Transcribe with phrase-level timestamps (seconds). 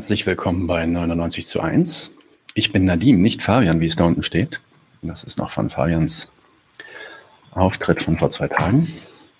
[0.00, 2.12] Herzlich willkommen bei 99 zu 1.
[2.54, 4.62] Ich bin Nadim, nicht Fabian, wie es da unten steht.
[5.02, 6.32] Das ist noch von Fabians
[7.50, 8.90] Auftritt von vor zwei Tagen.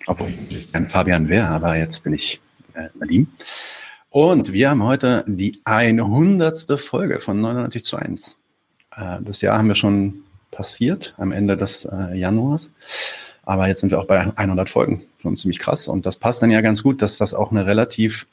[0.07, 2.43] Obwohl ich kein Fabian wäre, aber jetzt bin ich
[2.75, 3.29] äh, Nadim.
[4.11, 6.79] Und wir haben heute die 100.
[6.79, 8.37] Folge von 99 zu 1.
[8.95, 12.71] Äh, das Jahr haben wir schon passiert am Ende des äh, Januars.
[13.45, 15.05] Aber jetzt sind wir auch bei 100 Folgen.
[15.23, 15.89] Schon ziemlich krass.
[15.89, 18.27] Und das passt dann ja ganz gut, dass das auch eine relativ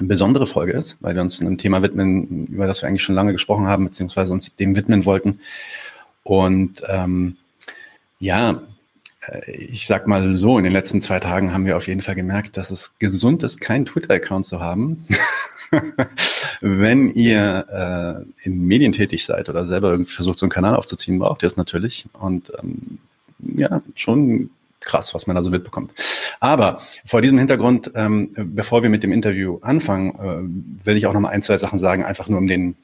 [0.00, 3.14] eine besondere Folge ist, weil wir uns einem Thema widmen, über das wir eigentlich schon
[3.14, 5.40] lange gesprochen haben, beziehungsweise uns dem widmen wollten.
[6.24, 7.36] Und ähm,
[8.18, 8.62] ja,
[9.26, 12.14] äh, ich sag mal so, in den letzten zwei Tagen haben wir auf jeden Fall
[12.14, 15.06] gemerkt, dass es gesund ist, keinen Twitter-Account zu haben.
[16.60, 21.18] Wenn ihr äh, in Medien tätig seid oder selber irgendwie versucht, so einen Kanal aufzuziehen,
[21.18, 22.06] braucht ihr es natürlich.
[22.12, 22.98] Und ähm,
[23.56, 25.92] ja, schon krass, was man da so mitbekommt.
[26.40, 30.14] Aber vor diesem Hintergrund, ähm, bevor wir mit dem Interview anfangen,
[30.82, 32.76] äh, will ich auch noch mal ein, zwei Sachen sagen, einfach nur um den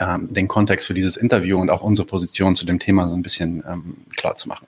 [0.00, 3.22] ähm, den Kontext für dieses Interview und auch unsere Position zu dem Thema so ein
[3.22, 4.66] bisschen ähm, klar zu machen.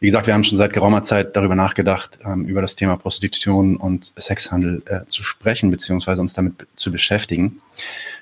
[0.00, 3.76] Wie gesagt, wir haben schon seit geraumer Zeit darüber nachgedacht, ähm, über das Thema Prostitution
[3.76, 7.60] und Sexhandel äh, zu sprechen, beziehungsweise uns damit zu beschäftigen.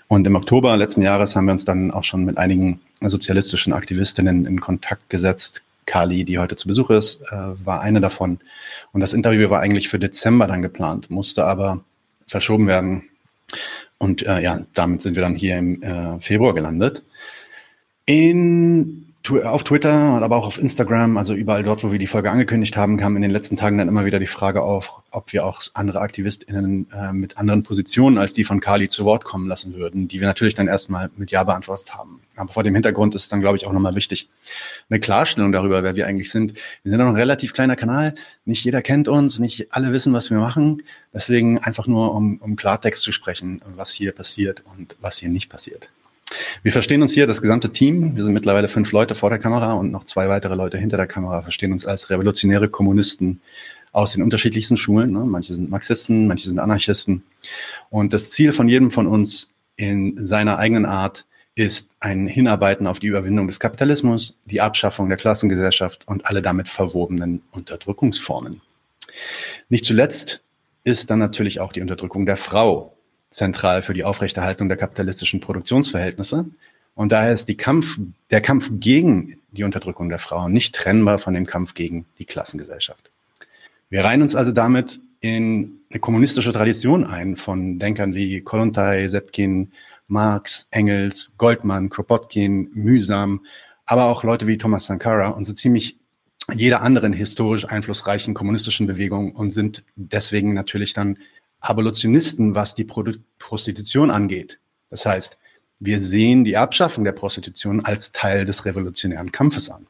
[0.07, 4.45] Und im Oktober letzten Jahres haben wir uns dann auch schon mit einigen sozialistischen Aktivistinnen
[4.45, 8.39] in Kontakt gesetzt, Kali, die heute zu Besuch ist, äh, war eine davon.
[8.93, 11.83] Und das Interview war eigentlich für Dezember dann geplant, musste aber
[12.27, 13.09] verschoben werden.
[13.97, 17.03] Und äh, ja, damit sind wir dann hier im äh, Februar gelandet.
[18.05, 22.77] In auf Twitter, aber auch auf Instagram, also überall dort, wo wir die Folge angekündigt
[22.77, 25.63] haben, kam in den letzten Tagen dann immer wieder die Frage auf, ob wir auch
[25.75, 30.09] andere AktivistInnen äh, mit anderen Positionen als die von Kali zu Wort kommen lassen würden,
[30.09, 32.21] die wir natürlich dann erstmal mit Ja beantwortet haben.
[32.37, 34.29] Aber vor dem Hintergrund ist dann, glaube ich, auch nochmal wichtig,
[34.89, 36.55] eine Klarstellung darüber, wer wir eigentlich sind.
[36.83, 40.31] Wir sind noch ein relativ kleiner Kanal, nicht jeder kennt uns, nicht alle wissen, was
[40.31, 40.83] wir machen.
[41.13, 45.51] Deswegen einfach nur, um, um Klartext zu sprechen, was hier passiert und was hier nicht
[45.51, 45.91] passiert.
[46.63, 49.73] Wir verstehen uns hier, das gesamte Team, wir sind mittlerweile fünf Leute vor der Kamera
[49.73, 53.41] und noch zwei weitere Leute hinter der Kamera, verstehen uns als revolutionäre Kommunisten
[53.93, 55.13] aus den unterschiedlichsten Schulen.
[55.13, 55.25] Ne?
[55.25, 57.25] Manche sind Marxisten, manche sind Anarchisten.
[57.91, 61.25] Und das Ziel von jedem von uns in seiner eigenen Art
[61.55, 66.69] ist ein Hinarbeiten auf die Überwindung des Kapitalismus, die Abschaffung der Klassengesellschaft und alle damit
[66.69, 68.61] verwobenen Unterdrückungsformen.
[69.69, 70.41] Nicht zuletzt
[70.85, 72.98] ist dann natürlich auch die Unterdrückung der Frau
[73.31, 76.47] zentral für die Aufrechterhaltung der kapitalistischen Produktionsverhältnisse.
[76.95, 77.99] Und daher ist die Kampf,
[78.31, 83.11] der Kampf gegen die Unterdrückung der Frauen nicht trennbar von dem Kampf gegen die Klassengesellschaft.
[83.91, 89.73] Wir reihen uns also damit in eine kommunistische Tradition ein von Denkern wie Kollontai, Setkin,
[90.07, 93.41] Marx, Engels, Goldmann, Kropotkin, Mühsam,
[93.87, 95.99] aber auch Leute wie Thomas Sankara und so ziemlich
[96.55, 101.19] jeder anderen historisch einflussreichen kommunistischen Bewegung und sind deswegen natürlich dann
[101.61, 104.61] Abolitionisten, was die Prostitution angeht.
[104.91, 105.39] Das heißt,
[105.81, 109.87] wir sehen die Abschaffung der Prostitution als Teil des revolutionären Kampfes an.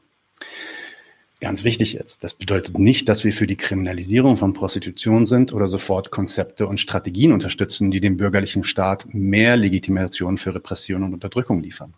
[1.41, 5.67] Ganz wichtig jetzt, das bedeutet nicht, dass wir für die Kriminalisierung von Prostitution sind oder
[5.67, 11.61] sofort Konzepte und Strategien unterstützen, die dem bürgerlichen Staat mehr Legitimation für Repression und Unterdrückung
[11.61, 11.93] liefern.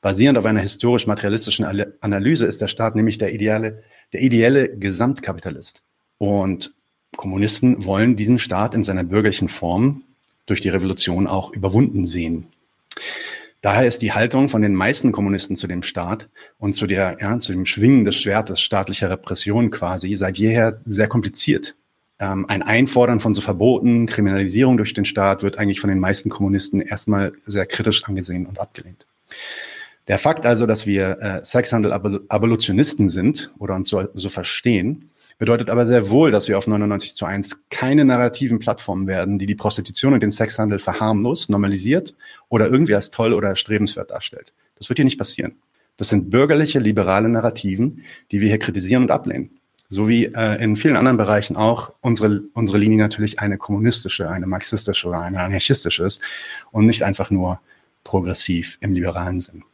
[0.00, 1.66] Basierend auf einer historisch-materialistischen
[2.00, 3.82] Analyse ist der Staat nämlich der ideale,
[4.14, 5.82] der ideelle Gesamtkapitalist.
[6.16, 6.74] Und
[7.16, 10.02] Kommunisten wollen diesen Staat in seiner bürgerlichen Form
[10.46, 12.46] durch die Revolution auch überwunden sehen.
[13.62, 16.28] Daher ist die Haltung von den meisten Kommunisten zu dem Staat
[16.58, 21.08] und zu der, ja, zu dem Schwingen des Schwertes staatlicher Repression quasi seit jeher sehr
[21.08, 21.74] kompliziert.
[22.18, 26.28] Ähm, ein Einfordern von so Verboten, Kriminalisierung durch den Staat wird eigentlich von den meisten
[26.30, 29.06] Kommunisten erstmal sehr kritisch angesehen und abgelehnt.
[30.08, 35.84] Der Fakt also, dass wir äh, Sexhandel-Abolitionisten sind oder uns so, so verstehen, Bedeutet aber
[35.84, 40.14] sehr wohl, dass wir auf 99 zu 1 keine narrativen Plattformen werden, die die Prostitution
[40.14, 42.14] und den Sexhandel verharmlost, normalisiert
[42.48, 44.54] oder irgendwie als toll oder erstrebenswert darstellt.
[44.78, 45.56] Das wird hier nicht passieren.
[45.98, 49.50] Das sind bürgerliche, liberale Narrativen, die wir hier kritisieren und ablehnen.
[49.88, 54.46] So wie äh, in vielen anderen Bereichen auch unsere, unsere Linie natürlich eine kommunistische, eine
[54.46, 56.20] marxistische oder eine anarchistische ist
[56.72, 57.60] und nicht einfach nur
[58.04, 59.64] progressiv im liberalen Sinn.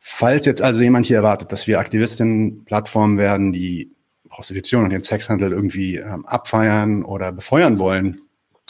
[0.00, 3.90] Falls jetzt also jemand hier erwartet, dass wir Aktivistinnen-Plattformen werden, die
[4.28, 8.20] Prostitution und den Sexhandel irgendwie ähm, abfeiern oder befeuern wollen,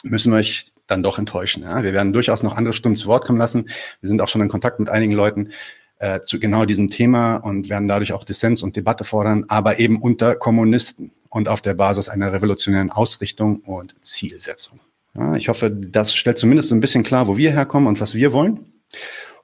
[0.02, 1.62] müssen wir euch dann doch enttäuschen.
[1.62, 1.82] Ja?
[1.82, 3.68] Wir werden durchaus noch andere Stimmen zu Wort kommen lassen.
[4.00, 5.50] Wir sind auch schon in Kontakt mit einigen Leuten
[5.98, 10.00] äh, zu genau diesem Thema und werden dadurch auch Dissens und Debatte fordern, aber eben
[10.00, 14.80] unter Kommunisten und auf der Basis einer revolutionären Ausrichtung und Zielsetzung.
[15.14, 18.32] Ja, ich hoffe, das stellt zumindest ein bisschen klar, wo wir herkommen und was wir
[18.32, 18.72] wollen.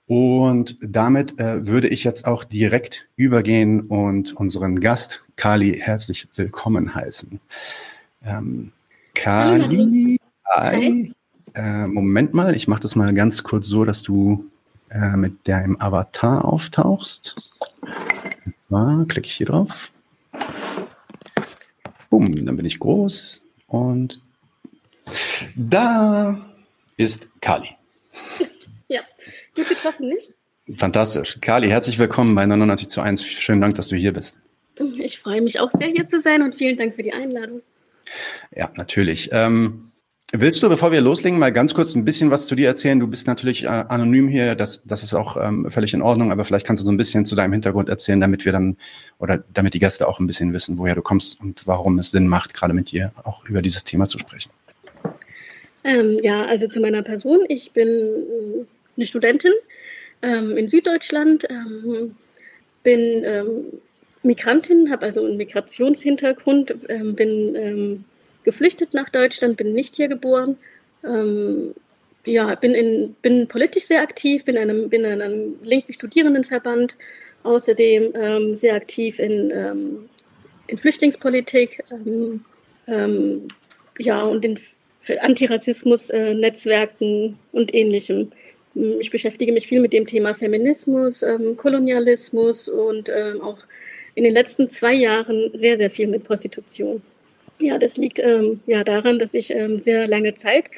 [0.06, 6.94] Und damit äh, würde ich jetzt auch direkt übergehen und unseren Gast Kali herzlich willkommen
[6.94, 7.40] heißen.
[8.22, 8.72] Ähm,
[9.14, 11.12] Kali, hi.
[11.54, 14.44] äh, Moment mal, ich mache das mal ganz kurz so, dass du
[14.90, 17.36] äh, mit deinem Avatar auftauchst.
[18.68, 19.90] Und klicke ich hier drauf.
[22.10, 24.22] Boom, dann bin ich groß und
[25.56, 26.38] da
[26.96, 27.70] ist Kali.
[29.56, 30.32] Ja, gut getroffen, nicht?
[30.76, 31.38] Fantastisch.
[31.40, 33.24] Kali, herzlich willkommen bei 99 zu 1.
[33.24, 34.38] Schönen Dank, dass du hier bist.
[34.98, 37.62] Ich freue mich auch sehr, hier zu sein und vielen Dank für die Einladung.
[38.54, 39.28] Ja, natürlich.
[39.30, 39.92] Ähm,
[40.32, 42.98] willst du, bevor wir loslegen, mal ganz kurz ein bisschen was zu dir erzählen?
[42.98, 46.44] Du bist natürlich äh, anonym hier, das, das ist auch ähm, völlig in Ordnung, aber
[46.44, 48.76] vielleicht kannst du so ein bisschen zu deinem Hintergrund erzählen, damit wir dann
[49.20, 52.26] oder damit die Gäste auch ein bisschen wissen, woher du kommst und warum es Sinn
[52.26, 54.50] macht, gerade mit dir auch über dieses Thema zu sprechen.
[55.84, 57.40] Ähm, ja, also zu meiner Person.
[57.48, 58.24] Ich bin
[58.96, 59.52] eine Studentin
[60.22, 62.16] ähm, in Süddeutschland, ähm,
[62.82, 63.80] bin ähm,
[64.22, 68.04] Migrantin, habe also einen Migrationshintergrund, ähm, bin ähm,
[68.42, 70.56] geflüchtet nach Deutschland, bin nicht hier geboren.
[71.04, 71.74] Ähm,
[72.26, 76.96] ja, bin, in, bin politisch sehr aktiv, bin, einem, bin in einem linken Studierendenverband,
[77.42, 80.08] außerdem sehr aktiv in,
[80.66, 81.84] in Flüchtlingspolitik
[83.98, 84.58] ja, und in
[85.20, 88.32] Antirassismus-Netzwerken äh, und ähnlichem.
[88.74, 91.24] Ich beschäftige mich viel mit dem Thema Feminismus,
[91.56, 93.10] Kolonialismus und
[93.40, 93.58] auch
[94.14, 97.02] in den letzten zwei Jahren sehr, sehr viel mit Prostitution.
[97.58, 100.70] Ja, das liegt ähm, ja daran, dass ich ähm, sehr lange Zeit,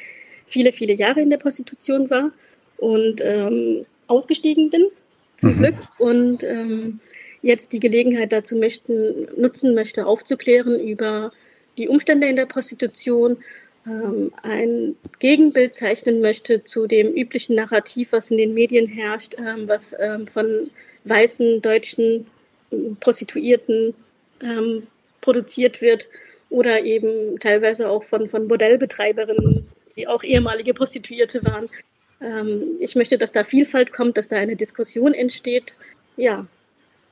[0.46, 2.32] viele, viele Jahre in der Prostitution war
[2.76, 4.88] und ähm, ausgestiegen bin,
[5.37, 5.58] zum mhm.
[5.58, 5.75] Glück.
[5.98, 7.00] Und ähm,
[7.43, 11.32] jetzt die Gelegenheit dazu möchten, nutzen möchte, aufzuklären über
[11.78, 13.38] die Umstände in der Prostitution,
[13.86, 19.68] ähm, ein Gegenbild zeichnen möchte zu dem üblichen Narrativ, was in den Medien herrscht, ähm,
[19.68, 19.94] was
[20.32, 20.70] von
[21.04, 22.26] weißen deutschen
[23.00, 23.94] Prostituierten
[24.42, 24.86] ähm,
[25.20, 26.08] produziert wird
[26.50, 29.66] oder eben teilweise auch von, von Bordellbetreiberinnen,
[29.96, 31.68] die auch ehemalige Prostituierte waren.
[32.20, 35.72] Ähm, ich möchte, dass da Vielfalt kommt, dass da eine Diskussion entsteht.
[36.16, 36.46] Ja.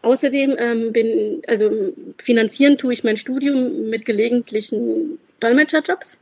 [0.03, 6.19] Außerdem ähm, bin, also finanzieren tue ich mein Studium mit gelegentlichen Dolmetscherjobs.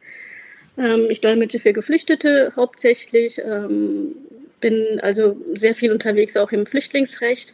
[0.78, 4.16] Ähm, ich dolmetsche für Geflüchtete hauptsächlich, ähm,
[4.60, 7.52] bin also sehr viel unterwegs auch im Flüchtlingsrecht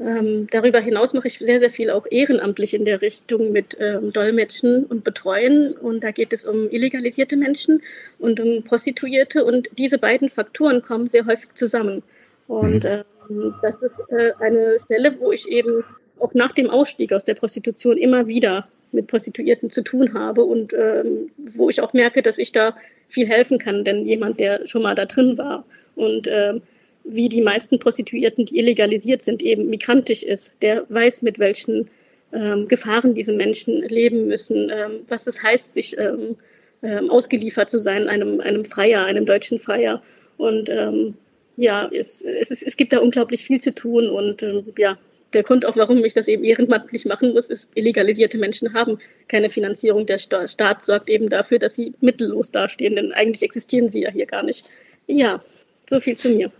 [0.00, 4.12] ähm, darüber hinaus mache ich sehr, sehr viel auch ehrenamtlich in der Richtung mit ähm,
[4.12, 5.72] Dolmetschen und Betreuen.
[5.72, 7.82] Und da geht es um illegalisierte Menschen
[8.18, 9.44] und um Prostituierte.
[9.44, 12.02] Und diese beiden Faktoren kommen sehr häufig zusammen.
[12.48, 13.04] Und mhm.
[13.30, 15.84] ähm, das ist äh, eine Stelle, wo ich eben
[16.18, 20.72] auch nach dem Ausstieg aus der Prostitution immer wieder mit Prostituierten zu tun habe und
[20.72, 22.76] ähm, wo ich auch merke, dass ich da
[23.08, 26.62] viel helfen kann, denn jemand, der schon mal da drin war und ähm,
[27.04, 30.62] wie die meisten Prostituierten, die illegalisiert sind, eben migrantisch ist.
[30.62, 31.90] Der weiß, mit welchen
[32.32, 36.36] ähm, Gefahren diese Menschen leben müssen, ähm, was es heißt, sich ähm,
[36.82, 40.02] ähm ausgeliefert zu sein, einem, einem Freier, einem deutschen Freier.
[40.36, 41.14] Und ähm,
[41.56, 44.96] ja, es, es, es gibt da unglaublich viel zu tun und ähm, ja,
[45.34, 48.98] der Grund auch, warum ich das eben ehrenamtlich machen muss, ist, illegalisierte Menschen haben
[49.28, 50.06] keine Finanzierung.
[50.06, 54.26] Der Staat sorgt eben dafür, dass sie mittellos dastehen, denn eigentlich existieren sie ja hier
[54.26, 54.66] gar nicht.
[55.06, 55.42] Ja,
[55.88, 56.50] so viel zu mir.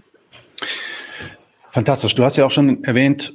[1.70, 2.14] Fantastisch.
[2.14, 3.32] Du hast ja auch schon erwähnt,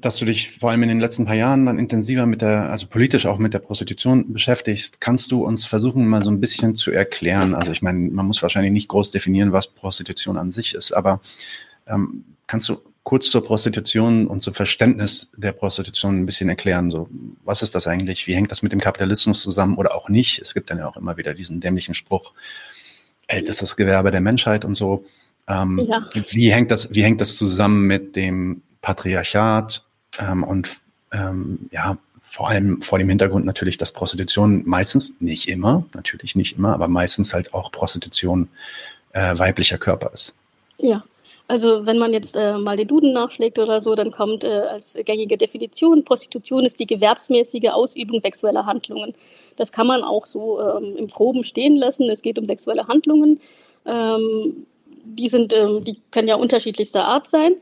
[0.00, 2.86] dass du dich vor allem in den letzten paar Jahren dann intensiver mit der, also
[2.86, 5.00] politisch auch mit der Prostitution beschäftigst.
[5.00, 7.52] Kannst du uns versuchen, mal so ein bisschen zu erklären?
[7.52, 11.20] Also ich meine, man muss wahrscheinlich nicht groß definieren, was Prostitution an sich ist, aber
[11.88, 16.90] ähm, kannst du kurz zur Prostitution und zum Verständnis der Prostitution ein bisschen erklären?
[16.90, 17.08] So,
[17.44, 18.26] was ist das eigentlich?
[18.26, 20.40] Wie hängt das mit dem Kapitalismus zusammen oder auch nicht?
[20.40, 22.32] Es gibt dann ja auch immer wieder diesen dämlichen Spruch,
[23.26, 25.04] ältestes Gewerbe der Menschheit und so.
[25.48, 26.06] Ähm, ja.
[26.28, 29.84] Wie hängt das, wie hängt das zusammen mit dem Patriarchat
[30.18, 30.78] ähm, und
[31.12, 36.56] ähm, ja, vor allem vor dem Hintergrund natürlich, dass Prostitution meistens, nicht immer, natürlich nicht
[36.56, 38.48] immer, aber meistens halt auch Prostitution
[39.12, 40.32] äh, weiblicher Körper ist.
[40.78, 41.02] Ja,
[41.50, 44.96] also wenn man jetzt äh, mal den Duden nachschlägt oder so, dann kommt äh, als
[45.04, 49.14] gängige Definition, Prostitution ist die gewerbsmäßige Ausübung sexueller Handlungen.
[49.56, 52.08] Das kann man auch so ähm, im Groben stehen lassen.
[52.08, 53.40] Es geht um sexuelle Handlungen.
[53.84, 54.64] Ähm,
[55.04, 57.56] die sind, ähm, die können ja unterschiedlichster Art sein.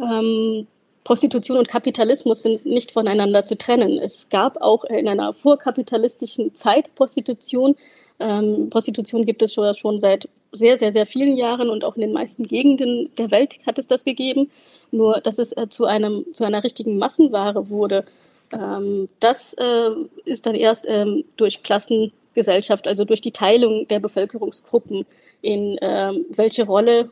[0.00, 0.66] Ähm,
[1.04, 3.98] Prostitution und Kapitalismus sind nicht voneinander zu trennen.
[3.98, 7.76] Es gab auch in einer vorkapitalistischen Zeit Prostitution.
[8.20, 12.02] Ähm, Prostitution gibt es schon, schon seit sehr, sehr, sehr vielen Jahren und auch in
[12.02, 14.50] den meisten Gegenden der Welt hat es das gegeben.
[14.90, 18.04] Nur, dass es äh, zu, einem, zu einer richtigen Massenware wurde,
[18.52, 19.90] ähm, das äh,
[20.24, 25.06] ist dann erst ähm, durch Klassengesellschaft, also durch die Teilung der Bevölkerungsgruppen
[25.42, 27.10] in ähm, welche Rolle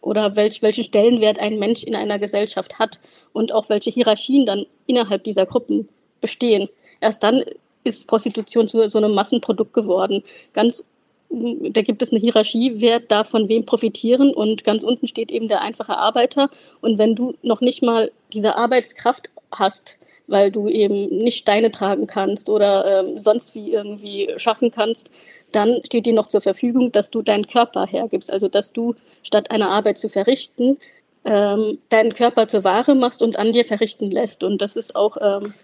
[0.00, 3.00] oder welch, welchen Stellenwert ein Mensch in einer Gesellschaft hat
[3.32, 5.88] und auch welche Hierarchien dann innerhalb dieser Gruppen
[6.20, 6.68] bestehen.
[7.00, 7.44] Erst dann
[7.86, 10.22] ist Prostitution zu so einem Massenprodukt geworden.
[10.52, 10.84] Ganz
[11.28, 15.48] da gibt es eine Hierarchie, wer darf von wem profitieren und ganz unten steht eben
[15.48, 16.50] der einfache Arbeiter.
[16.80, 19.96] Und wenn du noch nicht mal diese Arbeitskraft hast,
[20.28, 25.10] weil du eben nicht Steine tragen kannst oder ähm, sonst wie irgendwie schaffen kannst,
[25.52, 28.32] dann steht dir noch zur Verfügung, dass du deinen Körper hergibst.
[28.32, 30.78] Also dass du statt eine Arbeit zu verrichten,
[31.24, 34.42] ähm, deinen Körper zur Ware machst und an dir verrichten lässt.
[34.42, 35.54] Und das ist auch ähm,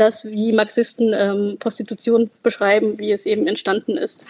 [0.00, 4.26] das, wie Marxisten ähm, Prostitution beschreiben, wie es eben entstanden ist.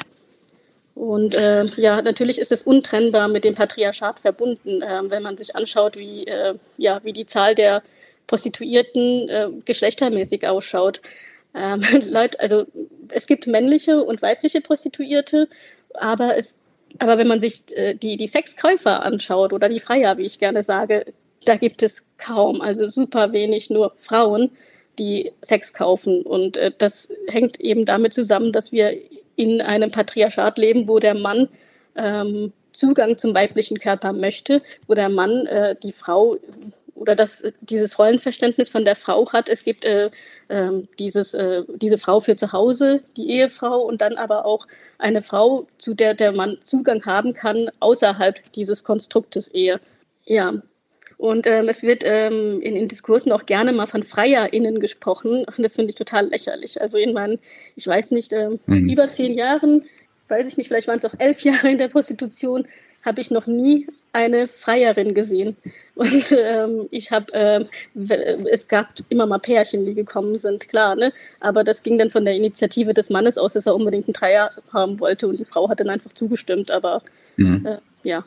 [0.95, 5.57] Und äh, ja, natürlich ist es untrennbar mit dem Patriarchat verbunden, äh, wenn man sich
[5.57, 7.83] anschaut, wie, äh, ja, wie die Zahl der
[8.27, 11.01] Prostituierten äh, geschlechtermäßig ausschaut.
[11.55, 12.67] Ähm, Leute, also
[13.09, 15.49] es gibt männliche und weibliche Prostituierte,
[15.95, 16.57] aber es,
[16.99, 20.63] aber wenn man sich äh, die, die Sexkäufer anschaut oder die Freier, wie ich gerne
[20.63, 21.07] sage,
[21.45, 24.51] da gibt es kaum, also super wenig nur Frauen,
[24.99, 26.23] die Sex kaufen.
[26.23, 28.97] Und äh, das hängt eben damit zusammen, dass wir
[29.37, 31.49] in einem Patriarchat leben, wo der Mann
[31.97, 36.37] ähm, Zugang zum weiblichen Körper möchte, wo der Mann äh, die Frau
[36.95, 39.49] oder das, dieses Rollenverständnis von der Frau hat.
[39.49, 40.11] Es gibt äh,
[40.49, 44.67] äh, dieses, äh, diese Frau für zu Hause, die Ehefrau, und dann aber auch
[44.99, 49.81] eine Frau, zu der der Mann Zugang haben kann außerhalb dieses Konstruktes Ehe.
[50.27, 50.55] Ja,
[51.21, 55.45] und ähm, es wird ähm, in, in Diskursen auch gerne mal von FreierInnen gesprochen.
[55.45, 56.81] Und das finde ich total lächerlich.
[56.81, 57.39] Also in meinen,
[57.77, 58.89] ich weiß nicht, ähm, mhm.
[58.89, 59.85] über zehn Jahren,
[60.29, 62.67] weiß ich nicht, vielleicht waren es auch elf Jahre in der Prostitution,
[63.05, 65.59] habe ich noch nie eine Freierin gesehen.
[65.95, 67.67] Und ähm, ich habe, ähm,
[68.51, 71.13] es gab immer mal Pärchen, die gekommen sind, klar, ne?
[71.39, 74.53] Aber das ging dann von der Initiative des Mannes aus, dass er unbedingt einen Dreier
[74.73, 76.71] haben wollte und die Frau hat dann einfach zugestimmt.
[76.71, 77.03] Aber
[77.37, 77.67] mhm.
[77.67, 78.25] äh, ja,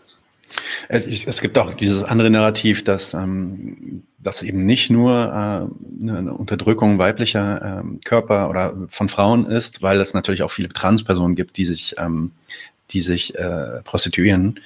[0.90, 7.00] es, gibt auch dieses andere Narrativ, dass ähm, das eben nicht nur äh, eine Unterdrückung
[7.00, 11.66] weiblicher ähm, Körper oder von Frauen ist, weil es natürlich auch viele Transpersonen gibt, die
[11.66, 12.32] sich, ähm,
[12.92, 14.60] die sich äh, prostituieren.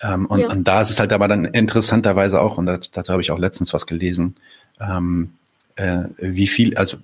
[0.00, 0.50] Ähm, und, ja.
[0.50, 3.38] und da ist es halt aber dann interessanterweise auch, und dazu, dazu habe ich auch
[3.38, 4.36] letztens was gelesen,
[4.80, 5.34] ähm,
[5.76, 6.98] äh, wie viel, also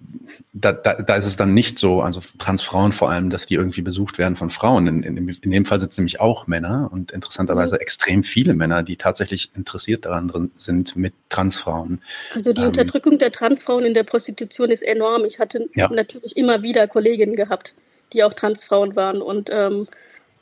[0.52, 3.82] da, da, da ist es dann nicht so, also Transfrauen vor allem, dass die irgendwie
[3.82, 4.86] besucht werden von Frauen.
[4.86, 7.80] In, in, in dem Fall sind es nämlich auch Männer und interessanterweise mhm.
[7.80, 12.00] extrem viele Männer, die tatsächlich interessiert daran drin sind mit Transfrauen.
[12.34, 15.24] Also die ähm, Unterdrückung der Transfrauen in der Prostitution ist enorm.
[15.24, 15.90] Ich hatte ja.
[15.92, 17.74] natürlich immer wieder Kolleginnen gehabt,
[18.12, 19.88] die auch Transfrauen waren und ähm,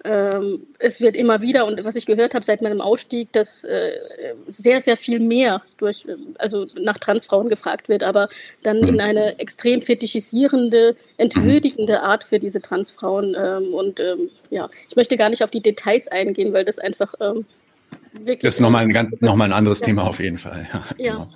[0.05, 3.93] ähm, es wird immer wieder, und was ich gehört habe seit meinem Ausstieg, dass äh,
[4.47, 6.07] sehr, sehr viel mehr durch,
[6.39, 8.29] also nach Transfrauen gefragt wird, aber
[8.63, 9.01] dann in mhm.
[9.01, 13.37] eine extrem fetischisierende, entwürdigende Art für diese Transfrauen.
[13.39, 17.15] Ähm, und ähm, ja, ich möchte gar nicht auf die Details eingehen, weil das einfach
[17.21, 17.45] ähm,
[18.13, 18.41] wirklich.
[18.41, 19.87] Das ist nochmal ein ganz, nochmal ein anderes ja.
[19.87, 20.69] Thema auf jeden Fall.
[20.73, 20.85] Ja.
[20.97, 21.13] ja.
[21.13, 21.31] Genau.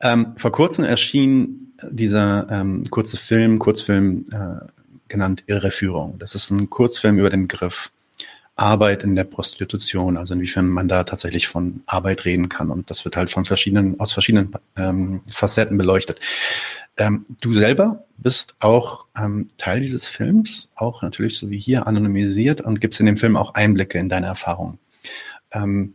[0.00, 4.77] Ähm, vor kurzem erschien dieser ähm, kurze Film, Kurzfilm, äh,
[5.08, 6.18] genannt Irreführung.
[6.18, 7.90] Das ist ein Kurzfilm über den Begriff
[8.58, 12.70] Arbeit in der Prostitution, also inwiefern man da tatsächlich von Arbeit reden kann.
[12.70, 16.18] Und das wird halt von verschiedenen, aus verschiedenen ähm, Facetten beleuchtet.
[16.96, 22.60] Ähm, du selber bist auch ähm, Teil dieses Films, auch natürlich so wie hier anonymisiert
[22.60, 24.80] und gibst in dem Film auch Einblicke in deine Erfahrungen.
[25.52, 25.94] Ähm,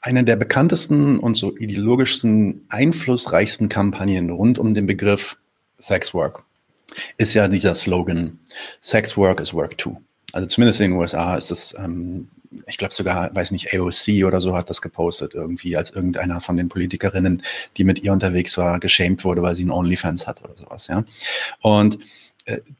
[0.00, 5.36] eine der bekanntesten und so ideologischsten, einflussreichsten Kampagnen rund um den Begriff
[5.78, 6.44] Sex Work
[7.16, 8.38] ist ja dieser Slogan,
[8.80, 9.96] Sex Work is Work Too.
[10.32, 12.28] Also zumindest in den USA ist das, ähm,
[12.66, 16.56] ich glaube sogar, weiß nicht, AOC oder so hat das gepostet irgendwie, als irgendeiner von
[16.56, 17.42] den Politikerinnen,
[17.76, 21.04] die mit ihr unterwegs war, geschämt wurde, weil sie einen OnlyFans hat oder sowas, ja.
[21.60, 21.98] Und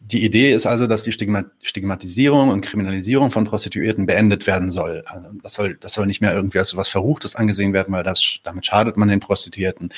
[0.01, 5.03] die Idee ist also, dass die Stigmatisierung und Kriminalisierung von Prostituierten beendet werden soll.
[5.07, 8.41] Also das soll, das soll nicht mehr irgendwie als was Verruchtes angesehen werden, weil das,
[8.43, 9.89] damit schadet man den Prostituierten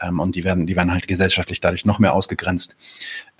[0.00, 2.76] ähm, und die werden, die werden halt gesellschaftlich dadurch noch mehr ausgegrenzt.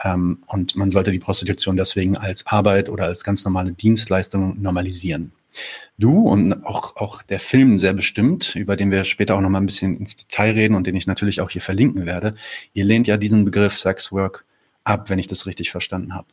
[0.05, 5.33] Ähm, und man sollte die Prostitution deswegen als Arbeit oder als ganz normale Dienstleistung normalisieren.
[5.99, 9.61] Du und auch, auch der Film sehr bestimmt, über den wir später auch noch mal
[9.61, 12.37] ein bisschen ins Detail reden und den ich natürlich auch hier verlinken werde.
[12.73, 14.45] Ihr lehnt ja diesen Begriff Sex Work
[14.85, 16.27] ab, wenn ich das richtig verstanden habe.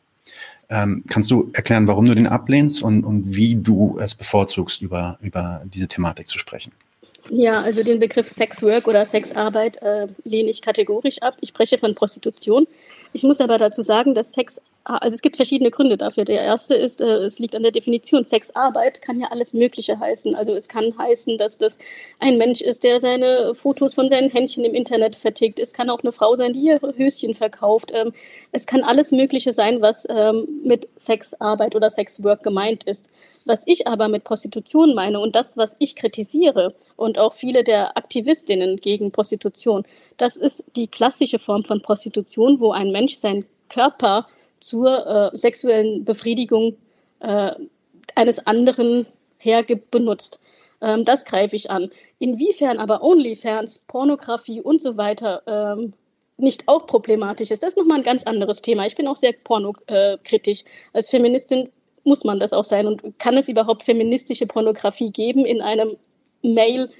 [0.68, 5.18] Ähm, kannst du erklären, warum du den ablehnst und, und wie du es bevorzugst, über,
[5.20, 6.72] über diese Thematik zu sprechen?
[7.28, 11.36] Ja, also den Begriff Sexwork oder Sexarbeit äh, lehne ich kategorisch ab.
[11.40, 12.66] Ich spreche von Prostitution.
[13.12, 16.24] Ich muss aber dazu sagen, dass Sex, also es gibt verschiedene Gründe dafür.
[16.24, 18.24] Der erste ist, äh, es liegt an der Definition.
[18.24, 20.34] Sexarbeit kann ja alles Mögliche heißen.
[20.34, 21.78] Also es kann heißen, dass das
[22.18, 25.60] ein Mensch ist, der seine Fotos von seinen Händchen im Internet vertickt.
[25.60, 27.92] Es kann auch eine Frau sein, die ihre Höschen verkauft.
[27.94, 28.12] Ähm,
[28.52, 33.10] es kann alles Mögliche sein, was ähm, mit Sexarbeit oder Sexwork gemeint ist.
[33.44, 37.96] Was ich aber mit Prostitution meine und das, was ich kritisiere und auch viele der
[37.96, 39.84] Aktivistinnen gegen Prostitution,
[40.18, 44.26] das ist die klassische Form von Prostitution, wo ein Mensch seinen Körper
[44.60, 46.76] zur äh, sexuellen Befriedigung
[47.20, 47.52] äh,
[48.14, 49.06] eines anderen
[49.38, 50.40] hergibt, benutzt.
[50.80, 51.90] Ähm, das greife ich an.
[52.18, 55.94] Inwiefern aber OnlyFans, Pornografie und so weiter ähm,
[56.36, 58.86] nicht auch problematisch ist, das ist nochmal ein ganz anderes Thema.
[58.86, 60.64] Ich bin auch sehr pornokritisch.
[60.92, 61.70] Als Feministin
[62.04, 62.86] muss man das auch sein.
[62.86, 65.96] Und kann es überhaupt feministische Pornografie geben in einem
[66.42, 66.90] Mail-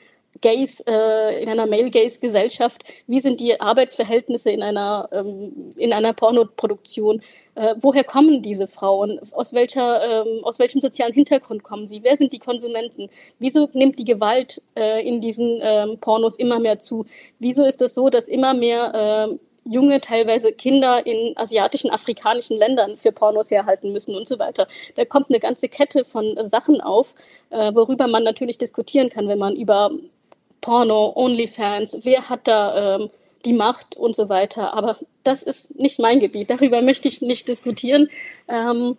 [0.41, 7.21] Gays, äh, in einer Male-Gays-Gesellschaft, wie sind die Arbeitsverhältnisse in einer, ähm, in einer Pornoproduktion,
[7.57, 12.17] äh, woher kommen diese Frauen, aus, welcher, ähm, aus welchem sozialen Hintergrund kommen sie, wer
[12.17, 17.07] sind die Konsumenten, wieso nimmt die Gewalt äh, in diesen ähm, Pornos immer mehr zu,
[17.39, 22.97] wieso ist es so, dass immer mehr äh, junge, teilweise Kinder in asiatischen, afrikanischen Ländern
[22.97, 24.67] für Pornos herhalten müssen und so weiter.
[24.97, 27.15] Da kommt eine ganze Kette von Sachen auf,
[27.51, 29.91] äh, worüber man natürlich diskutieren kann, wenn man über
[30.61, 33.11] Porno, OnlyFans, wer hat da ähm,
[33.45, 34.75] die Macht und so weiter.
[34.75, 36.51] Aber das ist nicht mein Gebiet.
[36.51, 38.09] Darüber möchte ich nicht diskutieren.
[38.49, 38.97] Ähm,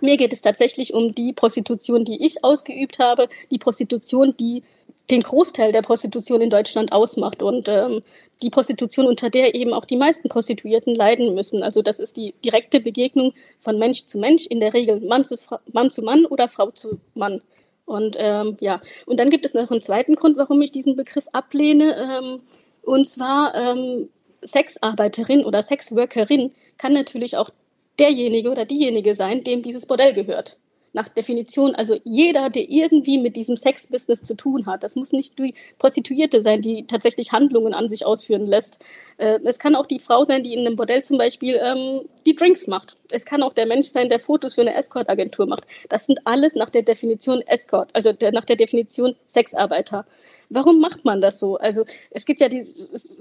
[0.00, 4.62] mir geht es tatsächlich um die Prostitution, die ich ausgeübt habe, die Prostitution, die
[5.10, 8.02] den Großteil der Prostitution in Deutschland ausmacht und ähm,
[8.42, 11.62] die Prostitution, unter der eben auch die meisten Prostituierten leiden müssen.
[11.62, 15.36] Also das ist die direkte Begegnung von Mensch zu Mensch, in der Regel Mann zu,
[15.72, 17.42] Mann, zu Mann oder Frau zu Mann.
[17.90, 21.26] Und ähm, ja, und dann gibt es noch einen zweiten Grund, warum ich diesen Begriff
[21.32, 21.96] ablehne.
[21.96, 22.40] Ähm,
[22.82, 24.08] und zwar ähm,
[24.42, 27.50] Sexarbeiterin oder Sexworkerin kann natürlich auch
[27.98, 30.56] derjenige oder diejenige sein, dem dieses Bordell gehört
[30.92, 35.38] nach Definition, also jeder, der irgendwie mit diesem Sexbusiness zu tun hat, das muss nicht
[35.38, 38.78] die Prostituierte sein, die tatsächlich Handlungen an sich ausführen lässt.
[39.16, 42.34] Äh, es kann auch die Frau sein, die in einem Bordell zum Beispiel ähm, die
[42.34, 42.96] Drinks macht.
[43.10, 45.66] Es kann auch der Mensch sein, der Fotos für eine Escort-Agentur macht.
[45.88, 50.06] Das sind alles nach der Definition Escort, also der, nach der Definition Sexarbeiter.
[50.52, 51.56] Warum macht man das so?
[51.58, 52.66] Also es gibt ja die,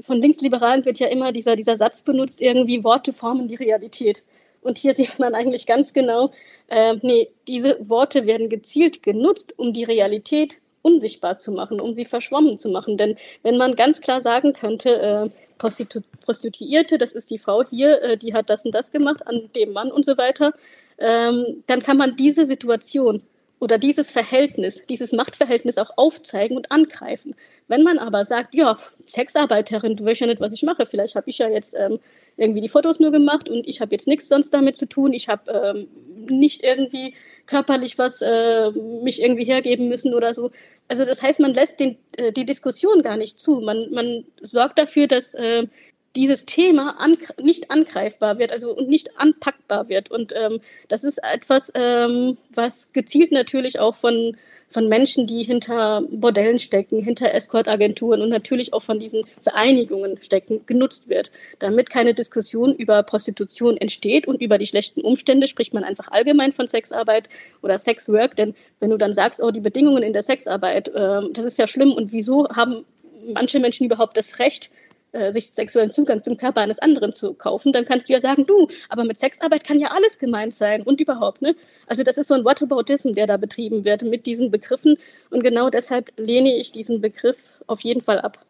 [0.01, 4.23] von Linksliberalen wird ja immer dieser, dieser Satz benutzt, irgendwie Worte formen die Realität.
[4.61, 6.31] Und hier sieht man eigentlich ganz genau,
[6.67, 12.05] äh, nee, diese Worte werden gezielt genutzt, um die Realität unsichtbar zu machen, um sie
[12.05, 12.97] verschwommen zu machen.
[12.97, 18.01] Denn wenn man ganz klar sagen könnte, äh, Prostitu Prostituierte, das ist die Frau hier,
[18.01, 20.53] äh, die hat das und das gemacht an dem Mann und so weiter,
[20.97, 23.21] ähm, dann kann man diese Situation
[23.59, 27.35] oder dieses Verhältnis, dieses Machtverhältnis auch aufzeigen und angreifen.
[27.69, 28.77] Wenn man aber sagt, ja,
[29.07, 31.99] Sexarbeiterin, du weißt ja nicht, was ich mache, vielleicht habe ich ja jetzt ähm,
[32.35, 35.29] irgendwie die Fotos nur gemacht und ich habe jetzt nichts sonst damit zu tun, ich
[35.29, 35.87] habe ähm,
[36.27, 37.13] nicht irgendwie
[37.45, 40.51] körperlich was äh, mich irgendwie hergeben müssen oder so.
[40.87, 43.61] Also das heißt, man lässt den, äh, die Diskussion gar nicht zu.
[43.61, 45.67] Man, man sorgt dafür, dass äh,
[46.15, 50.09] dieses Thema an, nicht angreifbar wird, also und nicht anpackbar wird.
[50.11, 54.35] Und ähm, das ist etwas, ähm, was gezielt natürlich auch von
[54.69, 60.61] von Menschen, die hinter Bordellen stecken, hinter Escort-Agenturen und natürlich auch von diesen Vereinigungen stecken,
[60.65, 61.31] genutzt wird.
[61.59, 66.53] Damit keine Diskussion über Prostitution entsteht und über die schlechten Umstände spricht man einfach allgemein
[66.53, 67.29] von Sexarbeit
[67.61, 68.35] oder Sexwork.
[68.35, 71.67] Denn wenn du dann sagst, oh, die Bedingungen in der Sexarbeit, äh, das ist ja
[71.67, 72.85] schlimm und wieso haben
[73.33, 74.69] manche Menschen überhaupt das Recht,
[75.11, 78.45] äh, sich sexuellen Zugang zum Körper eines anderen zu kaufen, dann kannst du ja sagen,
[78.45, 81.55] du, aber mit Sexarbeit kann ja alles gemeint sein und überhaupt, ne?
[81.87, 84.97] Also das ist so ein Whataboutism, der da betrieben wird mit diesen Begriffen
[85.29, 88.45] und genau deshalb lehne ich diesen Begriff auf jeden Fall ab.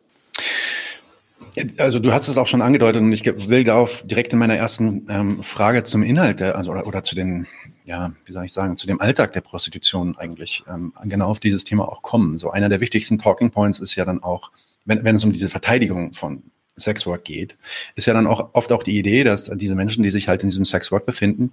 [1.77, 5.07] Also du hast es auch schon angedeutet und ich will darauf direkt in meiner ersten
[5.09, 7.47] ähm, Frage zum Inhalt, der, also oder, oder zu den,
[7.85, 11.63] ja, wie soll ich sagen, zu dem Alltag der Prostitution eigentlich ähm, genau auf dieses
[11.63, 12.37] Thema auch kommen.
[12.37, 14.51] So einer der wichtigsten Talking Points ist ja dann auch
[14.85, 16.43] wenn, wenn es um diese Verteidigung von
[16.77, 17.57] Sexwork geht,
[17.95, 20.49] ist ja dann auch oft auch die Idee, dass diese Menschen, die sich halt in
[20.49, 21.51] diesem Sexwork befinden,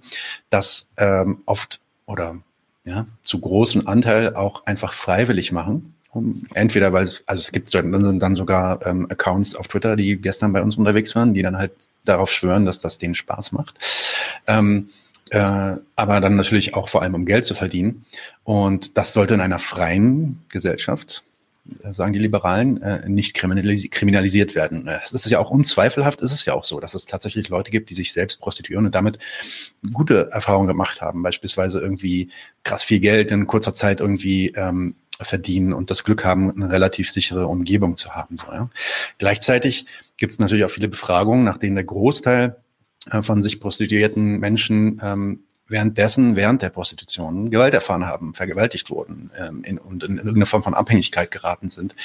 [0.49, 2.37] das ähm, oft oder
[2.85, 5.93] ja, zu großen Anteil auch einfach freiwillig machen.
[6.13, 10.15] Um, entweder weil es, also es gibt dann, dann sogar ähm, Accounts auf Twitter, die
[10.15, 11.73] gestern bei uns unterwegs waren, die dann halt
[12.05, 13.77] darauf schwören, dass das denen Spaß macht.
[14.47, 14.89] Ähm,
[15.31, 18.05] äh, aber dann natürlich auch vor allem um Geld zu verdienen.
[18.45, 21.23] Und das sollte in einer freien Gesellschaft
[21.83, 24.89] sagen die Liberalen, äh, nicht kriminalisiert werden.
[25.05, 27.89] Es ist ja auch unzweifelhaft, ist es ja auch so, dass es tatsächlich Leute gibt,
[27.89, 29.19] die sich selbst prostituieren und damit
[29.93, 32.29] gute Erfahrungen gemacht haben, beispielsweise irgendwie
[32.63, 37.11] krass viel Geld in kurzer Zeit irgendwie ähm, verdienen und das Glück haben, eine relativ
[37.11, 38.37] sichere Umgebung zu haben.
[38.37, 38.69] So, ja.
[39.17, 39.85] Gleichzeitig
[40.17, 42.57] gibt es natürlich auch viele Befragungen, nach denen der Großteil
[43.11, 49.31] äh, von sich prostituierten Menschen ähm, währenddessen, während der Prostitution Gewalt erfahren haben, vergewaltigt wurden
[49.37, 51.95] ähm, in, und in irgendeine Form von Abhängigkeit geraten sind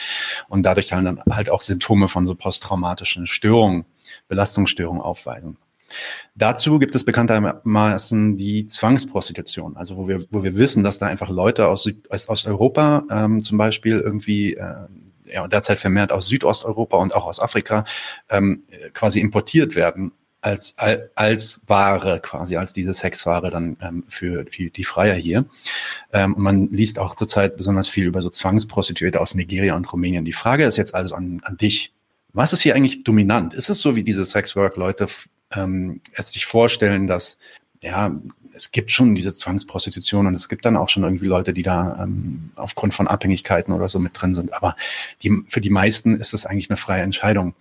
[0.48, 3.84] und dadurch dann halt auch Symptome von so posttraumatischen Störungen,
[4.28, 5.56] Belastungsstörungen aufweisen.
[6.34, 11.28] Dazu gibt es bekanntermaßen die Zwangsprostitution, also wo wir, wo wir wissen, dass da einfach
[11.28, 14.86] Leute aus, Süd, aus Europa ähm, zum Beispiel irgendwie äh,
[15.26, 17.84] ja, derzeit vermehrt aus Südosteuropa und auch aus Afrika
[18.30, 20.12] ähm, quasi importiert werden
[20.42, 20.74] als,
[21.14, 25.46] als Ware quasi, als diese Sexware dann ähm, für, für die Freier hier.
[26.12, 30.24] Ähm, man liest auch zurzeit besonders viel über so Zwangsprostituierte aus Nigeria und Rumänien.
[30.24, 31.92] Die Frage ist jetzt also an, an dich.
[32.32, 33.54] Was ist hier eigentlich dominant?
[33.54, 35.06] Ist es so, wie diese Sexwork-Leute
[35.54, 37.38] ähm, es sich vorstellen, dass
[37.80, 38.14] ja,
[38.54, 42.02] es gibt schon diese Zwangsprostitution und es gibt dann auch schon irgendwie Leute, die da
[42.02, 44.54] ähm, aufgrund von Abhängigkeiten oder so mit drin sind.
[44.54, 44.76] Aber
[45.22, 47.54] die, für die meisten ist das eigentlich eine freie Entscheidung.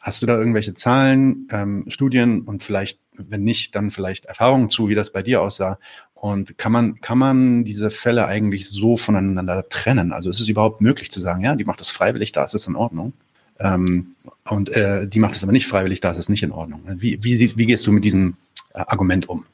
[0.00, 4.88] Hast du da irgendwelche Zahlen, ähm, Studien und vielleicht, wenn nicht, dann vielleicht Erfahrungen zu,
[4.88, 5.78] wie das bei dir aussah?
[6.14, 10.12] Und kann man, kann man diese Fälle eigentlich so voneinander trennen?
[10.12, 12.66] Also ist es überhaupt möglich zu sagen, ja, die macht das freiwillig, da ist es
[12.66, 13.12] in Ordnung.
[13.58, 14.14] Ähm,
[14.48, 16.82] und äh, die macht es aber nicht freiwillig, da ist es nicht in Ordnung.
[16.96, 18.36] Wie, wie, wie gehst du mit diesem
[18.74, 19.44] äh, Argument um?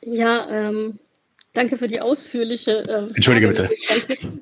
[0.00, 0.98] Ja, ähm,
[1.54, 2.84] danke für die ausführliche.
[2.86, 3.70] Äh, Entschuldige bitte.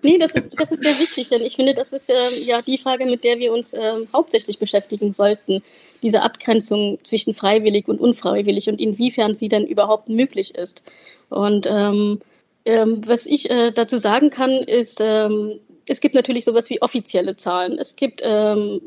[0.03, 2.79] Nee, das ist, das ist sehr wichtig, denn ich finde, das ist äh, ja die
[2.79, 5.63] Frage, mit der wir uns äh, hauptsächlich beschäftigen sollten.
[6.03, 10.83] Diese Abgrenzung zwischen freiwillig und unfreiwillig und inwiefern sie denn überhaupt möglich ist.
[11.29, 12.21] Und ähm,
[12.65, 17.37] ähm, was ich äh, dazu sagen kann, ist, ähm, es gibt natürlich sowas wie offizielle
[17.37, 17.79] Zahlen.
[17.79, 18.81] Es gibt ähm,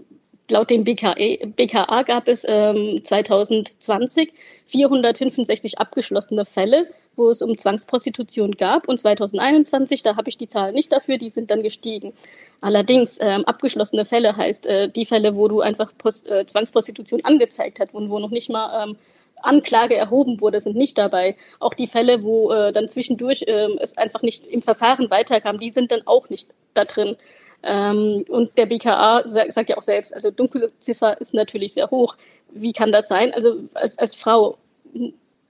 [0.49, 4.31] laut dem BKE, BKA gab es ähm, 2020
[4.67, 8.87] 465 abgeschlossene Fälle, wo es um Zwangsprostitution gab.
[8.87, 12.13] Und 2021, da habe ich die Zahlen nicht dafür, die sind dann gestiegen.
[12.61, 17.79] Allerdings, ähm, abgeschlossene Fälle heißt äh, die Fälle, wo du einfach Post, äh, Zwangsprostitution angezeigt
[17.79, 18.97] hast und wo noch nicht mal ähm,
[19.41, 21.35] Anklage erhoben wurde, sind nicht dabei.
[21.59, 25.69] Auch die Fälle, wo äh, dann zwischendurch äh, es einfach nicht im Verfahren weiterkam, die
[25.69, 27.17] sind dann auch nicht da drin.
[27.63, 32.15] Ähm, und der BKA sagt ja auch selbst, also dunkle Ziffer ist natürlich sehr hoch.
[32.51, 33.33] Wie kann das sein?
[33.33, 34.57] Also als, als Frau,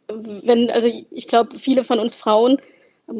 [0.07, 2.57] wenn, also ich glaube, viele von uns Frauen,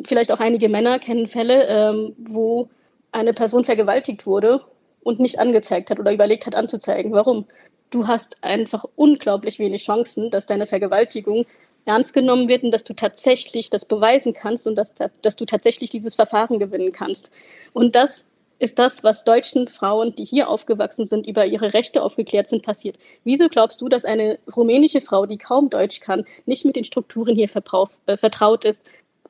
[0.06, 2.70] vielleicht auch einige Männer kennen Fälle, ähm, wo
[3.12, 4.62] eine Person vergewaltigt wurde
[5.04, 7.12] und nicht angezeigt hat oder überlegt hat anzuzeigen.
[7.14, 7.46] Warum?
[7.92, 11.46] Du hast einfach unglaublich wenig Chancen, dass deine Vergewaltigung
[11.86, 15.92] ernst genommen wird und dass du tatsächlich das beweisen kannst und dass, dass du tatsächlich
[15.92, 17.32] dieses Verfahren gewinnen kannst.
[17.74, 18.28] Und das
[18.60, 22.98] ist das, was deutschen Frauen, die hier aufgewachsen sind, über ihre Rechte aufgeklärt sind, passiert.
[23.24, 27.36] Wieso glaubst du, dass eine rumänische Frau, die kaum Deutsch kann, nicht mit den Strukturen
[27.36, 28.86] hier äh, vertraut ist,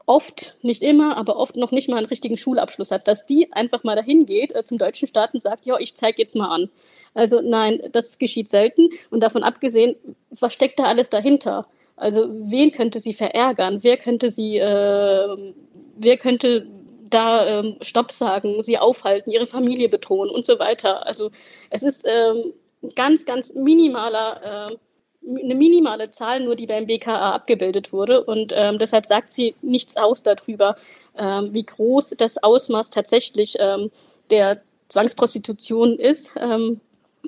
[0.05, 3.83] oft, nicht immer, aber oft noch nicht mal einen richtigen Schulabschluss hat, dass die einfach
[3.83, 6.69] mal dahin geht äh, zum deutschen Staat und sagt, ja, ich zeige jetzt mal an.
[7.13, 8.89] Also nein, das geschieht selten.
[9.09, 9.95] Und davon abgesehen,
[10.29, 11.65] was steckt da alles dahinter?
[11.95, 13.79] Also wen könnte sie verärgern?
[13.81, 15.53] Wer könnte sie, äh,
[15.97, 16.67] wer könnte
[17.09, 21.05] da ähm, Stopp sagen, sie aufhalten, ihre Familie bedrohen und so weiter.
[21.05, 21.31] Also
[21.69, 22.53] es ist ähm,
[22.95, 24.77] ganz, ganz minimaler, äh,
[25.27, 28.23] eine minimale Zahl nur, die beim BKA abgebildet wurde.
[28.23, 30.77] Und ähm, deshalb sagt sie nichts aus darüber,
[31.17, 33.91] ähm, wie groß das Ausmaß tatsächlich ähm,
[34.29, 36.31] der Zwangsprostitution ist.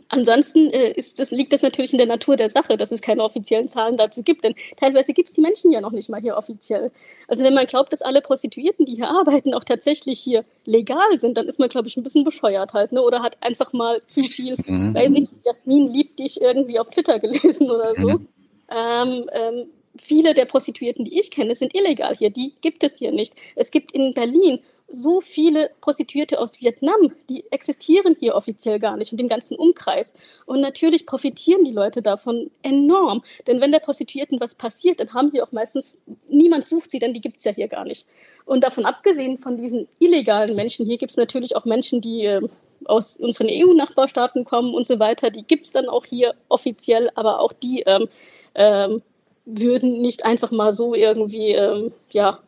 [0.10, 3.24] Ansonsten äh, ist das, liegt das natürlich in der Natur der Sache, dass es keine
[3.24, 4.44] offiziellen Zahlen dazu gibt.
[4.44, 6.92] Denn teilweise gibt es die Menschen ja noch nicht mal hier offiziell.
[7.28, 11.38] Also wenn man glaubt, dass alle Prostituierten, die hier arbeiten, auch tatsächlich hier legal sind,
[11.38, 13.02] dann ist man, glaube ich, ein bisschen bescheuert halt, ne?
[13.02, 14.94] Oder hat einfach mal zu viel, mhm.
[14.94, 18.10] weiß ich, Jasmin liebt dich irgendwie auf Twitter gelesen oder so.
[18.10, 18.28] Mhm.
[18.70, 19.66] Ähm, ähm,
[19.98, 22.30] viele der Prostituierten, die ich kenne, sind illegal hier.
[22.30, 23.34] Die gibt es hier nicht.
[23.56, 29.12] Es gibt in Berlin so viele Prostituierte aus Vietnam, die existieren hier offiziell gar nicht
[29.12, 30.14] und dem ganzen Umkreis.
[30.46, 33.24] Und natürlich profitieren die Leute davon enorm.
[33.48, 35.98] Denn wenn der Prostituierten was passiert, dann haben sie auch meistens,
[36.30, 38.08] niemand sucht sie, denn die gibt es ja hier gar nicht.
[38.46, 42.48] Und davon abgesehen von diesen illegalen Menschen, hier gibt es natürlich auch Menschen, die äh,
[42.86, 45.32] aus unseren EU-Nachbarstaaten kommen und so weiter.
[45.32, 48.08] Die gibt es dann auch hier offiziell, aber auch die ähm,
[48.56, 49.02] ähm,
[49.46, 52.40] würden nicht einfach mal so irgendwie, ähm, ja,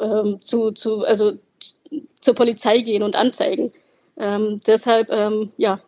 [0.00, 1.32] ähm, zu, zu, also
[2.20, 3.72] zur Polizei gehen und anzeigen.
[4.18, 5.80] Ähm, deshalb, ähm, ja,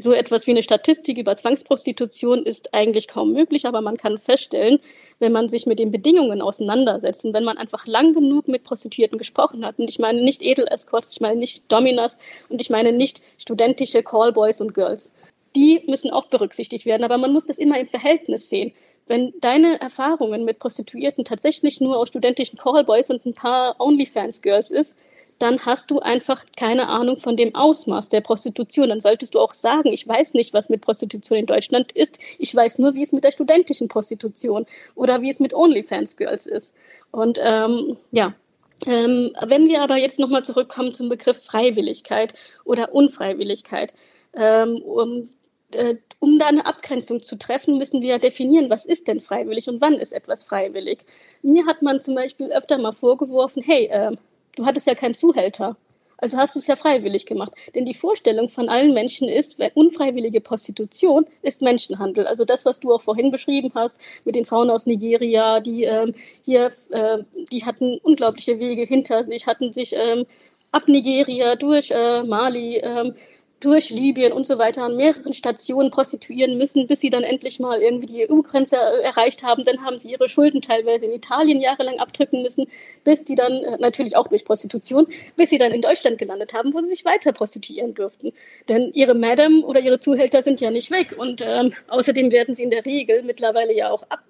[0.00, 4.78] so etwas wie eine Statistik über Zwangsprostitution ist eigentlich kaum möglich, aber man kann feststellen,
[5.18, 9.18] wenn man sich mit den Bedingungen auseinandersetzt und wenn man einfach lang genug mit Prostituierten
[9.18, 13.22] gesprochen hat, und ich meine nicht Edel-Escorts, ich meine nicht Dominas und ich meine nicht
[13.38, 15.12] studentische Callboys und Girls.
[15.54, 18.72] Die müssen auch berücksichtigt werden, aber man muss das immer im Verhältnis sehen.
[19.06, 24.98] Wenn deine Erfahrungen mit Prostituierten tatsächlich nur aus studentischen Callboys und ein paar OnlyFans-Girls ist,
[25.38, 28.88] dann hast du einfach keine Ahnung von dem Ausmaß der Prostitution.
[28.88, 32.18] Dann solltest du auch sagen, ich weiß nicht, was mit Prostitution in Deutschland ist.
[32.38, 36.74] Ich weiß nur, wie es mit der studentischen Prostitution oder wie es mit OnlyFans-Girls ist.
[37.10, 38.34] Und ähm, ja,
[38.86, 43.94] ähm, wenn wir aber jetzt nochmal zurückkommen zum Begriff Freiwilligkeit oder Unfreiwilligkeit,
[44.34, 45.28] ähm, um,
[45.72, 49.80] äh, um da eine Abgrenzung zu treffen, müssen wir definieren, was ist denn freiwillig und
[49.80, 51.04] wann ist etwas freiwillig.
[51.42, 54.16] Mir hat man zum Beispiel öfter mal vorgeworfen, hey, äh,
[54.56, 55.76] du hattest ja keinen Zuhälter.
[56.16, 57.52] Also hast du es ja freiwillig gemacht.
[57.74, 62.26] Denn die Vorstellung von allen Menschen ist, unfreiwillige Prostitution ist Menschenhandel.
[62.26, 66.14] Also das, was du auch vorhin beschrieben hast mit den Frauen aus Nigeria, die ähm,
[66.42, 67.18] hier, äh,
[67.52, 70.24] die hatten unglaubliche Wege hinter sich, hatten sich ähm,
[70.72, 73.14] ab Nigeria durch äh, Mali ähm,
[73.60, 77.80] durch Libyen und so weiter an mehreren Stationen prostituieren müssen, bis sie dann endlich mal
[77.80, 79.62] irgendwie die EU-Grenze äh, erreicht haben.
[79.64, 82.66] Dann haben sie ihre Schulden teilweise in Italien jahrelang abdrücken müssen,
[83.04, 86.74] bis die dann, äh, natürlich auch durch Prostitution, bis sie dann in Deutschland gelandet haben,
[86.74, 88.32] wo sie sich weiter prostituieren durften.
[88.68, 91.14] Denn ihre Madame oder ihre Zuhälter sind ja nicht weg.
[91.16, 94.22] Und ähm, außerdem werden sie in der Regel mittlerweile ja auch ab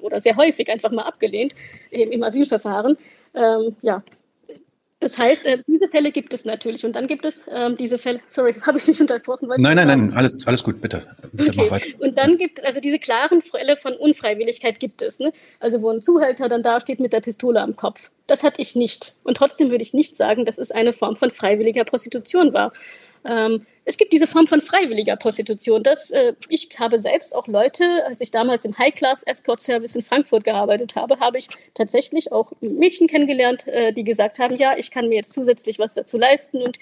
[0.00, 1.54] oder sehr häufig einfach mal abgelehnt
[1.90, 2.98] im Asylverfahren.
[3.34, 4.02] Ähm, ja,
[5.00, 6.84] das heißt, äh, diese Fälle gibt es natürlich.
[6.84, 9.48] Und dann gibt es ähm, diese Fälle, sorry, habe ich nicht unterbrochen?
[9.56, 11.06] Nein, nein, nein, alles, alles gut, bitte.
[11.32, 11.60] bitte okay.
[11.62, 11.86] mach weiter.
[11.98, 15.18] Und dann gibt es, also diese klaren Fälle von Unfreiwilligkeit gibt es.
[15.18, 15.32] Ne?
[15.58, 18.10] Also wo ein Zuhälter dann dasteht mit der Pistole am Kopf.
[18.26, 19.14] Das hatte ich nicht.
[19.24, 22.72] Und trotzdem würde ich nicht sagen, dass es eine Form von freiwilliger Prostitution war.
[23.24, 25.82] Ähm, es gibt diese Form von freiwilliger Prostitution.
[25.82, 30.02] Das, äh, ich habe selbst auch Leute, als ich damals im High-Class Escort Service in
[30.02, 34.90] Frankfurt gearbeitet habe, habe ich tatsächlich auch Mädchen kennengelernt, äh, die gesagt haben, ja, ich
[34.90, 36.78] kann mir jetzt zusätzlich was dazu leisten und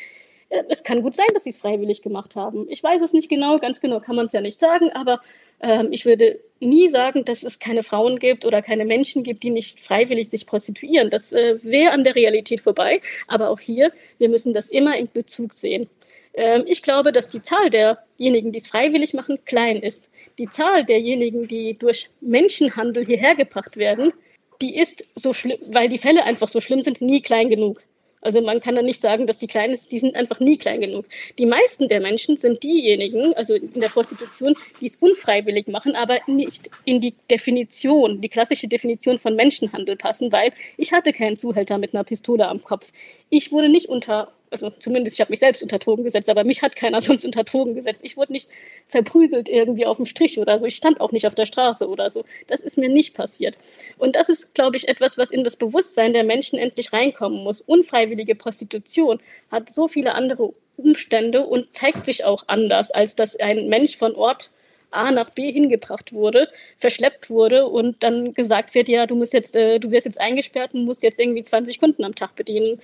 [0.51, 2.67] äh, es kann gut sein, dass sie es freiwillig gemacht haben.
[2.69, 5.21] Ich weiß es nicht genau, ganz genau kann man es ja nicht sagen, aber
[5.61, 9.51] ähm, ich würde nie sagen, dass es keine Frauen gibt oder keine Menschen gibt, die
[9.51, 11.11] nicht freiwillig sich prostituieren.
[11.11, 13.01] Das äh, wäre an der Realität vorbei.
[13.27, 15.89] Aber auch hier, wir müssen das immer im Bezug sehen.
[16.35, 20.11] Ähm, ich glaube, dass die Zahl derjenigen, die es freiwillig machen, klein ist.
[20.39, 24.13] Die Zahl derjenigen, die durch Menschenhandel hierher gebracht werden,
[24.61, 27.83] die ist so schlimm, weil die Fälle einfach so schlimm sind, nie klein genug.
[28.21, 30.81] Also man kann da nicht sagen, dass die klein ist, die sind einfach nie klein
[30.81, 31.07] genug.
[31.39, 36.19] Die meisten der Menschen sind diejenigen, also in der Prostitution, die es unfreiwillig machen, aber
[36.27, 41.79] nicht in die Definition, die klassische Definition von Menschenhandel passen, weil ich hatte keinen Zuhälter
[41.79, 42.93] mit einer Pistole am Kopf.
[43.31, 46.63] Ich wurde nicht unter also zumindest ich habe mich selbst unter Drogen gesetzt, aber mich
[46.63, 48.03] hat keiner sonst unter Drogen gesetzt.
[48.05, 48.49] Ich wurde nicht
[48.87, 50.67] verprügelt irgendwie auf dem Strich oder so.
[50.67, 52.25] Ich stand auch nicht auf der Straße oder so.
[52.47, 53.57] Das ist mir nicht passiert.
[53.99, 57.61] Und das ist, glaube ich, etwas, was in das Bewusstsein der Menschen endlich reinkommen muss.
[57.61, 63.69] Unfreiwillige Prostitution hat so viele andere Umstände und zeigt sich auch anders, als dass ein
[63.69, 64.51] Mensch von Ort
[64.91, 69.55] A nach B hingebracht wurde, verschleppt wurde und dann gesagt wird, ja, du musst jetzt,
[69.55, 72.81] äh, du wirst jetzt eingesperrt und musst jetzt irgendwie 20 Kunden am Tag bedienen.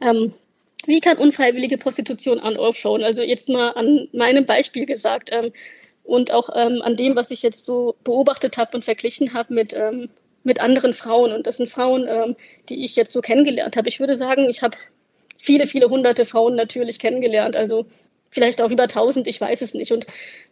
[0.00, 0.32] Ähm,
[0.86, 3.02] wie kann unfreiwillige Prostitution an aufschauen?
[3.02, 5.52] Also jetzt mal an meinem Beispiel gesagt ähm,
[6.02, 9.74] und auch ähm, an dem, was ich jetzt so beobachtet habe und verglichen habe mit,
[9.74, 10.10] ähm,
[10.42, 11.32] mit anderen Frauen.
[11.32, 12.36] Und das sind Frauen, ähm,
[12.68, 13.88] die ich jetzt so kennengelernt habe.
[13.88, 14.76] Ich würde sagen, ich habe
[15.40, 17.56] viele, viele hunderte Frauen natürlich kennengelernt.
[17.56, 17.86] Also
[18.30, 19.92] vielleicht auch über tausend, ich weiß es nicht.
[19.92, 20.06] Und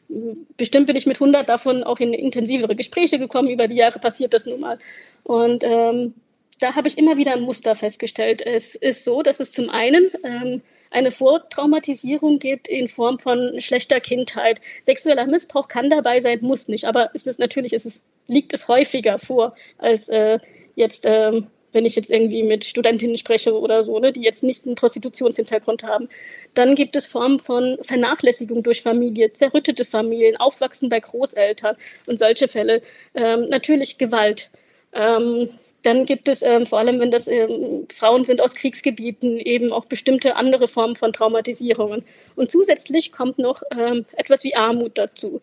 [0.09, 3.51] mm, bestimmt bin ich mit hundert davon auch in intensivere Gespräche gekommen.
[3.51, 4.79] Über die Jahre passiert das nun mal.
[5.25, 6.15] Und ähm,
[6.63, 8.41] da habe ich immer wieder ein Muster festgestellt.
[8.45, 14.01] Es ist so, dass es zum einen ähm, eine Vortraumatisierung gibt in Form von schlechter
[14.01, 14.61] Kindheit.
[14.85, 16.85] Sexueller Missbrauch kann dabei sein, muss nicht.
[16.85, 20.39] Aber ist es natürlich ist es, liegt es häufiger vor, als äh,
[20.77, 24.67] jetzt, ähm, wenn ich jetzt irgendwie mit Studentinnen spreche oder so, ne, die jetzt nicht
[24.67, 26.09] einen Prostitutionshintergrund haben.
[26.55, 32.47] Dann gibt es Formen von Vernachlässigung durch Familie, zerrüttete Familien, Aufwachsen bei Großeltern und solche
[32.47, 32.83] Fälle.
[33.15, 34.51] Ähm, natürlich Gewalt.
[34.93, 35.49] Ähm,
[35.83, 39.85] dann gibt es ähm, vor allem, wenn das ähm, Frauen sind aus Kriegsgebieten, eben auch
[39.87, 42.05] bestimmte andere Formen von Traumatisierungen.
[42.37, 45.41] Und zusätzlich kommt noch ähm, etwas wie Armut dazu.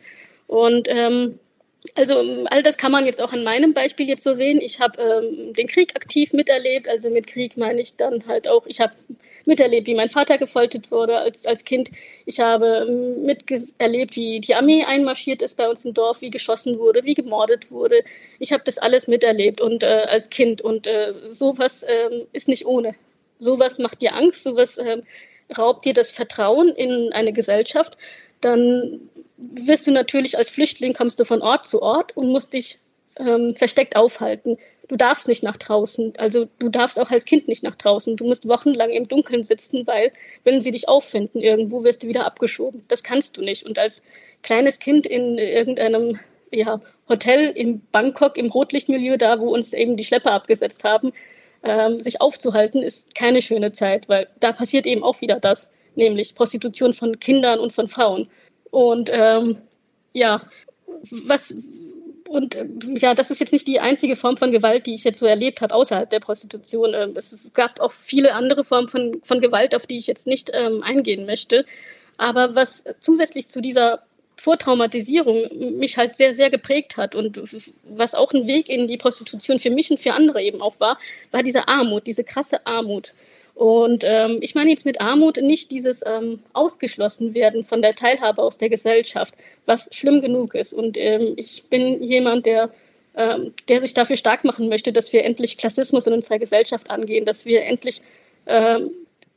[0.47, 1.39] Und ähm,
[1.95, 4.59] also all das kann man jetzt auch an meinem Beispiel jetzt so sehen.
[4.61, 6.87] Ich habe ähm, den Krieg aktiv miterlebt.
[6.87, 8.93] Also mit Krieg meine ich dann halt auch, ich habe
[9.45, 11.91] miterlebt, wie mein Vater gefoltert wurde als, als Kind.
[12.25, 16.79] Ich habe ähm, miterlebt, wie die Armee einmarschiert ist bei uns im Dorf, wie geschossen
[16.79, 18.03] wurde, wie gemordet wurde.
[18.39, 20.61] Ich habe das alles miterlebt und äh, als Kind.
[20.61, 22.95] Und äh, sowas äh, ist nicht ohne.
[23.39, 25.01] Sowas macht dir Angst, sowas äh,
[25.57, 27.97] raubt dir das Vertrauen in eine Gesellschaft.
[28.41, 32.79] Dann wirst du natürlich als Flüchtling, kommst du von Ort zu Ort und musst dich
[33.17, 34.57] ähm, versteckt aufhalten
[34.89, 36.13] du darfst nicht nach draußen.
[36.17, 38.17] Also du darfst auch als Kind nicht nach draußen.
[38.17, 40.11] Du musst wochenlang im Dunkeln sitzen, weil
[40.43, 42.83] wenn sie dich auffinden irgendwo, wirst du wieder abgeschoben.
[42.89, 43.65] Das kannst du nicht.
[43.65, 44.01] Und als
[44.41, 46.19] kleines Kind in irgendeinem
[46.51, 51.13] ja, Hotel in Bangkok im Rotlichtmilieu, da wo uns eben die Schlepper abgesetzt haben,
[51.63, 56.35] ähm, sich aufzuhalten, ist keine schöne Zeit, weil da passiert eben auch wieder das, nämlich
[56.35, 58.29] Prostitution von Kindern und von Frauen.
[58.71, 59.57] Und ähm,
[60.13, 60.41] ja,
[61.11, 61.53] was,
[62.29, 62.65] und äh,
[62.95, 65.61] ja, das ist jetzt nicht die einzige Form von Gewalt, die ich jetzt so erlebt
[65.61, 66.93] habe außerhalb der Prostitution.
[66.93, 70.51] Ähm, es gab auch viele andere Formen von, von Gewalt, auf die ich jetzt nicht
[70.53, 71.65] ähm, eingehen möchte.
[72.17, 74.03] Aber was zusätzlich zu dieser
[74.35, 75.43] Vortraumatisierung
[75.79, 77.41] mich halt sehr, sehr geprägt hat und
[77.83, 80.99] was auch ein Weg in die Prostitution für mich und für andere eben auch war,
[81.31, 83.15] war diese Armut, diese krasse Armut.
[83.59, 88.41] Und ähm, ich meine jetzt mit Armut nicht dieses ähm, ausgeschlossen werden von der Teilhabe
[88.41, 90.71] aus der Gesellschaft, was schlimm genug ist.
[90.71, 92.69] Und ähm, ich bin jemand, der,
[93.17, 97.25] ähm, der sich dafür stark machen möchte, dass wir endlich Klassismus in unserer Gesellschaft angehen,
[97.25, 98.01] dass wir endlich
[98.45, 98.91] ähm,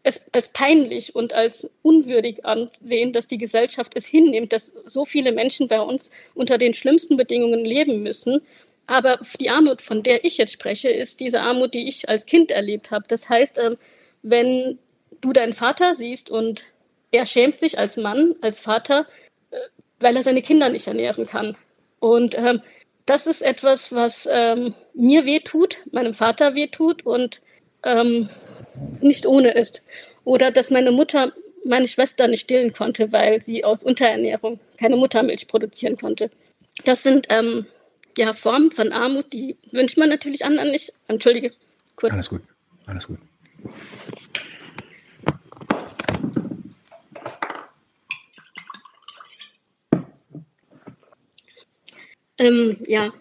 [0.04, 5.32] es als peinlich und als unwürdig ansehen, dass die Gesellschaft es hinnimmt, dass so viele
[5.32, 8.40] Menschen bei uns unter den schlimmsten Bedingungen leben müssen.
[8.86, 12.52] Aber die Armut, von der ich jetzt spreche, ist diese Armut, die ich als Kind
[12.52, 13.04] erlebt habe.
[13.08, 13.76] Das heißt, ähm,
[14.22, 14.78] wenn
[15.20, 16.62] du deinen Vater siehst und
[17.10, 19.06] er schämt sich als Mann, als Vater,
[19.50, 19.56] äh,
[20.00, 21.56] weil er seine Kinder nicht ernähren kann.
[22.00, 22.62] Und ähm,
[23.06, 27.40] das ist etwas, was ähm, mir wehtut, meinem Vater wehtut und
[27.84, 28.28] ähm,
[29.00, 29.82] nicht ohne ist.
[30.24, 31.32] Oder dass meine Mutter
[31.64, 36.30] meine Schwester nicht stillen konnte, weil sie aus Unterernährung keine Muttermilch produzieren konnte.
[36.84, 37.66] Das sind ähm,
[38.18, 40.92] ja Formen von Armut, die wünscht man natürlich anderen nicht.
[41.08, 41.52] Entschuldige,
[41.96, 42.12] kurz.
[42.12, 42.42] Alles gut,
[42.86, 43.18] alles gut.
[52.42, 53.12] Ähm, ja.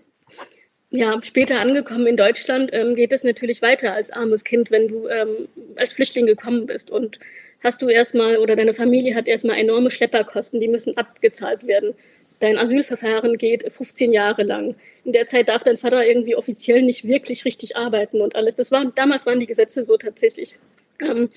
[0.90, 5.08] ja, später angekommen in Deutschland ähm, geht es natürlich weiter als armes Kind, wenn du
[5.10, 7.20] ähm, als Flüchtling gekommen bist und
[7.64, 11.94] hast du erstmal oder deine Familie hat erstmal enorme Schlepperkosten, die müssen abgezahlt werden.
[12.42, 14.76] Dein Asylverfahren geht 15 Jahre lang.
[15.06, 18.56] In der Zeit darf dein Vater irgendwie offiziell nicht wirklich richtig arbeiten und alles.
[18.56, 20.58] Das war, damals waren die Gesetze so tatsächlich.
[21.00, 21.30] Ähm,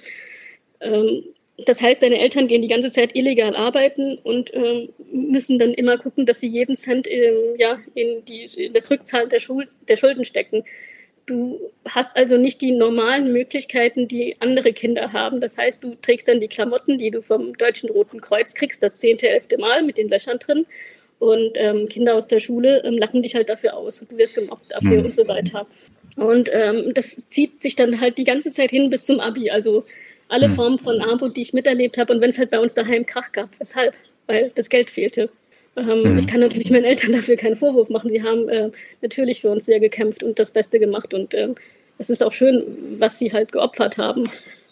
[0.80, 1.24] ähm,
[1.58, 5.98] das heißt, deine Eltern gehen die ganze Zeit illegal arbeiten und ähm, müssen dann immer
[5.98, 9.96] gucken, dass sie jeden Cent ähm, ja, in, die, in das Rückzahlen der, Schul der
[9.96, 10.64] Schulden stecken.
[11.26, 15.40] Du hast also nicht die normalen Möglichkeiten, die andere Kinder haben.
[15.40, 18.98] Das heißt, du trägst dann die Klamotten, die du vom Deutschen Roten Kreuz kriegst, das
[18.98, 20.66] zehnte, elfte Mal mit den Löchern drin.
[21.24, 24.34] Und ähm, Kinder aus der Schule ähm, lachen dich halt dafür aus und du wirst
[24.34, 25.06] gemobbt dafür mhm.
[25.06, 25.66] und so weiter.
[26.16, 29.48] Und ähm, das zieht sich dann halt die ganze Zeit hin bis zum Abi.
[29.48, 29.87] Also
[30.28, 30.54] alle mhm.
[30.54, 32.12] Formen von Armut, die ich miterlebt habe.
[32.12, 33.94] Und wenn es halt bei uns daheim Krach gab, weshalb?
[34.26, 35.30] Weil das Geld fehlte.
[35.76, 36.18] Ähm, mhm.
[36.18, 38.10] Ich kann natürlich meinen Eltern dafür keinen Vorwurf machen.
[38.10, 41.14] Sie haben äh, natürlich für uns sehr gekämpft und das Beste gemacht.
[41.14, 41.54] Und ähm,
[41.96, 42.64] es ist auch schön,
[42.98, 44.24] was sie halt geopfert haben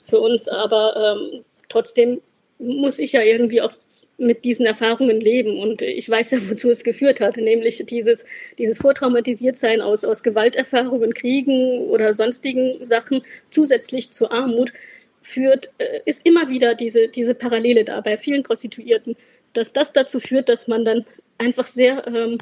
[0.04, 0.48] für uns.
[0.48, 2.20] Aber ähm, trotzdem
[2.58, 3.72] muss ich ja irgendwie auch
[4.22, 5.58] mit diesen Erfahrungen leben.
[5.58, 8.24] Und ich weiß ja, wozu es geführt hat, nämlich dieses,
[8.58, 14.72] dieses Vortraumatisiertsein aus, aus Gewalterfahrungen, Kriegen oder sonstigen Sachen zusätzlich zur Armut
[15.22, 19.16] führt, äh, ist immer wieder diese, diese Parallele da bei vielen Prostituierten,
[19.52, 21.04] dass das dazu führt, dass man dann
[21.38, 22.38] einfach sehr ähm,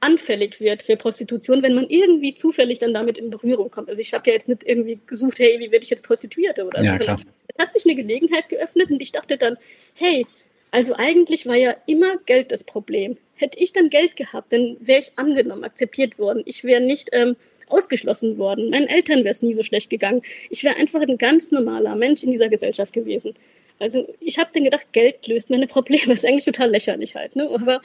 [0.00, 3.88] anfällig wird für Prostitution, wenn man irgendwie zufällig dann damit in Berührung kommt.
[3.88, 6.82] Also ich habe ja jetzt nicht irgendwie gesucht, hey, wie werde ich jetzt Prostituierte oder
[6.82, 7.04] ja, so.
[7.04, 7.20] Klar.
[7.48, 9.56] Es hat sich eine Gelegenheit geöffnet und ich dachte dann,
[9.94, 10.26] hey,
[10.70, 13.16] also eigentlich war ja immer Geld das Problem.
[13.34, 16.42] Hätte ich dann Geld gehabt, dann wäre ich angenommen, akzeptiert worden.
[16.44, 17.36] Ich wäre nicht ähm,
[17.68, 18.70] ausgeschlossen worden.
[18.70, 20.22] Meinen Eltern wäre es nie so schlecht gegangen.
[20.50, 23.34] Ich wäre einfach ein ganz normaler Mensch in dieser Gesellschaft gewesen.
[23.78, 26.06] Also ich habe dann gedacht, Geld löst meine Probleme.
[26.06, 27.36] Das ist eigentlich total lächerlich halt.
[27.36, 27.48] Ne?
[27.48, 27.80] Aber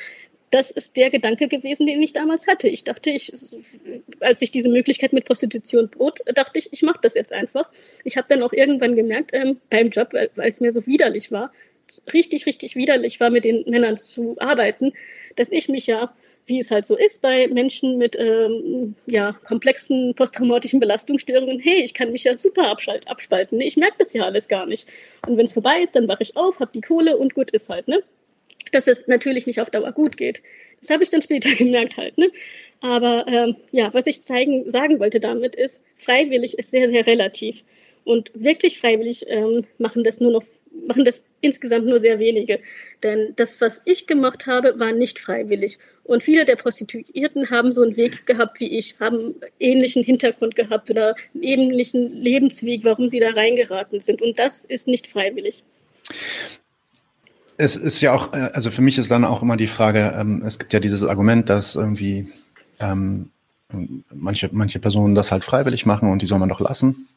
[0.50, 2.68] das ist der Gedanke gewesen, den ich damals hatte.
[2.68, 3.32] Ich dachte, ich,
[4.20, 7.70] als ich diese Möglichkeit mit Prostitution bot, dachte ich, ich mache das jetzt einfach.
[8.04, 11.32] Ich habe dann auch irgendwann gemerkt, ähm, beim Job, weil, weil es mir so widerlich
[11.32, 11.52] war,
[12.14, 14.94] richtig, richtig widerlich war, mit den Männern zu arbeiten,
[15.36, 16.14] dass ich mich ja,
[16.46, 21.94] wie es halt so ist bei Menschen mit ähm, ja, komplexen posttraumatischen Belastungsstörungen, hey, ich
[21.94, 23.62] kann mich ja super abschalt, abspalten.
[23.62, 24.88] Ich merke das ja alles gar nicht.
[25.28, 27.70] Und wenn es vorbei ist, dann wache ich auf, habe die Kohle und gut ist
[27.70, 28.04] halt, ne?
[28.72, 30.42] Dass es natürlich nicht auf Dauer gut geht.
[30.82, 32.30] Das habe ich dann später gemerkt halt, ne?
[32.82, 37.64] Aber ähm, ja, was ich zeigen, sagen wollte damit ist, freiwillig ist sehr, sehr relativ.
[38.04, 40.44] Und wirklich freiwillig ähm, machen das nur noch
[40.88, 42.60] machen das insgesamt nur sehr wenige.
[43.04, 45.80] Denn das, was ich gemacht habe, war nicht freiwillig.
[46.04, 50.90] Und viele der Prostituierten haben so einen Weg gehabt wie ich, haben ähnlichen Hintergrund gehabt
[50.90, 54.22] oder einen ähnlichen Lebensweg, warum sie da reingeraten sind.
[54.22, 55.64] Und das ist nicht freiwillig.
[57.58, 60.44] Es ist ja auch, äh, also für mich ist dann auch immer die Frage, ähm,
[60.46, 62.28] es gibt ja dieses Argument, dass irgendwie
[62.80, 63.30] ähm,
[64.14, 67.08] manche, manche Personen das halt freiwillig machen und die soll man doch lassen.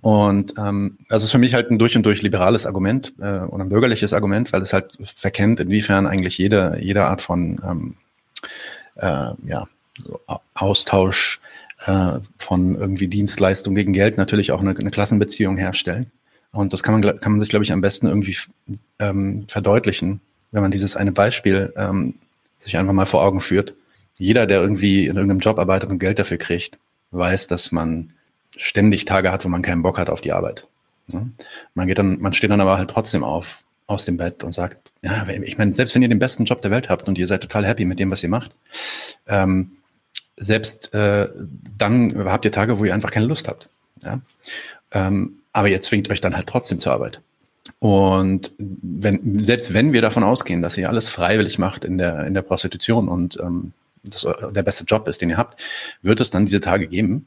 [0.00, 3.64] Und ähm, das ist für mich halt ein durch und durch liberales Argument äh, oder
[3.64, 7.96] ein bürgerliches Argument, weil es halt verkennt, inwiefern eigentlich jede, jede Art von ähm,
[8.96, 9.68] äh, ja,
[10.54, 11.40] Austausch
[11.86, 16.10] äh, von irgendwie Dienstleistung gegen Geld natürlich auch eine, eine Klassenbeziehung herstellen.
[16.52, 18.36] Und das kann man, kann man sich, glaube ich, am besten irgendwie
[18.98, 20.20] ähm, verdeutlichen,
[20.50, 22.14] wenn man dieses eine Beispiel ähm,
[22.58, 23.74] sich einfach mal vor Augen führt.
[24.16, 26.78] Jeder, der irgendwie in irgendeinem Job arbeitet und Geld dafür kriegt,
[27.12, 28.12] weiß, dass man
[28.60, 30.66] ständig Tage hat, wo man keinen Bock hat auf die Arbeit.
[31.74, 34.92] Man geht dann, man steht dann aber halt trotzdem auf aus dem Bett und sagt,
[35.02, 37.42] ja, ich meine, selbst wenn ihr den besten Job der Welt habt und ihr seid
[37.42, 38.52] total happy mit dem, was ihr macht,
[39.26, 39.72] ähm,
[40.36, 41.28] selbst äh,
[41.76, 43.68] dann habt ihr Tage, wo ihr einfach keine Lust habt.
[44.04, 44.20] Ja?
[44.92, 47.20] Ähm, aber ihr zwingt euch dann halt trotzdem zur Arbeit.
[47.80, 52.34] Und wenn, selbst wenn wir davon ausgehen, dass ihr alles freiwillig macht in der, in
[52.34, 53.72] der Prostitution und ähm,
[54.04, 55.60] das der beste Job ist, den ihr habt,
[56.00, 57.26] wird es dann diese Tage geben,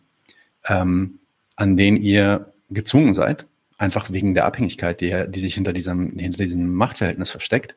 [0.67, 1.19] ähm,
[1.55, 3.45] an denen ihr gezwungen seid,
[3.77, 7.75] einfach wegen der Abhängigkeit, die, die sich hinter diesem, hinter diesem Machtverhältnis versteckt,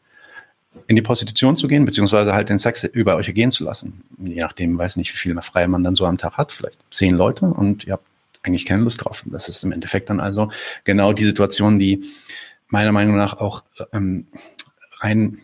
[0.87, 4.03] in die Prostitution zu gehen, beziehungsweise halt den Sex über euch gehen zu lassen.
[4.19, 7.15] Je nachdem, weiß nicht, wie viel freie man dann so am Tag hat, vielleicht zehn
[7.15, 8.07] Leute und ihr habt
[8.43, 9.25] eigentlich keine Lust drauf.
[9.27, 10.51] Das ist im Endeffekt dann also
[10.85, 12.05] genau die Situation, die
[12.69, 14.27] meiner Meinung nach auch ähm,
[15.01, 15.39] rein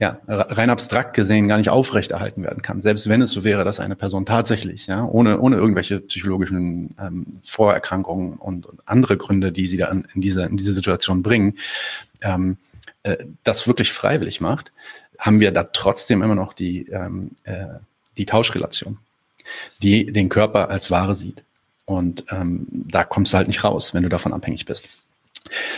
[0.00, 2.80] ja, rein abstrakt gesehen gar nicht aufrechterhalten werden kann.
[2.80, 7.26] Selbst wenn es so wäre, dass eine Person tatsächlich, ja, ohne, ohne irgendwelche psychologischen ähm,
[7.44, 11.58] Vorerkrankungen und, und andere Gründe, die sie da in, diese, in diese Situation bringen,
[12.22, 12.56] ähm,
[13.04, 14.72] äh, das wirklich freiwillig macht,
[15.18, 17.66] haben wir da trotzdem immer noch die, ähm, äh,
[18.18, 18.98] die Tauschrelation,
[19.82, 21.44] die den Körper als Ware sieht.
[21.84, 24.88] Und ähm, da kommst du halt nicht raus, wenn du davon abhängig bist.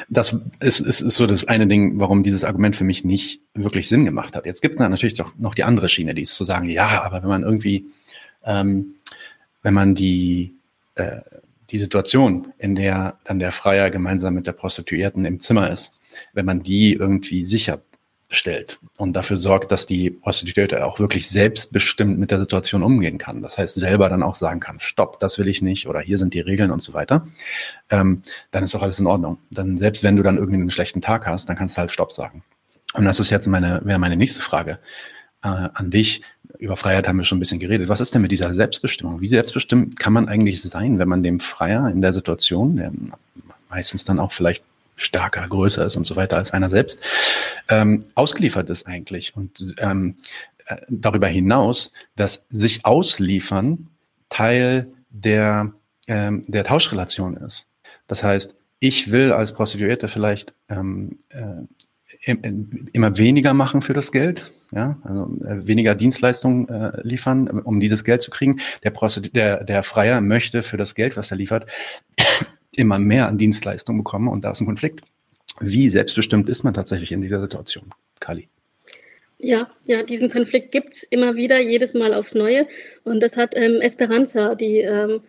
[0.09, 3.89] Das ist, ist, ist so das eine Ding, warum dieses Argument für mich nicht wirklich
[3.89, 4.47] Sinn gemacht hat.
[4.47, 7.23] Jetzt gibt es natürlich doch noch die andere Schiene, die ist zu sagen, ja, aber
[7.23, 7.87] wenn man irgendwie,
[8.45, 8.95] ähm,
[9.63, 10.55] wenn man die,
[10.95, 11.21] äh,
[11.71, 15.93] die Situation, in der dann der Freier gemeinsam mit der Prostituierten im Zimmer ist,
[16.33, 17.77] wenn man die irgendwie sicher
[18.29, 23.41] stellt und dafür sorgt, dass die Prostituierte auch wirklich selbstbestimmt mit der Situation umgehen kann.
[23.41, 26.35] Das heißt, selber dann auch sagen kann, stopp, das will ich nicht oder hier sind
[26.35, 27.27] die Regeln und so weiter,
[27.91, 29.39] ähm, dann ist doch alles in Ordnung.
[29.51, 32.13] Dann selbst wenn du dann irgendwie einen schlechten Tag hast, dann kannst du halt Stopp
[32.13, 32.43] sagen.
[32.95, 34.79] Und das ist jetzt meine, wäre meine nächste Frage
[35.43, 36.23] äh, an dich.
[36.59, 37.89] Über Freiheit haben wir schon ein bisschen geredet.
[37.89, 39.21] Was ist denn mit dieser Selbstbestimmung?
[39.21, 42.93] Wie selbstbestimmt kann man eigentlich sein, wenn man dem Freier in der Situation, der
[43.69, 44.65] meistens dann auch vielleicht
[44.97, 46.99] stärker, größer ist und so weiter als einer selbst,
[47.69, 49.37] ähm, ausgeliefert ist eigentlich.
[49.37, 50.17] Und ähm,
[50.67, 53.89] äh, darüber hinaus, dass sich ausliefern
[54.29, 55.73] Teil der,
[56.09, 57.67] ähm, der Tauschrelation ist.
[58.07, 62.35] Das heißt, ich will als Prostituierte vielleicht ähm, äh,
[62.93, 68.05] immer weniger machen für das Geld, ja, also äh, weniger Dienstleistungen äh, liefern, um dieses
[68.05, 68.61] Geld zu kriegen.
[68.83, 71.71] Der, Prostitu der, der Freier möchte für das Geld, was er liefert,
[72.79, 75.03] immer mehr an Dienstleistungen bekommen und da ist ein Konflikt.
[75.61, 78.49] Wie selbstbestimmt ist man tatsächlich in dieser Situation, Kali?
[79.39, 82.67] Ja, ja, diesen Konflikt gibt es immer wieder, jedes Mal aufs Neue.
[83.05, 85.21] Und das hat ähm, Esperanza, die ähm,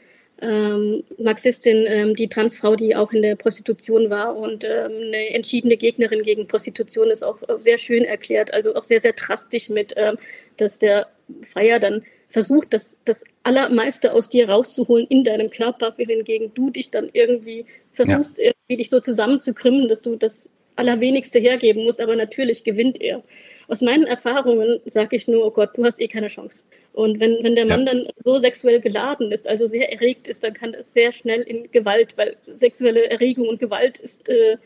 [0.42, 5.78] ähm, Marxistin, ähm, die Transfrau, die auch in der Prostitution war und ähm, eine entschiedene
[5.78, 10.18] Gegnerin gegen Prostitution, ist auch sehr schön erklärt, also auch sehr, sehr drastisch mit, ähm,
[10.58, 11.08] dass der
[11.52, 16.92] Freier dann versucht, das, das Allermeiste aus dir rauszuholen in deinem Körper, wohingegen du dich
[16.92, 18.52] dann irgendwie versuchst, ja.
[18.52, 23.24] irgendwie dich so zusammenzukrümmen, dass du das Allerwenigste hergeben musst, aber natürlich gewinnt er.
[23.68, 26.64] Aus meinen Erfahrungen sage ich nur, oh Gott, du hast eh keine Chance.
[26.94, 27.94] Und wenn, wenn der Mann ja.
[27.94, 31.72] dann so sexuell geladen ist, also sehr erregt ist, dann kann das sehr schnell in
[31.72, 34.58] Gewalt, weil sexuelle Erregung und Gewalt ist, äh,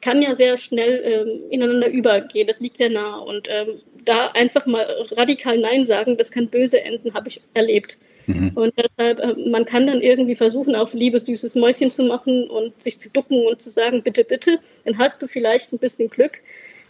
[0.00, 1.02] kann ja sehr schnell
[1.50, 2.46] äh, ineinander übergehen.
[2.46, 3.18] Das liegt sehr nah.
[3.18, 7.98] Und ähm, da einfach mal radikal Nein sagen, das kann böse enden, habe ich erlebt.
[8.26, 8.52] Mhm.
[8.54, 12.80] Und deshalb, äh, man kann dann irgendwie versuchen, auf liebes, süßes Mäuschen zu machen und
[12.80, 16.40] sich zu ducken und zu sagen, bitte, bitte, dann hast du vielleicht ein bisschen Glück.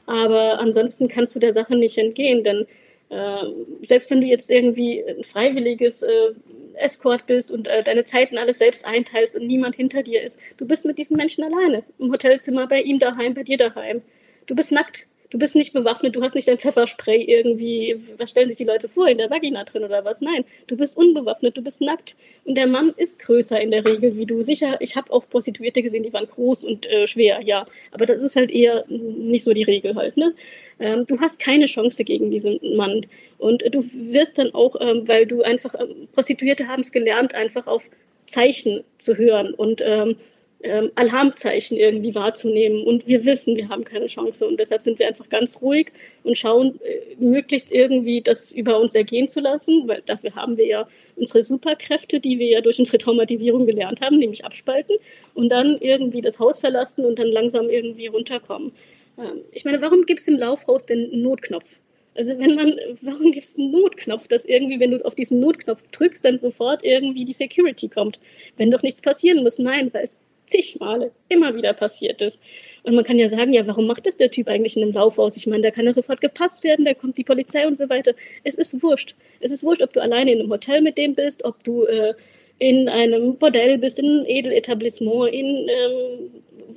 [0.06, 2.66] Aber ansonsten kannst du der Sache nicht entgehen, denn
[3.10, 3.44] äh,
[3.82, 6.32] selbst wenn du jetzt irgendwie ein freiwilliges äh,
[6.80, 10.66] Escort bist und äh, deine Zeiten alles selbst einteilst und niemand hinter dir ist, du
[10.66, 11.82] bist mit diesen Menschen alleine.
[11.98, 14.02] Im Hotelzimmer, bei ihm daheim, bei dir daheim.
[14.46, 18.48] Du bist nackt du bist nicht bewaffnet, du hast nicht ein Pfefferspray irgendwie, was stellen
[18.48, 20.20] sich die Leute vor, in der Vagina drin oder was?
[20.20, 22.16] Nein, du bist unbewaffnet, du bist nackt.
[22.44, 24.42] Und der Mann ist größer in der Regel wie du.
[24.42, 27.66] Sicher, ich habe auch Prostituierte gesehen, die waren groß und äh, schwer, ja.
[27.90, 30.34] Aber das ist halt eher nicht so die Regel halt, ne?
[30.80, 33.06] Ähm, du hast keine Chance gegen diesen Mann.
[33.38, 37.34] Und äh, du wirst dann auch, ähm, weil du einfach, ähm, Prostituierte haben es gelernt,
[37.34, 37.84] einfach auf
[38.24, 40.16] Zeichen zu hören und ähm,
[40.60, 42.84] ähm, Alarmzeichen irgendwie wahrzunehmen.
[42.84, 44.46] Und wir wissen, wir haben keine Chance.
[44.46, 45.92] Und deshalb sind wir einfach ganz ruhig
[46.24, 50.66] und schauen, äh, möglichst irgendwie das über uns ergehen zu lassen, weil dafür haben wir
[50.66, 54.96] ja unsere Superkräfte, die wir ja durch unsere Traumatisierung gelernt haben, nämlich abspalten
[55.34, 58.72] und dann irgendwie das Haus verlassen und dann langsam irgendwie runterkommen.
[59.18, 61.78] Ähm, ich meine, warum gibt es im Laufhaus den Notknopf?
[62.16, 65.80] Also wenn man, warum gibt es einen Notknopf, dass irgendwie, wenn du auf diesen Notknopf
[65.92, 68.18] drückst, dann sofort irgendwie die Security kommt?
[68.56, 69.60] Wenn doch nichts passieren muss.
[69.60, 72.42] Nein, weil es zig Male immer wieder passiert ist.
[72.82, 75.36] Und man kann ja sagen, ja, warum macht das der Typ eigentlich in einem Laufhaus?
[75.36, 78.14] Ich meine, da kann er sofort gepasst werden, da kommt die Polizei und so weiter.
[78.44, 79.14] Es ist wurscht.
[79.40, 82.14] Es ist wurscht, ob du alleine in einem Hotel mit dem bist, ob du äh,
[82.58, 86.30] in einem Bordell bist, in einem Edeletablissement, in, ähm,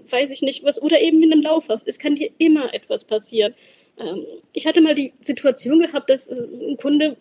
[0.09, 1.87] weiß ich nicht was, oder eben in einem Laufhaus.
[1.87, 3.53] Es kann dir immer etwas passieren.
[3.99, 7.17] Ähm, ich hatte mal die Situation gehabt, dass äh, ein Kunde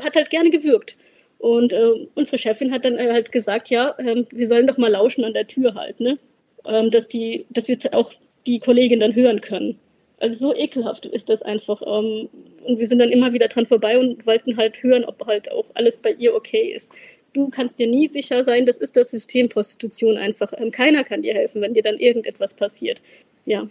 [0.00, 0.96] hat halt gerne gewürgt.
[1.44, 5.24] Und äh, unsere Chefin hat dann halt gesagt, ja, äh, wir sollen doch mal lauschen
[5.24, 6.18] an der Tür halt, ne?
[6.64, 8.14] ähm, dass die, dass wir auch
[8.46, 9.78] die Kollegin dann hören können.
[10.18, 11.82] Also so ekelhaft ist das einfach.
[11.82, 12.30] Ähm,
[12.64, 15.66] und wir sind dann immer wieder dran vorbei und wollten halt hören, ob halt auch
[15.74, 16.90] alles bei ihr okay ist.
[17.34, 20.54] Du kannst dir nie sicher sein, das ist das System Prostitution einfach.
[20.56, 23.02] Ähm, keiner kann dir helfen, wenn dir dann irgendetwas passiert.
[23.44, 23.68] Ja.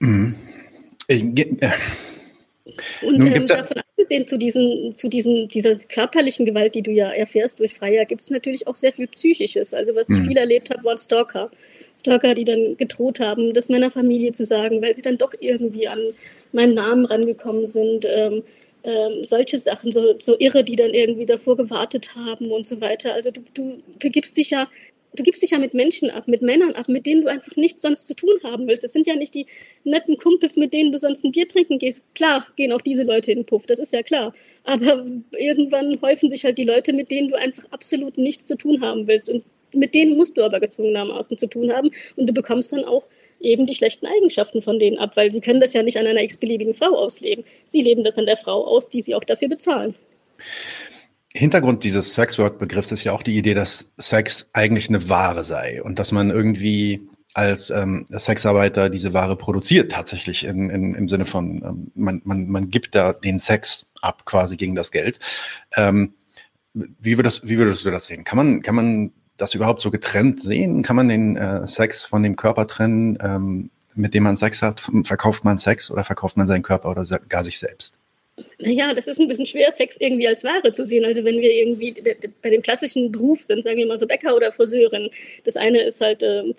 [0.00, 0.34] Mhm.
[1.08, 1.70] Ich, äh.
[3.02, 7.60] Und ähm, davon abgesehen zu, diesen, zu diesen, dieser körperlichen Gewalt, die du ja erfährst
[7.60, 9.74] durch Freier, gibt es natürlich auch sehr viel Psychisches.
[9.74, 10.28] Also was ich mhm.
[10.28, 11.50] viel erlebt habe, waren Stalker.
[11.98, 15.88] Stalker, die dann gedroht haben, das meiner Familie zu sagen, weil sie dann doch irgendwie
[15.88, 16.00] an
[16.52, 18.06] meinen Namen rangekommen sind.
[18.08, 18.42] Ähm,
[18.82, 23.12] ähm, solche Sachen, so, so Irre, die dann irgendwie davor gewartet haben und so weiter.
[23.12, 24.68] Also du, du begibst dich ja
[25.14, 27.82] du gibst dich ja mit Menschen ab, mit Männern ab, mit denen du einfach nichts
[27.82, 28.84] sonst zu tun haben willst.
[28.84, 29.46] Es sind ja nicht die
[29.84, 32.04] netten Kumpels, mit denen du sonst ein Bier trinken gehst.
[32.14, 34.32] Klar gehen auch diese Leute in den Puff, das ist ja klar.
[34.64, 38.80] Aber irgendwann häufen sich halt die Leute, mit denen du einfach absolut nichts zu tun
[38.80, 39.28] haben willst.
[39.28, 39.44] Und
[39.74, 41.90] mit denen musst du aber gezwungenermaßen zu tun haben.
[42.16, 43.04] Und du bekommst dann auch
[43.40, 46.22] eben die schlechten Eigenschaften von denen ab, weil sie können das ja nicht an einer
[46.22, 47.44] x-beliebigen Frau ausleben.
[47.64, 49.94] Sie leben das an der Frau aus, die sie auch dafür bezahlen.
[51.32, 55.98] Hintergrund dieses Sexwork-Begriffs ist ja auch die Idee, dass Sex eigentlich eine Ware sei und
[55.98, 61.62] dass man irgendwie als ähm, Sexarbeiter diese Ware produziert, tatsächlich in, in, im Sinne von,
[61.64, 65.20] ähm, man, man, man gibt da den Sex ab quasi gegen das Geld.
[65.76, 66.14] Ähm,
[66.74, 68.24] wie, würdest, wie würdest du das sehen?
[68.24, 70.82] Kann man, kann man das überhaupt so getrennt sehen?
[70.82, 74.82] Kann man den äh, Sex von dem Körper trennen, ähm, mit dem man Sex hat?
[75.04, 77.96] Verkauft man Sex oder verkauft man seinen Körper oder gar sich selbst?
[78.58, 81.04] Naja, das ist ein bisschen schwer, Sex irgendwie als Ware zu sehen.
[81.04, 81.94] Also wenn wir irgendwie
[82.42, 85.10] bei dem klassischen Beruf sind, sagen wir mal so Bäcker oder Friseurin.
[85.44, 86.54] Das eine ist halt, ähm,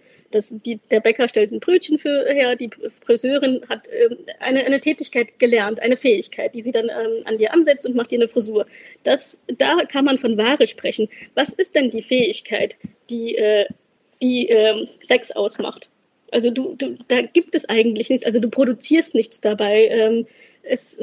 [0.65, 2.69] die, der Bäcker stellt ein Brötchen für her, die
[3.05, 7.53] Friseurin hat ähm, eine, eine Tätigkeit gelernt, eine Fähigkeit, die sie dann ähm, an dir
[7.53, 8.65] ansetzt und macht dir eine Frisur.
[9.03, 11.09] Das, da kann man von Ware sprechen.
[11.35, 12.77] Was ist denn die Fähigkeit,
[13.09, 13.65] die, äh,
[14.21, 15.89] die äh, Sex ausmacht?
[16.31, 19.87] Also du, du, da gibt es eigentlich nichts, also du produzierst nichts dabei.
[19.87, 20.27] Ähm,
[20.63, 20.99] es,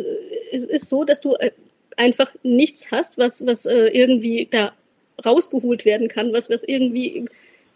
[0.52, 1.50] es ist so, dass du äh,
[1.96, 4.72] einfach nichts hast, was, was äh, irgendwie da
[5.24, 7.28] rausgeholt werden kann, was, was irgendwie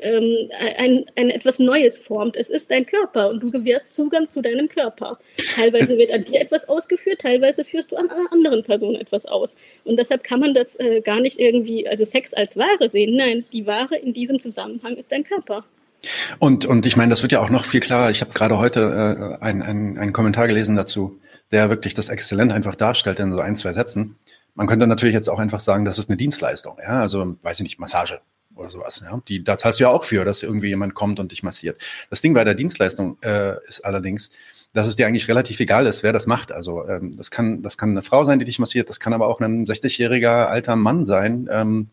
[0.03, 2.37] ähm, ein, ein etwas Neues formt.
[2.37, 5.19] Es ist dein Körper und du gewährst Zugang zu deinem Körper.
[5.55, 9.57] Teilweise wird an dir etwas ausgeführt, teilweise führst du an einer anderen Person etwas aus.
[9.85, 13.17] Und deshalb kann man das äh, gar nicht irgendwie, also Sex als Ware sehen.
[13.17, 15.65] Nein, die Ware in diesem Zusammenhang ist dein Körper.
[16.41, 18.11] Und, und ich meine, das wird ja auch noch viel klarer.
[18.11, 21.17] Ich habe gerade heute äh, einen, einen Kommentar gelesen dazu,
[21.53, 24.17] der wirklich das exzellent einfach darstellt in so ein, zwei Sätzen.
[24.55, 26.79] Man könnte natürlich jetzt auch einfach sagen, das ist eine Dienstleistung.
[26.83, 27.01] Ja?
[27.01, 28.21] Also, weiß ich nicht, Massage
[28.55, 29.03] oder sowas.
[29.05, 29.21] Ja?
[29.29, 31.81] Die, da zahlst du ja auch für, dass irgendwie jemand kommt und dich massiert.
[32.11, 34.31] Das Ding bei der Dienstleistung äh, ist allerdings,
[34.73, 36.53] dass es dir eigentlich relativ egal ist, wer das macht.
[36.53, 39.29] Also ähm, das kann das kann eine Frau sein, die dich massiert, das kann aber
[39.29, 41.91] auch ein 60-jähriger alter Mann sein, ähm,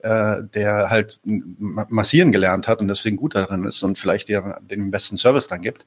[0.00, 4.92] äh, der halt massieren gelernt hat und deswegen gut darin ist und vielleicht dir den
[4.92, 5.86] besten Service dann gibt.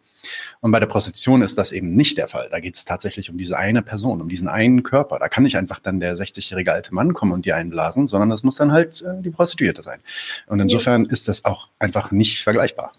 [0.59, 2.49] Und bei der Prostitution ist das eben nicht der Fall.
[2.51, 5.18] Da geht es tatsächlich um diese eine Person, um diesen einen Körper.
[5.18, 8.43] Da kann nicht einfach dann der 60-jährige alte Mann kommen und dir einblasen, sondern das
[8.43, 9.99] muss dann halt äh, die Prostituierte sein.
[10.47, 12.91] Und insofern ist das auch einfach nicht vergleichbar.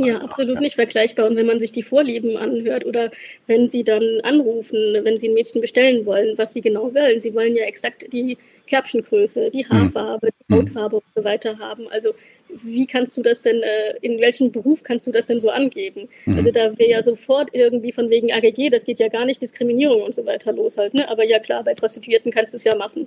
[0.00, 0.60] ja, absolut ja.
[0.60, 1.28] nicht vergleichbar.
[1.28, 3.10] Und wenn man sich die Vorlieben anhört oder
[3.46, 7.32] wenn sie dann anrufen, wenn sie ein Mädchen bestellen wollen, was sie genau wollen, sie
[7.32, 8.36] wollen ja exakt die
[8.68, 9.70] Körbchengröße, die hm.
[9.70, 10.60] Haarfarbe, die hm.
[10.60, 11.88] Hautfarbe und so weiter haben.
[11.88, 12.12] Also
[12.48, 16.08] wie kannst du das denn, äh, in welchem Beruf kannst du das denn so angeben?
[16.26, 16.36] Mhm.
[16.36, 20.02] Also da wäre ja sofort irgendwie von wegen AGG, das geht ja gar nicht, Diskriminierung
[20.02, 20.94] und so weiter los halt.
[20.94, 21.08] Ne?
[21.08, 23.06] Aber ja klar, bei Prostituierten kannst du es ja machen.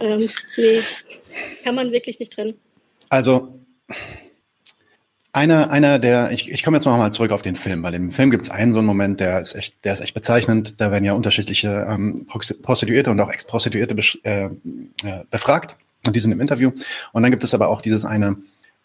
[0.00, 0.80] Ähm, nee,
[1.64, 2.54] kann man wirklich nicht trennen.
[3.08, 3.54] Also
[5.36, 8.10] einer, einer der, ich, ich komme jetzt noch mal zurück auf den Film, weil im
[8.10, 10.80] Film gibt es einen so einen Moment, der ist echt, der ist echt bezeichnend.
[10.80, 12.26] Da werden ja unterschiedliche ähm,
[12.62, 14.50] Prostituierte und auch Ex-Prostituierte äh, äh,
[15.30, 15.76] befragt
[16.06, 16.72] und die sind im Interview.
[17.12, 18.36] Und dann gibt es aber auch dieses eine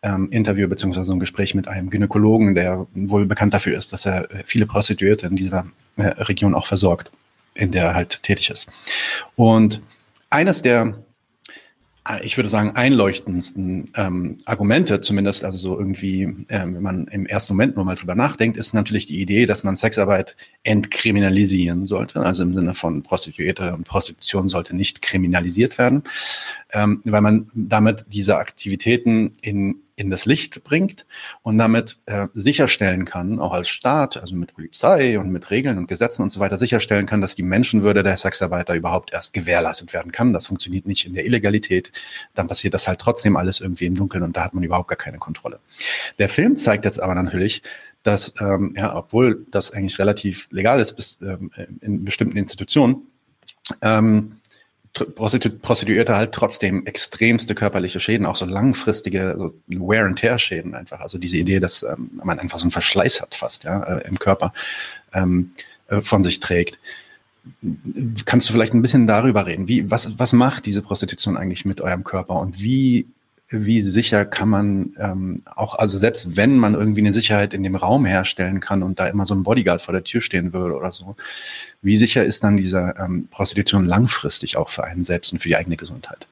[0.04, 4.30] ähm, Interview beziehungsweise ein Gespräch mit einem Gynäkologen, der wohl bekannt dafür ist, dass er
[4.32, 7.14] äh, viele Prostituierte in dieser äh, Region auch versorgt,
[7.56, 8.68] in der er halt tätig ist.
[9.38, 9.82] Und
[10.30, 10.96] eines der
[12.24, 17.54] ich würde sagen, einleuchtendsten ähm, Argumente, zumindest also so irgendwie, ähm, wenn man im ersten
[17.54, 22.22] Moment nur mal drüber nachdenkt, ist natürlich die Idee, dass man Sexarbeit entkriminalisieren sollte.
[22.22, 26.04] Also im Sinne von Prostituierte und Prostitution sollte nicht kriminalisiert werden,
[26.74, 31.06] ähm, weil man damit diese Aktivitäten in in das Licht bringt
[31.44, 35.88] und damit äh, sicherstellen kann, auch als Staat, also mit Polizei und mit Regeln und
[35.88, 40.12] Gesetzen und so weiter, sicherstellen kann, dass die Menschenwürde der Sexarbeiter überhaupt erst gewährleistet werden
[40.12, 40.34] kann.
[40.34, 41.92] Das funktioniert nicht in der Illegalität.
[42.34, 44.98] Dann passiert das halt trotzdem alles irgendwie im Dunkeln und da hat man überhaupt gar
[44.98, 45.60] keine Kontrolle.
[46.18, 47.62] Der Film zeigt jetzt aber natürlich,
[48.04, 53.08] dass, ähm, ja, obwohl das eigentlich relativ legal ist bis, ähm, in bestimmten Institutionen,
[53.84, 54.41] ähm,
[54.94, 60.76] Prostitu Prostituierte halt trotzdem extremste körperliche Schäden, auch so langfristige so Wear and Tear Schäden
[60.76, 61.00] einfach.
[61.00, 64.20] Also diese Idee, dass ähm, man einfach so einen Verschleiß hat fast ja äh, im
[64.20, 64.54] Körper
[65.14, 65.52] ähm,
[65.88, 66.80] äh, von sich trägt.
[68.26, 69.68] Kannst du vielleicht ein bisschen darüber reden?
[69.68, 73.08] Wie was was macht diese Prostitution eigentlich mit eurem Körper und wie
[73.52, 77.76] wie sicher kann man ähm, auch, also selbst wenn man irgendwie eine Sicherheit in dem
[77.76, 80.92] Raum herstellen kann und da immer so ein Bodyguard vor der Tür stehen würde oder
[80.92, 81.16] so,
[81.82, 85.58] wie sicher ist dann diese ähm, Prostitution langfristig auch für einen selbst und für die
[85.58, 86.28] eigene Gesundheit?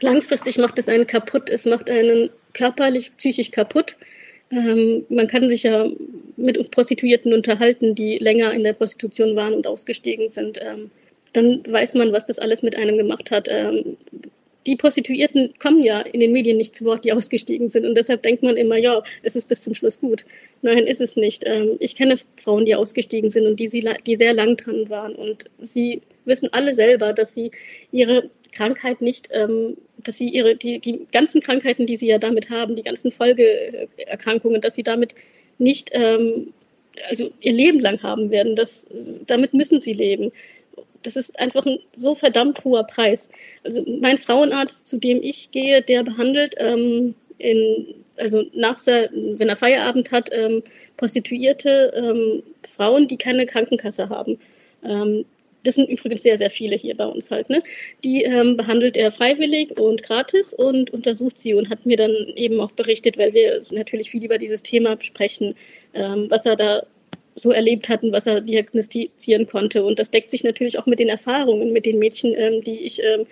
[0.00, 3.96] Langfristig macht es einen kaputt, es macht einen körperlich, psychisch kaputt.
[4.50, 5.86] Ähm, man kann sich ja
[6.36, 10.58] mit Prostituierten unterhalten, die länger in der Prostitution waren und ausgestiegen sind.
[10.60, 10.90] Ähm,
[11.32, 13.48] dann weiß man, was das alles mit einem gemacht hat.
[13.50, 13.96] Ähm,
[14.66, 17.84] die Prostituierten kommen ja in den Medien nicht zu Wort, die ausgestiegen sind.
[17.86, 20.24] Und deshalb denkt man immer, ja, es ist bis zum Schluss gut.
[20.62, 21.42] Nein, ist es nicht.
[21.46, 25.14] Ähm, ich kenne Frauen, die ausgestiegen sind und die, die sehr lang dran waren.
[25.14, 27.50] Und sie wissen alle selber, dass sie
[27.92, 32.50] ihre Krankheit nicht, ähm, dass sie ihre, die, die ganzen Krankheiten, die sie ja damit
[32.50, 35.14] haben, die ganzen Folgeerkrankungen, dass sie damit
[35.58, 36.52] nicht, ähm,
[37.08, 38.56] also ihr Leben lang haben werden.
[38.56, 38.88] Das,
[39.26, 40.32] damit müssen sie leben
[41.04, 43.28] das ist einfach ein so verdammt hoher Preis.
[43.62, 47.86] Also mein Frauenarzt, zu dem ich gehe, der behandelt ähm, in,
[48.16, 50.62] also nach wenn er Feierabend hat, ähm,
[50.96, 54.38] Prostituierte ähm, Frauen, die keine Krankenkasse haben.
[54.84, 55.24] Ähm,
[55.64, 57.48] das sind übrigens sehr, sehr viele hier bei uns halt.
[57.48, 57.62] Ne?
[58.04, 62.60] Die ähm, behandelt er freiwillig und gratis und untersucht sie und hat mir dann eben
[62.60, 65.54] auch berichtet, weil wir natürlich viel über dieses Thema sprechen,
[65.94, 66.86] ähm, was er da
[67.34, 69.84] so erlebt hatten, was er diagnostizieren konnte.
[69.84, 73.02] Und das deckt sich natürlich auch mit den Erfahrungen, mit den Mädchen, ähm, die ich
[73.02, 73.26] ähm,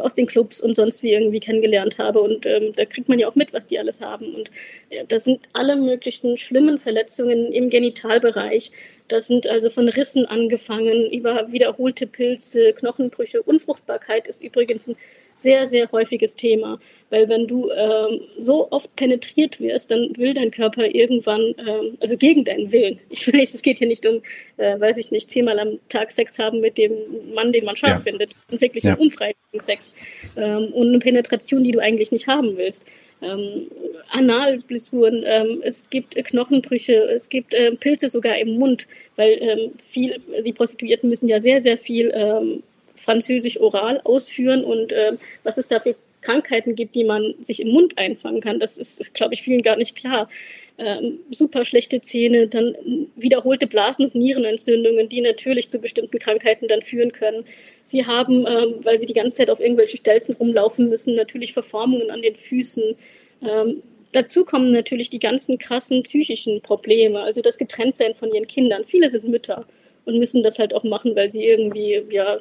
[0.00, 2.20] aus den Clubs und sonst wie irgendwie kennengelernt habe.
[2.20, 4.34] Und ähm, da kriegt man ja auch mit, was die alles haben.
[4.34, 4.50] Und
[4.90, 8.72] äh, das sind alle möglichen schlimmen Verletzungen im Genitalbereich.
[9.08, 13.42] Das sind also von Rissen angefangen, über wiederholte Pilze, Knochenbrüche.
[13.42, 14.96] Unfruchtbarkeit ist übrigens ein
[15.38, 16.78] sehr, sehr häufiges Thema.
[17.10, 22.16] Weil wenn du ähm, so oft penetriert wirst, dann will dein Körper irgendwann, ähm, also
[22.16, 23.00] gegen deinen Willen.
[23.10, 24.20] Ich weiß, es geht hier nicht um,
[24.56, 26.92] äh, weiß ich nicht, zehnmal am Tag Sex haben mit dem
[27.34, 28.10] Mann, den man scharf ja.
[28.10, 28.32] findet.
[28.50, 28.94] Und wirklich ja.
[28.94, 29.94] unfreiwilligen Sex.
[30.36, 32.86] Ähm, und eine Penetration, die du eigentlich nicht haben willst.
[33.20, 33.66] Ähm,
[34.10, 38.86] Analblessuren, ähm, es gibt Knochenbrüche, es gibt ähm, Pilze sogar im Mund,
[39.16, 42.62] weil ähm, viel, die Prostituierten müssen ja sehr, sehr viel ähm,
[42.98, 47.68] Französisch oral ausführen und äh, was es da für Krankheiten gibt, die man sich im
[47.68, 48.58] Mund einfangen kann.
[48.58, 50.28] Das ist, glaube ich, vielen gar nicht klar.
[50.76, 52.76] Ähm, super schlechte Zähne, dann
[53.16, 57.44] wiederholte Blasen- und Nierenentzündungen, die natürlich zu bestimmten Krankheiten dann führen können.
[57.82, 62.10] Sie haben, ähm, weil sie die ganze Zeit auf irgendwelchen Stelzen rumlaufen müssen, natürlich Verformungen
[62.10, 62.94] an den Füßen.
[63.42, 63.82] Ähm,
[64.12, 68.84] dazu kommen natürlich die ganzen krassen psychischen Probleme, also das Getrenntsein von ihren Kindern.
[68.86, 69.66] Viele sind Mütter
[70.08, 72.38] und müssen das halt auch machen, weil sie irgendwie, ja,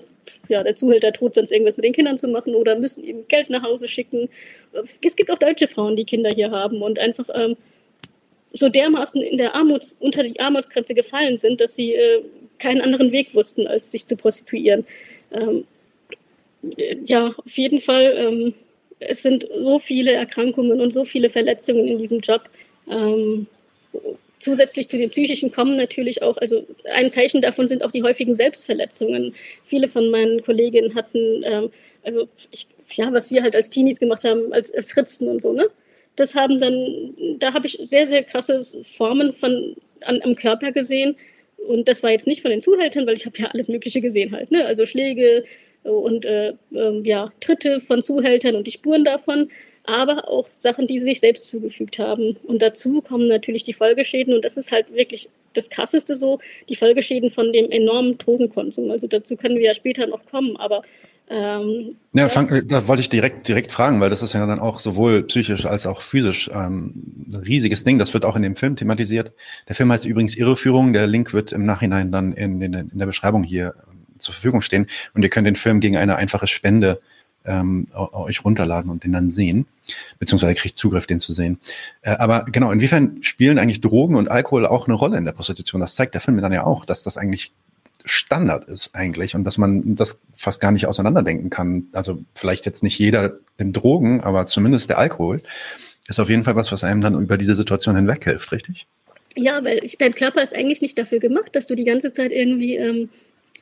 [0.48, 3.50] ja, der Zuhälter droht sonst irgendwas mit den Kindern zu machen oder müssen ihm Geld
[3.50, 4.30] nach Hause schicken.
[5.02, 7.58] Es gibt auch deutsche Frauen, die Kinder hier haben und einfach ähm,
[8.54, 12.24] so dermaßen in der Armuts, unter die Armutsgrenze gefallen sind, dass sie äh,
[12.58, 14.86] keinen anderen Weg wussten, als sich zu prostituieren.
[15.34, 15.66] Ähm,
[17.04, 18.54] ja, auf jeden Fall, ähm,
[19.00, 22.44] es sind so viele Erkrankungen und so viele Verletzungen in diesem Job.
[22.90, 23.48] Ähm,
[24.40, 28.36] Zusätzlich zu den psychischen kommen natürlich auch, also ein Zeichen davon sind auch die häufigen
[28.36, 29.34] Selbstverletzungen.
[29.66, 31.72] Viele von meinen Kolleginnen hatten, ähm,
[32.04, 35.54] also ich, ja, was wir halt als Teenies gemacht haben, als, als Ritzen und so,
[35.54, 35.68] ne?
[36.16, 41.16] Das haben dann, da habe ich sehr, sehr krasse Formen von an, am Körper gesehen.
[41.68, 44.32] Und das war jetzt nicht von den Zuhältern, weil ich habe ja alles Mögliche gesehen
[44.32, 44.66] halt, ne?
[44.66, 45.44] Also Schläge
[45.84, 49.50] und äh, äh, ja, Tritte von Zuhältern und die Spuren davon
[49.88, 52.36] aber auch Sachen, die sie sich selbst zugefügt haben.
[52.44, 56.76] Und dazu kommen natürlich die Folgeschäden und das ist halt wirklich das Krasseste so, die
[56.76, 58.92] Folgeschäden von dem enormen Drogenkonsum.
[58.92, 60.84] Also dazu können wir ja später noch kommen, aber
[61.30, 64.80] ähm, ja, fang, da wollte ich direkt direkt fragen, weil das ist ja dann auch
[64.80, 66.94] sowohl psychisch als auch physisch ähm,
[67.28, 67.98] ein riesiges Ding.
[67.98, 69.34] Das wird auch in dem Film thematisiert.
[69.68, 70.94] Der Film heißt übrigens Irreführung.
[70.94, 74.62] Der Link wird im Nachhinein dann in, in, in der Beschreibung hier ähm, zur Verfügung
[74.62, 77.02] stehen und ihr könnt den Film gegen eine einfache Spende
[77.48, 79.66] ähm, euch runterladen und den dann sehen,
[80.20, 81.60] beziehungsweise kriegt Zugriff, den zu sehen.
[82.02, 85.82] Äh, aber genau, inwiefern spielen eigentlich Drogen und Alkohol auch eine Rolle in der Prostitution?
[85.82, 87.52] Das zeigt der Film mir dann ja auch, dass das eigentlich
[88.06, 91.88] Standard ist eigentlich und dass man das fast gar nicht auseinanderdenken kann.
[91.92, 95.42] Also vielleicht jetzt nicht jeder in Drogen, aber zumindest der Alkohol
[96.08, 98.88] ist auf jeden Fall was, was einem dann über diese Situation hinweg hilft, richtig?
[99.36, 102.32] Ja, weil ich, dein Körper ist eigentlich nicht dafür gemacht, dass du die ganze Zeit
[102.32, 103.10] irgendwie ähm,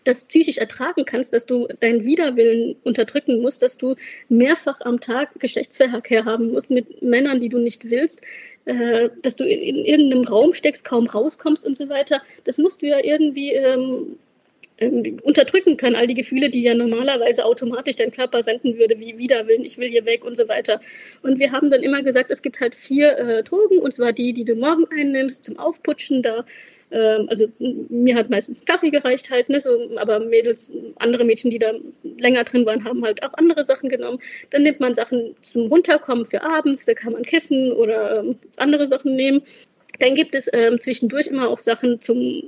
[0.05, 3.95] das psychisch ertragen kannst, dass du deinen Widerwillen unterdrücken musst, dass du
[4.29, 8.21] mehrfach am Tag Geschlechtsverkehr haben musst mit Männern, die du nicht willst,
[8.65, 12.21] äh, dass du in, in, irgendeinem Raum steckst, kaum rauskommst und so weiter.
[12.45, 14.17] Das musst du ja irgendwie ähm,
[15.23, 19.63] unterdrücken kann, all die Gefühle, die ja normalerweise automatisch dein Körper senden würde, wie Widerwillen,
[19.63, 20.81] ich will hier weg und so weiter.
[21.21, 24.33] Und wir haben dann immer gesagt, es gibt halt vier äh, Drogen, und zwar die,
[24.33, 26.21] die du morgen einnimmst zum Aufputschen.
[26.21, 26.45] Da
[26.97, 31.73] also mir hat meistens Kaffee gereicht halt, ne, so, aber Mädels, andere Mädchen, die da
[32.17, 34.19] länger drin waren, haben halt auch andere Sachen genommen.
[34.51, 38.87] Dann nimmt man Sachen zum Runterkommen für abends, da kann man kiffen oder ähm, andere
[38.87, 39.41] Sachen nehmen.
[39.99, 42.43] Dann gibt es ähm, zwischendurch immer auch Sachen zum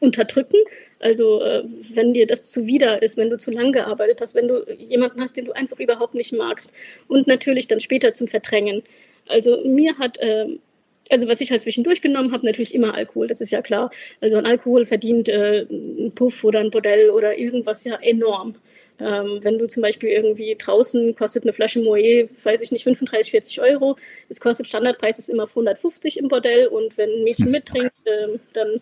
[0.00, 0.58] Unterdrücken.
[1.00, 4.64] Also äh, wenn dir das zuwider ist, wenn du zu lang gearbeitet hast, wenn du
[4.78, 6.72] jemanden hast, den du einfach überhaupt nicht magst.
[7.08, 8.82] Und natürlich dann später zum Verdrängen.
[9.26, 10.46] Also mir hat äh,
[11.10, 13.90] also was ich halt zwischendurch genommen habe, natürlich immer Alkohol, das ist ja klar.
[14.20, 18.56] Also an Alkohol verdient äh, ein Puff oder ein Bordell oder irgendwas ja enorm.
[19.00, 23.32] Ähm, wenn du zum Beispiel irgendwie draußen kostet eine Flasche Moet, weiß ich nicht, 35,
[23.32, 23.96] 40 Euro.
[24.28, 28.80] Es kostet Standardpreis ist immer 150 im Bordell und wenn ein Mädchen mittrinkt, äh, dann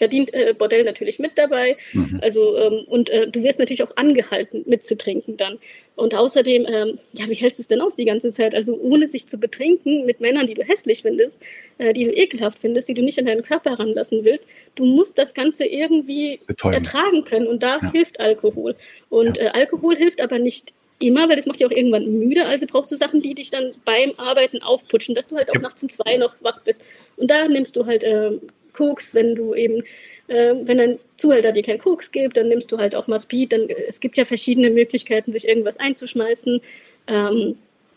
[0.00, 1.76] verdient äh, Bordell natürlich mit dabei.
[1.92, 2.20] Mhm.
[2.22, 5.58] Also ähm, und äh, du wirst natürlich auch angehalten mitzutrinken dann.
[5.94, 8.54] Und außerdem, ähm, ja, wie hältst du es denn aus die ganze Zeit?
[8.54, 11.42] Also ohne sich zu betrinken mit Männern, die du hässlich findest,
[11.76, 14.48] äh, die du ekelhaft findest, die du nicht an deinen Körper ranlassen willst.
[14.74, 16.82] Du musst das Ganze irgendwie Betäuben.
[16.82, 17.92] ertragen können und da ja.
[17.92, 18.76] hilft Alkohol.
[19.10, 19.44] Und ja.
[19.44, 22.46] äh, Alkohol hilft aber nicht immer, weil das macht dich auch irgendwann müde.
[22.46, 25.60] Also brauchst du Sachen, die dich dann beim Arbeiten aufputschen, dass du halt auch ja.
[25.60, 26.82] nachts um zwei noch wach bist.
[27.16, 28.38] Und da nimmst du halt äh,
[28.72, 29.82] Koks, wenn du eben,
[30.28, 33.52] äh, wenn ein Zuhälter dir keinen Koks gibt, dann nimmst du halt auch mal Speed.
[33.52, 36.60] Dann, es gibt ja verschiedene Möglichkeiten, sich irgendwas einzuschmeißen.
[37.06, 37.56] Ähm,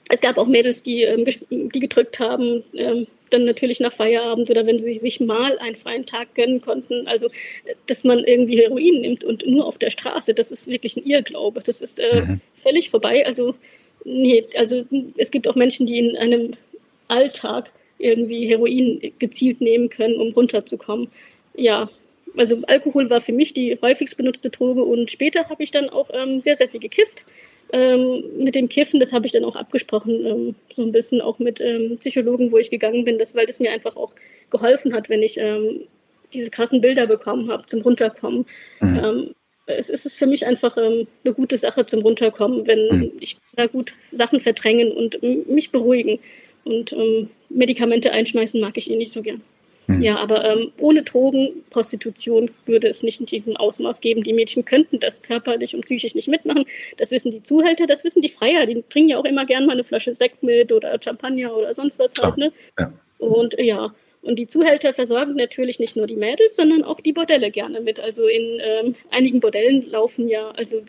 [0.10, 4.66] es gab auch Mädels, die, ähm, die gedrückt haben, ähm, dann natürlich nach Feierabend oder
[4.66, 7.08] wenn sie sich mal einen freien Tag gönnen konnten.
[7.08, 7.30] Also,
[7.88, 11.62] dass man irgendwie Heroin nimmt und nur auf der Straße, das ist wirklich ein Irrglaube.
[11.66, 12.42] Das ist äh, mhm.
[12.56, 13.26] völlig vorbei.
[13.26, 13.56] Also,
[14.06, 14.86] nee, also
[15.18, 16.54] es gibt auch Menschen, die in einem
[17.08, 17.72] Alltag
[18.04, 21.10] irgendwie Heroin gezielt nehmen können, um runterzukommen.
[21.56, 21.90] Ja,
[22.36, 26.10] also Alkohol war für mich die häufigst benutzte Droge und später habe ich dann auch
[26.14, 27.26] ähm, sehr, sehr viel gekifft.
[27.72, 31.40] Ähm, mit dem Kiffen, das habe ich dann auch abgesprochen, ähm, so ein bisschen auch
[31.40, 34.14] mit ähm, Psychologen, wo ich gegangen bin, das, weil das mir einfach auch
[34.52, 35.82] geholfen hat, wenn ich ähm,
[36.34, 38.46] diese krassen Bilder bekommen habe zum Runterkommen.
[38.80, 39.00] Mhm.
[39.04, 39.36] Ähm,
[39.66, 43.12] es ist für mich einfach eine gute Sache zum Runterkommen, wenn mhm.
[43.20, 46.20] ich da gut Sachen verdrängen und mich beruhigen.
[46.66, 49.42] Und ähm, Medikamente einschmeißen mag ich eh nicht so gern.
[49.88, 50.02] Mhm.
[50.02, 54.24] Ja, aber ähm, ohne Drogen, Prostitution würde es nicht in diesem Ausmaß geben.
[54.24, 56.66] Die Mädchen könnten das körperlich und psychisch nicht mitmachen.
[56.98, 58.66] Das wissen die Zuhälter, das wissen die Freier.
[58.66, 62.00] Die bringen ja auch immer gern mal eine Flasche Sekt mit oder Champagner oder sonst
[62.00, 62.38] was halt.
[62.38, 62.54] Ne?
[62.80, 62.94] Ja.
[63.18, 67.52] Und ja, und die Zuhälter versorgen natürlich nicht nur die Mädels, sondern auch die Bordelle
[67.52, 68.00] gerne mit.
[68.00, 70.82] Also in ähm, einigen Bordellen laufen ja, also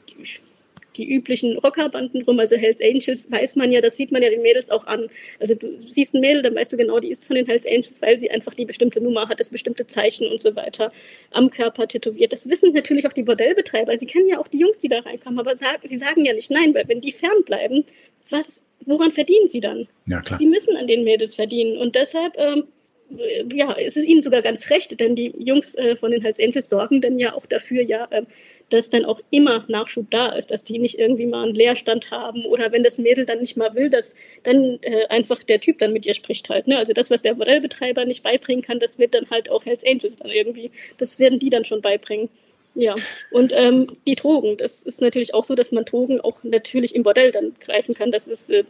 [0.97, 4.43] die üblichen Rockerbanden rum, also Hells Angels, weiß man ja, das sieht man ja den
[4.43, 5.09] Mädels auch an.
[5.41, 8.01] Also du siehst ein Mädel, dann weißt du genau, die ist von den Hells Angels,
[8.01, 10.93] weil sie einfach die bestimmte Nummer hat, das bestimmte Zeichen und so weiter
[11.31, 12.33] am Körper tätowiert.
[12.33, 13.97] Das wissen natürlich auch die Bordellbetreiber.
[13.97, 16.51] Sie kennen ja auch die Jungs, die da reinkommen, aber sag, sie sagen ja nicht
[16.51, 17.85] nein, weil wenn die fernbleiben,
[18.31, 19.87] was, woran verdienen sie dann?
[20.07, 20.39] Ja, klar.
[20.39, 22.65] Sie müssen an den Mädels verdienen und deshalb ähm,
[23.53, 26.69] ja, es ist ihnen sogar ganz recht, denn die Jungs äh, von den Hells Angels
[26.69, 28.23] sorgen dann ja auch dafür, ja, äh,
[28.71, 32.45] dass dann auch immer Nachschub da ist, dass die nicht irgendwie mal einen Leerstand haben
[32.47, 35.93] oder wenn das Mädel dann nicht mal will, dass dann äh, einfach der Typ dann
[35.93, 36.67] mit ihr spricht halt.
[36.67, 36.79] Ne?
[36.79, 40.17] Also das, was der Bordellbetreiber nicht beibringen kann, das wird dann halt auch Hells Angels
[40.17, 42.31] dann irgendwie, das werden die dann schon beibringen.
[42.77, 42.97] Ja,
[43.31, 47.05] und ähm, die Drogen, das ist natürlich auch so, dass man Drogen auch natürlich im
[47.05, 48.11] Bordell dann greifen kann.
[48.11, 48.65] Das ist, äh,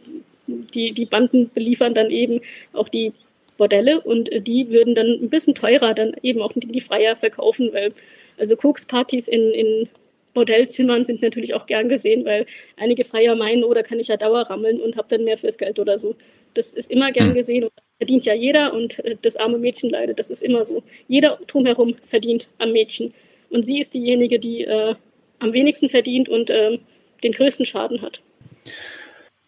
[0.45, 2.41] die, die Banden beliefern dann eben
[2.73, 3.13] auch die
[3.57, 7.69] Bordelle und äh, die würden dann ein bisschen teurer dann eben auch die Freier verkaufen,
[7.73, 7.93] weil
[8.37, 9.89] also Kokspartys in, in
[10.33, 12.45] Bordellzimmern sind natürlich auch gern gesehen, weil
[12.75, 15.57] einige Freier meinen, oh, da kann ich ja Dauer rammeln und habe dann mehr fürs
[15.57, 16.15] Geld oder so.
[16.53, 17.35] Das ist immer gern hm.
[17.35, 20.19] gesehen und verdient ja jeder und äh, das arme Mädchen leidet.
[20.19, 20.83] Das ist immer so.
[21.07, 23.13] Jeder drumherum verdient am Mädchen.
[23.49, 24.95] Und sie ist diejenige, die äh,
[25.39, 26.79] am wenigsten verdient und äh,
[27.23, 28.21] den größten Schaden hat.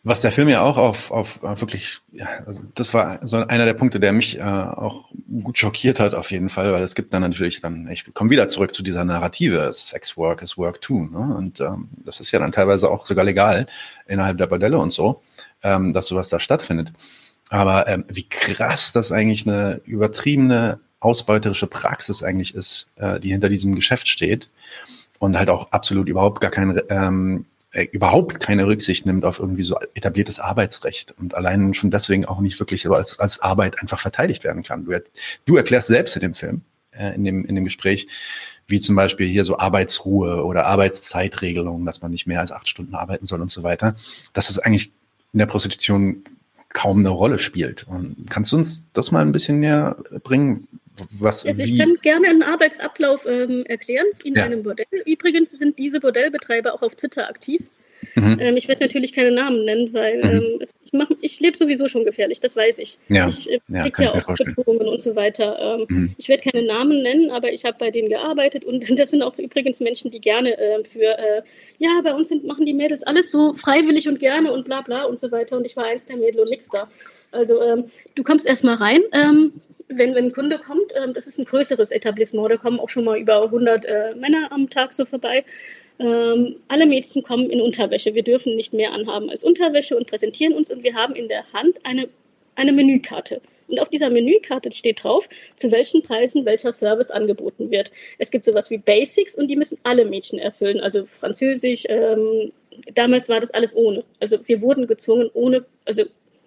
[0.04, 3.74] Was der Film ja auch auf, auf wirklich, ja, also das war so einer der
[3.74, 5.10] Punkte, der mich äh, auch
[5.43, 8.48] gut schockiert hat, auf jeden Fall, weil es gibt dann natürlich dann, ich komme wieder
[8.48, 11.08] zurück zu dieser Narrative, Sex Work is Work too.
[11.08, 11.36] Ne?
[11.36, 13.68] Und ähm, das ist ja dann teilweise auch sogar legal
[14.08, 15.22] innerhalb der Bordelle und so,
[15.64, 16.93] ähm, dass sowas da stattfindet.
[17.50, 23.50] Aber ähm, wie krass das eigentlich eine übertriebene ausbeuterische Praxis eigentlich ist, äh, die hinter
[23.50, 24.50] diesem Geschäft steht
[25.20, 29.63] und halt auch absolut überhaupt gar kein ähm, äh, überhaupt keine Rücksicht nimmt auf irgendwie
[29.63, 34.43] so etabliertes Arbeitsrecht und allein schon deswegen auch nicht wirklich als, als Arbeit einfach verteidigt
[34.43, 34.86] werden kann.
[34.86, 34.97] Du,
[35.45, 36.61] du erklärst selbst in dem Film,
[36.91, 38.07] äh, in, dem, in dem Gespräch,
[38.67, 42.95] wie zum Beispiel hier so Arbeitsruhe oder Arbeitszeitregelungen, dass man nicht mehr als acht Stunden
[42.95, 43.95] arbeiten soll und so weiter,
[44.34, 44.91] dass es eigentlich
[45.34, 46.23] in der Prostitution
[46.69, 47.86] kaum eine Rolle spielt.
[47.88, 50.67] Und kannst du uns das mal ein bisschen näher bringen,
[51.20, 51.78] Was, also ich wie?
[51.78, 54.43] kann gerne einen Arbeitsablauf ähm, erklären in ja.
[54.43, 54.86] einem Bordell.
[55.06, 57.62] Übrigens sind diese Bordellbetreiber auch auf Twitter aktiv.
[58.16, 58.38] Mhm.
[58.39, 60.30] Ähm, ich werde natürlich keine Namen nennen, weil mhm.
[60.30, 62.98] ähm, es, ich, mach, ich lebe sowieso schon gefährlich, das weiß ich.
[63.10, 63.28] Ja.
[63.28, 65.58] Ich äh, ja, kriege ja auch Bedrohungen und so weiter.
[65.60, 66.16] Ähm, mhm.
[66.18, 69.38] Ich werde keine Namen nennen, aber ich habe bei denen gearbeitet und das sind auch
[69.38, 71.41] übrigens Menschen, die gerne äh, für, äh,
[71.78, 75.04] ja, bei uns sind, machen die Mädels alles so freiwillig und gerne und bla bla
[75.04, 76.89] und so weiter und ich war eins der Mädel und nix da.
[77.32, 77.86] Also ähm,
[78.16, 79.54] du kommst erstmal rein, ähm,
[79.89, 83.05] wenn, wenn ein Kunde kommt, ähm, das ist ein größeres Etablissement, da kommen auch schon
[83.05, 85.43] mal über 100 äh, Männer am Tag so vorbei.
[85.99, 88.13] Ähm, alle Mädchen kommen in Unterwäsche.
[88.13, 91.51] Wir dürfen nicht mehr anhaben als Unterwäsche und präsentieren uns und wir haben in der
[91.53, 92.09] Hand eine,
[92.55, 93.41] eine Menükarte.
[93.67, 97.91] Und auf dieser Menükarte steht drauf, zu welchen Preisen welcher Service angeboten wird.
[98.17, 100.79] Es gibt sowas wie Basics und die müssen alle Mädchen erfüllen.
[100.79, 102.51] Also Französisch, ähm,
[102.93, 104.03] damals war das alles ohne.
[104.19, 106.03] Also wir wurden gezwungen, ohne, also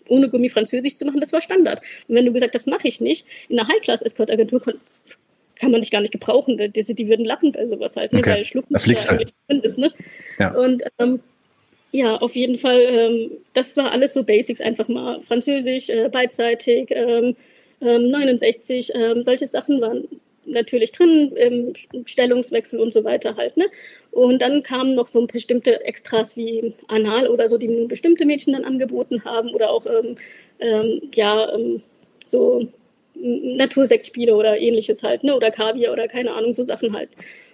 [0.08, 1.80] ohne Gummi Französisch zu machen, das war Standard.
[2.08, 4.60] Und wenn du gesagt hast, das mache ich nicht, in einer High-Class-Escort-Agentur
[5.56, 6.56] kann man dich gar nicht gebrauchen.
[6.56, 8.20] Die, die würden lachen bei sowas halt, ne?
[8.20, 8.30] Okay.
[8.30, 9.32] weil Schlucken da fliegst halt.
[9.48, 9.78] ist.
[9.78, 9.92] Ne?
[10.38, 10.54] Ja.
[10.54, 11.20] Und ähm,
[11.92, 16.88] ja, auf jeden Fall, ähm, das war alles so Basics, einfach mal Französisch, äh, beidseitig,
[16.90, 17.36] ähm,
[17.80, 20.04] 69, ähm, ähm, solche Sachen waren
[20.50, 21.72] natürlich drin, ähm,
[22.04, 23.56] Stellungswechsel und so weiter halt.
[23.56, 23.66] Ne?
[24.10, 28.52] Und dann kamen noch so bestimmte Extras wie Anal oder so, die nur bestimmte Mädchen
[28.52, 30.16] dann angeboten haben oder auch ähm,
[30.58, 31.82] ähm, ja ähm,
[32.24, 32.68] so
[33.14, 35.36] Natursektspiele oder ähnliches halt, ne?
[35.36, 37.10] oder Kaviar oder keine Ahnung, so Sachen halt.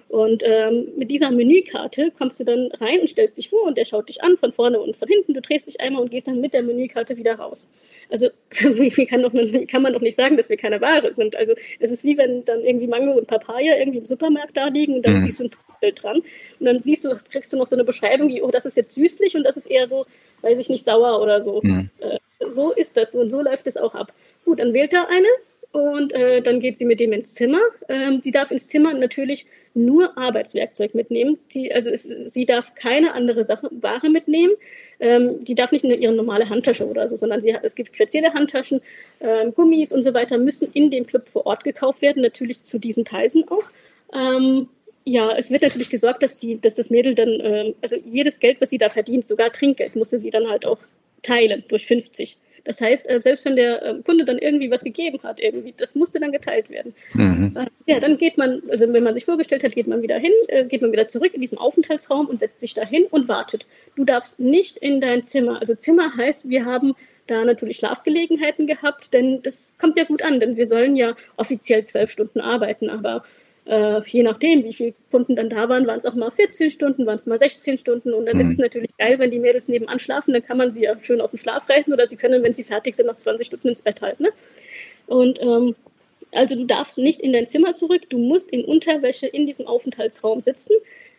[0.09, 3.85] Und ähm, mit dieser Menükarte kommst du dann rein und stellst dich vor und der
[3.85, 5.35] schaut dich an von vorne und von hinten.
[5.35, 7.69] Du drehst dich einmal und gehst dann mit der Menükarte wieder raus.
[8.09, 8.29] Also
[8.61, 9.33] wie kann, doch,
[9.69, 11.35] kann man doch nicht sagen, dass wir keine Ware sind.
[11.35, 14.95] Also es ist wie wenn dann irgendwie Mango und Papaya irgendwie im Supermarkt da liegen
[14.95, 15.21] und dann mhm.
[15.21, 15.51] siehst du ein
[15.81, 16.23] Bild dran
[16.61, 18.95] und dann siehst du, kriegst du noch so eine Beschreibung wie, oh, das ist jetzt
[18.95, 20.07] süßlich und das ist eher so,
[20.43, 21.61] weiß ich nicht, sauer oder so.
[21.63, 21.91] Mhm.
[21.99, 24.13] Äh, so ist das und so läuft es auch ab.
[24.45, 25.27] Gut, dann wählt er eine
[25.73, 27.61] und äh, dann geht sie mit dem ins Zimmer.
[27.89, 29.47] Ähm, sie darf ins Zimmer natürlich
[29.77, 31.39] nur Arbeitswerkzeug mitnehmen.
[31.53, 34.53] Die, also es, sie darf keine andere Sache, Ware mitnehmen.
[34.99, 38.33] Ähm, die darf nicht in ihre normale Handtasche oder so, sondern sie es gibt spezielle
[38.33, 38.81] Handtaschen,
[39.20, 42.79] ähm, Gummis und so weiter müssen in dem Club vor Ort gekauft werden, natürlich zu
[42.79, 43.64] diesen Preisen auch.
[44.14, 44.68] Ähm,
[45.05, 48.61] ja, es wird natürlich gesorgt, dass sie, dass das Mädel dann, ähm, also jedes Geld,
[48.61, 50.79] was sie da verdient, sogar Trinkgeld, musste sie dann halt auch
[51.22, 52.39] teilen durch 50.
[52.67, 55.95] Das heißt, äh, selbst wenn der äh, Kunde dann irgendwie was gegeben hat, irgendwie, das
[55.95, 56.95] musste dann geteilt werden.
[57.14, 57.57] Mhm.
[57.57, 60.33] Äh, ja, dann geht man, also wenn man sich vorgestellt hat, geht man wieder hin,
[60.69, 63.67] geht man wieder zurück in diesen Aufenthaltsraum und setzt sich da hin und wartet.
[63.95, 65.61] Du darfst nicht in dein Zimmer.
[65.61, 66.97] Also Zimmer heißt, wir haben
[67.29, 71.85] da natürlich Schlafgelegenheiten gehabt, denn das kommt ja gut an, denn wir sollen ja offiziell
[71.85, 73.25] zwölf Stunden arbeiten, aber
[73.67, 77.05] äh, je nachdem, wie viele Kunden dann da waren, waren es auch mal 14 Stunden,
[77.05, 78.14] waren es mal 16 Stunden.
[78.14, 78.43] Und dann mhm.
[78.43, 81.21] ist es natürlich geil, wenn die Mädels nebenan schlafen, dann kann man sie ja schön
[81.21, 83.83] aus dem Schlaf reißen oder sie können, wenn sie fertig sind, noch 20 Stunden ins
[83.83, 84.25] Bett halten.
[84.25, 84.33] Ne?
[85.07, 85.75] Und ähm,
[86.33, 90.41] also du darfst nicht in dein Zimmer zurück, du musst in Unterwäsche in diesem Aufenthaltsraum
[90.41, 90.75] sitzen.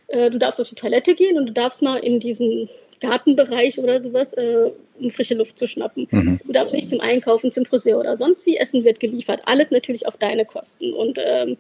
[0.08, 2.70] Äh, du darfst auf die Toilette gehen und du darfst mal in diesen
[3.02, 6.08] Gartenbereich oder sowas, äh, um frische Luft zu schnappen.
[6.10, 6.40] Mhm.
[6.46, 8.58] Du darfst nicht zum Einkaufen, zum Friseur oder sonst wie.
[8.58, 9.42] Essen wird geliefert.
[9.46, 10.94] Alles natürlich auf deine Kosten.
[10.94, 11.58] Und ähm,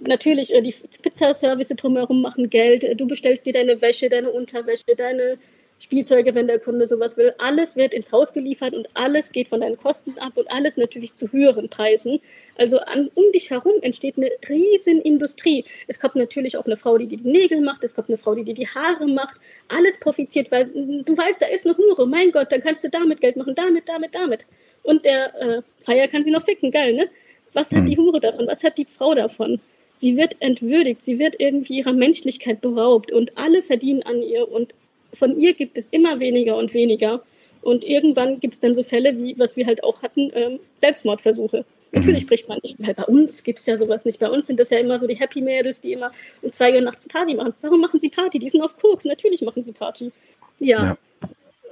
[0.00, 2.84] natürlich, äh, die Pizzaservice drumherum machen Geld.
[2.84, 5.38] Äh, du bestellst dir deine Wäsche, deine Unterwäsche, deine
[5.78, 7.34] Spielzeuge, wenn der Kunde sowas will.
[7.38, 11.14] Alles wird ins Haus geliefert und alles geht von deinen Kosten ab und alles natürlich
[11.14, 12.20] zu höheren Preisen.
[12.56, 15.64] Also an, um dich herum entsteht eine riesen Industrie.
[15.86, 18.34] Es kommt natürlich auch eine Frau, die dir die Nägel macht, es kommt eine Frau,
[18.34, 19.38] die dir die Haare macht.
[19.68, 22.06] Alles profitiert, weil du weißt, da ist eine Hure.
[22.06, 24.46] Mein Gott, dann kannst du damit Geld machen, damit, damit, damit.
[24.84, 27.08] Und der äh, Feier kann sie noch ficken, geil, ne?
[27.52, 28.04] Was hat die hm.
[28.04, 28.46] Hure davon?
[28.46, 29.60] Was hat die Frau davon?
[29.96, 34.74] Sie wird entwürdigt, sie wird irgendwie ihrer Menschlichkeit beraubt und alle verdienen an ihr und
[35.12, 37.22] von ihr gibt es immer weniger und weniger.
[37.62, 41.58] Und irgendwann gibt es dann so Fälle, wie was wir halt auch hatten, ähm, Selbstmordversuche.
[41.58, 41.64] Mhm.
[41.92, 44.18] Natürlich spricht man nicht, weil bei uns gibt es ja sowas nicht.
[44.18, 46.10] Bei uns sind das ja immer so die Happy Mädels, die immer
[46.42, 47.54] um zwei Uhr nachts Party machen.
[47.62, 48.40] Warum machen sie Party?
[48.40, 49.04] Die sind auf Koks.
[49.04, 50.10] Natürlich machen sie Party.
[50.58, 50.82] ja.
[50.82, 50.98] ja.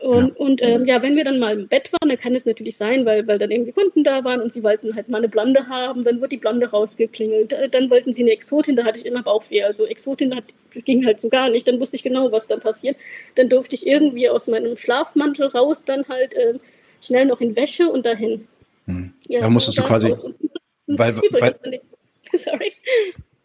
[0.02, 0.34] Und, ja.
[0.34, 3.06] und ähm, ja, wenn wir dann mal im Bett waren, dann kann es natürlich sein,
[3.06, 6.02] weil, weil dann irgendwie Kunden da waren und sie wollten halt mal eine Blonde haben,
[6.02, 7.54] dann wird die Blonde rausgeklingelt.
[7.70, 9.62] Dann wollten sie eine Exotin, da hatte ich immer Bauchweh.
[9.62, 10.42] Also Exotin hat,
[10.84, 12.96] ging halt so gar nicht, dann wusste ich genau, was dann passiert.
[13.36, 16.54] Dann durfte ich irgendwie aus meinem Schlafmantel raus, dann halt äh,
[17.00, 18.48] schnell noch in Wäsche und dahin.
[18.86, 19.12] Hm.
[19.28, 20.12] Ja, da musstest du quasi.
[20.88, 21.80] Weil, weil,
[22.32, 22.72] sorry.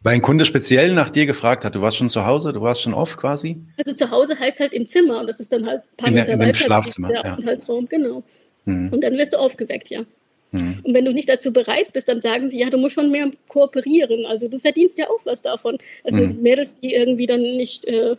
[0.02, 2.82] Weil ein Kunde speziell nach dir gefragt hat, du warst schon zu Hause, du warst
[2.82, 3.58] schon off quasi?
[3.78, 6.14] Also zu Hause heißt halt im Zimmer und das ist dann halt ein paar in
[6.14, 6.48] Meter weiter.
[6.50, 8.24] Im Schlafzimmer, der Aufenthaltsraum, genau.
[8.66, 8.90] Hm.
[8.94, 10.06] Und dann wirst du aufgeweckt, ja.
[10.52, 10.82] Hm.
[10.84, 13.30] Und wenn du nicht dazu bereit bist, dann sagen sie, ja, du musst schon mehr
[13.48, 14.26] kooperieren.
[14.26, 15.78] Also du verdienst ja auch was davon.
[16.04, 16.42] Also hm.
[16.42, 18.16] Mädels, die irgendwie dann nicht, äh,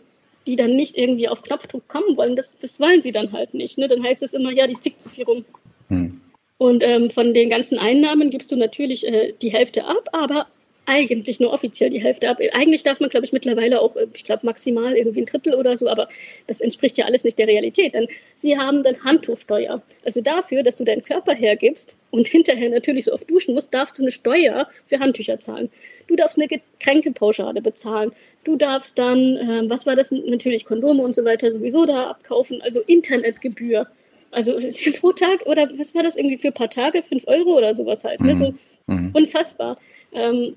[0.47, 3.77] die dann nicht irgendwie auf Knopfdruck kommen wollen, das, das wollen sie dann halt nicht.
[3.77, 3.87] Ne?
[3.87, 5.45] Dann heißt es immer, ja, die zickt zu viel rum.
[5.87, 6.19] Hm.
[6.57, 10.47] Und ähm, von den ganzen Einnahmen gibst du natürlich äh, die Hälfte ab, aber
[10.89, 12.39] eigentlich nur offiziell die Hälfte ab.
[12.53, 15.77] Eigentlich darf man, glaube ich, mittlerweile auch, äh, ich glaube, maximal irgendwie ein Drittel oder
[15.77, 16.07] so, aber
[16.47, 17.93] das entspricht ja alles nicht der Realität.
[17.93, 19.83] Denn sie haben dann Handtuchsteuer.
[20.03, 23.99] Also dafür, dass du deinen Körper hergibst und hinterher natürlich so oft duschen musst, darfst
[23.99, 25.69] du eine Steuer für Handtücher zahlen.
[26.07, 28.11] Du darfst eine Getränkepauschale bezahlen.
[28.43, 32.63] Du darfst dann, äh, was war das, natürlich Kondome und so weiter sowieso da abkaufen,
[32.63, 33.87] also Internetgebühr.
[34.31, 34.59] Also
[34.99, 37.01] pro Tag oder was war das irgendwie für ein paar Tage?
[37.03, 38.21] Fünf Euro oder sowas halt.
[38.21, 38.35] Ne?
[38.35, 38.53] So
[38.87, 39.11] mhm.
[39.13, 39.77] unfassbar.
[40.13, 40.55] Ähm,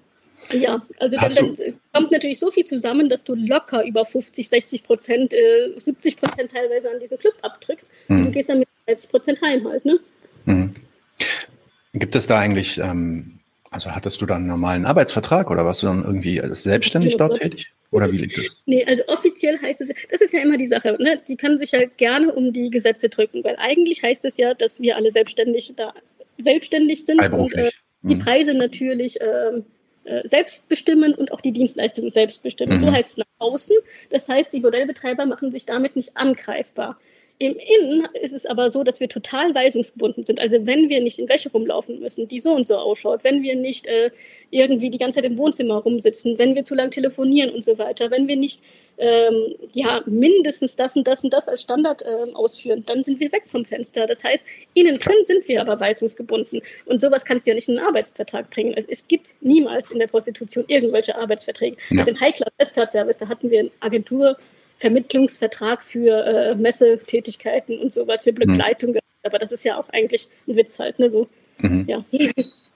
[0.51, 4.83] ja, also dann, dann, kommt natürlich so viel zusammen, dass du locker über 50, 60
[4.83, 7.91] Prozent, äh, 70 Prozent teilweise an diesen Club abdrückst.
[8.09, 8.27] Mhm.
[8.27, 9.99] Und gehst dann mit 30 Prozent heim halt, ne?
[10.45, 10.75] Mhm.
[11.95, 13.39] Gibt es da eigentlich, ähm,
[13.71, 17.73] also hattest du dann einen normalen Arbeitsvertrag oder warst du dann irgendwie selbstständig dort tätig?
[17.91, 18.57] Oder wie liegt das?
[18.65, 21.21] Nee, also offiziell heißt es, das ist ja immer die Sache, ne?
[21.29, 24.81] die kann sich ja gerne um die Gesetze drücken, weil eigentlich heißt es ja, dass
[24.81, 25.93] wir alle selbstständig da
[26.39, 27.71] selbstständig sind und äh,
[28.03, 28.19] die mhm.
[28.21, 29.63] Preise natürlich äh,
[30.05, 32.75] äh, selbst bestimmen und auch die Dienstleistungen selbst bestimmen.
[32.75, 32.81] Mhm.
[32.81, 33.77] So heißt es nach außen.
[34.11, 36.99] Das heißt, die Modellbetreiber machen sich damit nicht angreifbar.
[37.39, 40.39] Im Innen ist es aber so, dass wir total weisungsgebunden sind.
[40.39, 43.57] Also wenn wir nicht in Wäsche rumlaufen müssen, die so und so ausschaut, wenn wir
[43.57, 44.11] nicht äh,
[44.51, 48.13] irgendwie die ganze Zeit im Wohnzimmer rumsitzen, wenn wir zu lang telefonieren und so weiter,
[48.13, 48.63] wenn wir nicht
[49.03, 53.33] ähm, ja mindestens das und das und das als Standard ähm, ausführen, dann sind wir
[53.33, 54.07] weg vom Fenster.
[54.07, 54.45] Das heißt,
[54.75, 56.63] innen drin sind wir aber weisungsgebunden.
[56.87, 58.75] Und sowas kannst du ja nicht in einen Arbeitsvertrag bringen.
[58.77, 61.77] Also es gibt niemals in der Prostitution irgendwelche Arbeitsverträge.
[61.91, 61.99] Ja.
[61.99, 64.37] Also im High-Class-Escort-Service, da hatten wir eine Agentur,
[64.79, 68.93] Vermittlungsvertrag für äh, Messetätigkeiten und sowas, für Begleitung.
[68.93, 68.99] Mhm.
[69.25, 71.11] Aber das ist ja auch eigentlich ein Witz halt, ne?
[71.11, 71.29] So,
[71.59, 71.87] mhm.
[71.89, 72.05] ja.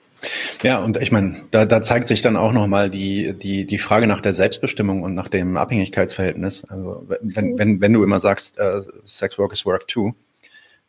[0.63, 4.07] Ja, und ich meine, da, da zeigt sich dann auch nochmal die, die, die Frage
[4.07, 6.65] nach der Selbstbestimmung und nach dem Abhängigkeitsverhältnis.
[6.65, 10.13] Also wenn, wenn, wenn du immer sagst, äh, Sex Work is Work too,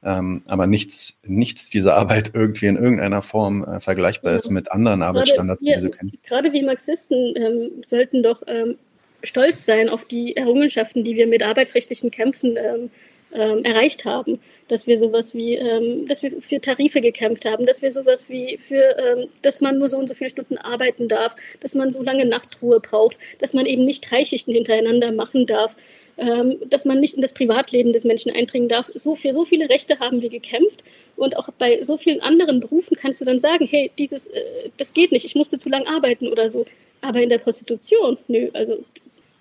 [0.03, 5.03] ähm, aber nichts, nichts dieser Arbeit irgendwie in irgendeiner Form äh, vergleichbar ist mit anderen
[5.03, 6.13] Arbeitsstandards, die wir so kennen.
[6.23, 8.79] Gerade wir Marxisten ähm, sollten doch ähm,
[9.25, 12.91] stolz sein auf die Errungenschaften, die wir mit arbeitsrechtlichen Kämpfen ähm,
[13.33, 17.83] ähm, erreicht haben, dass wir sowas wie, ähm, dass wir für Tarife gekämpft haben, dass
[17.83, 21.37] wir sowas wie für, ähm, dass man nur so und so viele Stunden arbeiten darf,
[21.61, 25.77] dass man so lange Nachtruhe braucht, dass man eben nicht drei Schichten hintereinander machen darf,
[26.19, 28.91] ähm, dass man nicht in das Privatleben des Menschen eindringen darf.
[28.95, 30.83] So für so viele Rechte haben wir gekämpft.
[31.17, 34.93] Und auch bei so vielen anderen Berufen kannst du dann sagen, hey, dieses, äh, das
[34.95, 36.67] geht nicht, ich musste zu lange arbeiten oder so.
[37.01, 38.85] Aber in der Prostitution, nö, also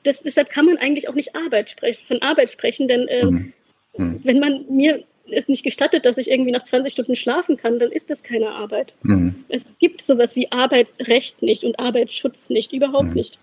[0.03, 3.53] das, deshalb kann man eigentlich auch nicht Arbeit sprechen, von Arbeit sprechen, denn ähm, mhm.
[3.97, 4.19] Mhm.
[4.23, 7.91] wenn man mir es nicht gestattet, dass ich irgendwie nach 20 Stunden schlafen kann, dann
[7.91, 8.95] ist das keine Arbeit.
[9.03, 9.43] Mhm.
[9.49, 13.13] Es gibt sowas wie Arbeitsrecht nicht und Arbeitsschutz nicht, überhaupt mhm.
[13.13, 13.37] nicht.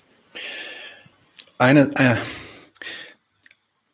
[1.59, 2.19] Eine, eine,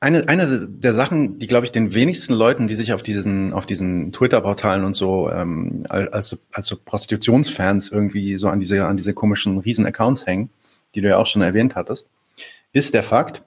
[0.01, 3.67] eine, eine der Sachen, die, glaube ich, den wenigsten Leuten, die sich auf diesen, auf
[3.67, 9.13] diesen Twitter-Portalen und so ähm, als, als so Prostitutionsfans irgendwie so an diese, an diese
[9.13, 10.51] komischen Riesen-Accounts hängen,
[10.95, 12.11] die du ja auch schon erwähnt hattest,
[12.73, 13.43] ist der Fakt,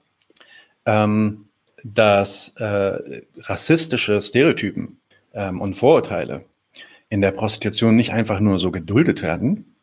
[0.86, 1.46] ähm,
[1.84, 4.98] dass äh, rassistische Stereotypen
[5.34, 6.44] ähm, und Vorurteile
[7.10, 9.76] in der Prostitution nicht einfach nur so geduldet werden,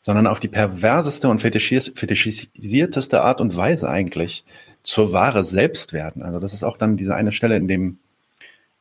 [0.00, 4.44] sondern auf die perverseste und fetischis fetischisierteste Art und Weise eigentlich
[4.82, 6.22] zur Ware selbst werden.
[6.22, 7.98] Also das ist auch dann diese eine Stelle in dem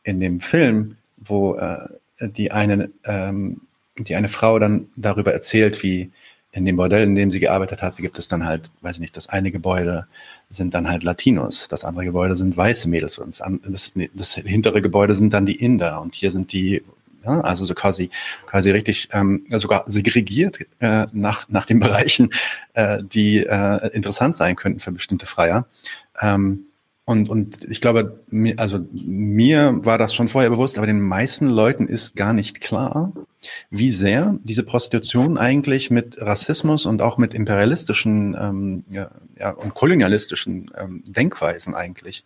[0.04, 1.88] in dem Film, wo äh,
[2.20, 3.62] die eine ähm,
[3.98, 6.12] die eine Frau dann darüber erzählt, wie
[6.56, 9.18] in dem Bordell, in dem sie gearbeitet hatte, gibt es dann halt, weiß ich nicht,
[9.18, 10.08] das eine Gebäude
[10.50, 13.38] sind dann halt Latinos, das andere Gebäude sind weiße Mädels und
[13.68, 16.82] das, das hintere Gebäude sind dann die Inder und hier sind die,
[17.26, 18.10] ja, also so quasi,
[18.46, 22.30] quasi richtig ähm, sogar segregiert äh, nach, nach den Bereichen,
[22.74, 25.66] äh, die äh, interessant sein könnten für bestimmte Freier.
[26.22, 26.68] Ähm,
[27.06, 28.20] und, und ich glaube,
[28.58, 33.14] also mir war das schon vorher bewusst, aber den meisten Leuten ist gar nicht klar,
[33.70, 39.76] wie sehr diese Prostitution eigentlich mit Rassismus und auch mit imperialistischen ähm, ja, ja, und
[39.76, 42.26] kolonialistischen ähm, Denkweisen eigentlich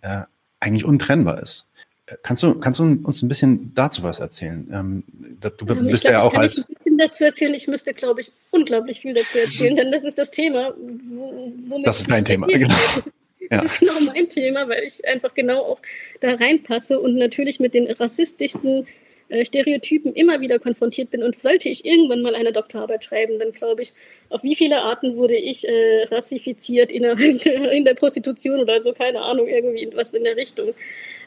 [0.00, 0.22] äh,
[0.58, 1.66] eigentlich untrennbar ist.
[2.06, 4.66] Äh, kannst du, kannst du uns ein bisschen dazu was erzählen?
[4.72, 5.04] Ähm,
[5.38, 6.68] du bist glaub, ja auch ich kann als.
[6.68, 7.52] ein bisschen dazu erzählen.
[7.52, 10.72] Ich müsste, glaube ich, unglaublich viel dazu erzählen, denn das ist das Thema.
[11.84, 12.74] Das ist dein Thema, genau.
[13.50, 13.58] Ja.
[13.58, 15.80] Das ist genau mein Thema, weil ich einfach genau auch
[16.20, 18.86] da reinpasse und natürlich mit den rassistischsten
[19.28, 21.22] äh, Stereotypen immer wieder konfrontiert bin.
[21.22, 23.94] Und sollte ich irgendwann mal eine Doktorarbeit schreiben, dann glaube ich,
[24.28, 28.92] auf wie viele Arten wurde ich äh, rassifiziert innerhalb der, in der Prostitution oder so,
[28.92, 30.74] keine Ahnung, irgendwie was in der Richtung.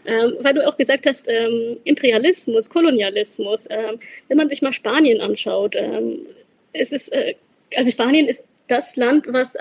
[0.05, 5.19] Ähm, weil du auch gesagt hast, ähm, Imperialismus, Kolonialismus, ähm, wenn man sich mal Spanien
[5.19, 6.27] anschaut, ähm,
[6.73, 7.33] es ist, äh,
[7.75, 9.57] also Spanien ist das Land, was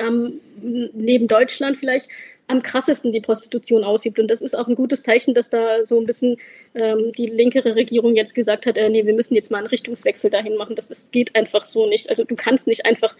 [0.61, 2.09] neben Deutschland vielleicht
[2.49, 4.19] am krassesten die Prostitution ausübt.
[4.19, 6.37] Und das ist auch ein gutes Zeichen, dass da so ein bisschen
[6.75, 10.31] ähm, die linkere Regierung jetzt gesagt hat, äh, nee, wir müssen jetzt mal einen Richtungswechsel
[10.31, 10.77] dahin machen.
[10.77, 12.09] Das, das geht einfach so nicht.
[12.09, 13.17] Also du kannst nicht einfach,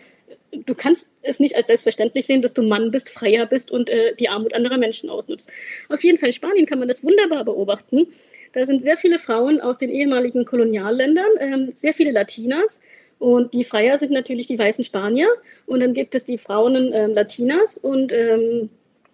[0.53, 4.15] du kannst es nicht als selbstverständlich sehen, dass du Mann bist, Freier bist und äh,
[4.15, 5.51] die Armut anderer Menschen ausnutzt.
[5.89, 8.07] Auf jeden Fall in Spanien kann man das wunderbar beobachten.
[8.53, 12.81] Da sind sehr viele Frauen aus den ehemaligen Kolonialländern, ähm, sehr viele Latinas.
[13.19, 15.29] Und die Freier sind natürlich die weißen Spanier.
[15.65, 18.69] Und dann gibt es die Frauen ähm, Latinas und ähm,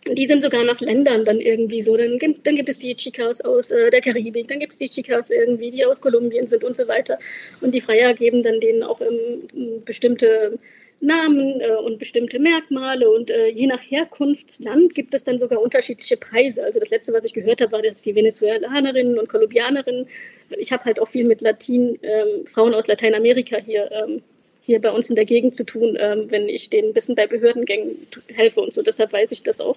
[0.07, 1.96] die sind sogar nach Ländern dann irgendwie so.
[1.96, 5.30] Dann, dann gibt es die Chicas aus äh, der Karibik, dann gibt es die Chicas
[5.30, 7.18] irgendwie, die aus Kolumbien sind und so weiter.
[7.61, 10.59] Und die Freier geben dann denen auch ähm, bestimmte
[11.03, 16.16] Namen äh, und bestimmte Merkmale und äh, je nach Herkunftsland gibt es dann sogar unterschiedliche
[16.16, 16.62] Preise.
[16.62, 20.07] Also das letzte, was ich gehört habe, war, dass die Venezuelanerinnen und Kolumbianerinnen,
[20.50, 24.22] ich habe halt auch viel mit Latin, ähm, Frauen aus Lateinamerika hier ähm,
[24.63, 27.27] hier bei uns in der Gegend zu tun, ähm, wenn ich denen ein bisschen bei
[27.27, 28.83] Behördengängen helfe und so.
[28.83, 29.77] Deshalb weiß ich das auch.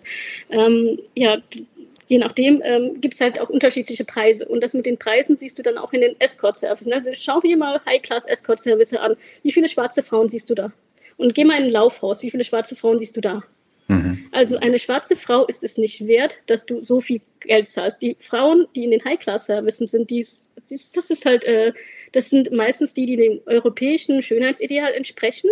[0.50, 1.40] Ähm, ja,
[2.08, 4.46] je nachdem ähm, gibt es halt auch unterschiedliche Preise.
[4.46, 6.92] Und das mit den Preisen siehst du dann auch in den Escort-Services.
[6.94, 9.16] Also schau dir mal High-Class-Escort-Service an.
[9.44, 10.72] Wie viele schwarze Frauen siehst du da?
[11.18, 12.22] Und geh mal in ein Laufhaus.
[12.22, 13.44] Wie viele schwarze Frauen siehst du da?
[13.88, 14.28] Mhm.
[14.32, 18.02] Also eine schwarze Frau ist es nicht wert, dass du so viel Geld zahlst.
[18.02, 21.74] Die Frauen, die in den High-Class-Services sind, dies, das ist halt äh,
[22.16, 25.50] das sind meistens die, die dem europäischen Schönheitsideal entsprechen.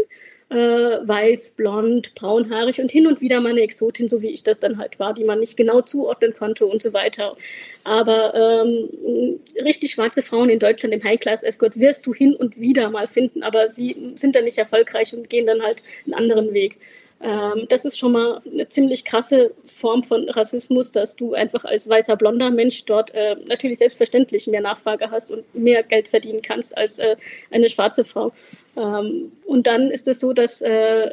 [0.50, 4.60] Äh, weiß, blond, braunhaarig und hin und wieder mal eine Exotin, so wie ich das
[4.60, 7.36] dann halt war, die man nicht genau zuordnen konnte und so weiter.
[7.84, 13.08] Aber ähm, richtig schwarze Frauen in Deutschland im High-Class-Escort wirst du hin und wieder mal
[13.08, 16.78] finden, aber sie sind dann nicht erfolgreich und gehen dann halt einen anderen Weg.
[17.24, 21.88] Ähm, das ist schon mal eine ziemlich krasse Form von Rassismus, dass du einfach als
[21.88, 26.78] weißer blonder Mensch dort äh, natürlich selbstverständlich mehr Nachfrage hast und mehr Geld verdienen kannst
[26.78, 27.16] als äh,
[27.50, 28.34] eine schwarze Frau.
[28.76, 31.12] Ähm, und dann ist es so, dass äh,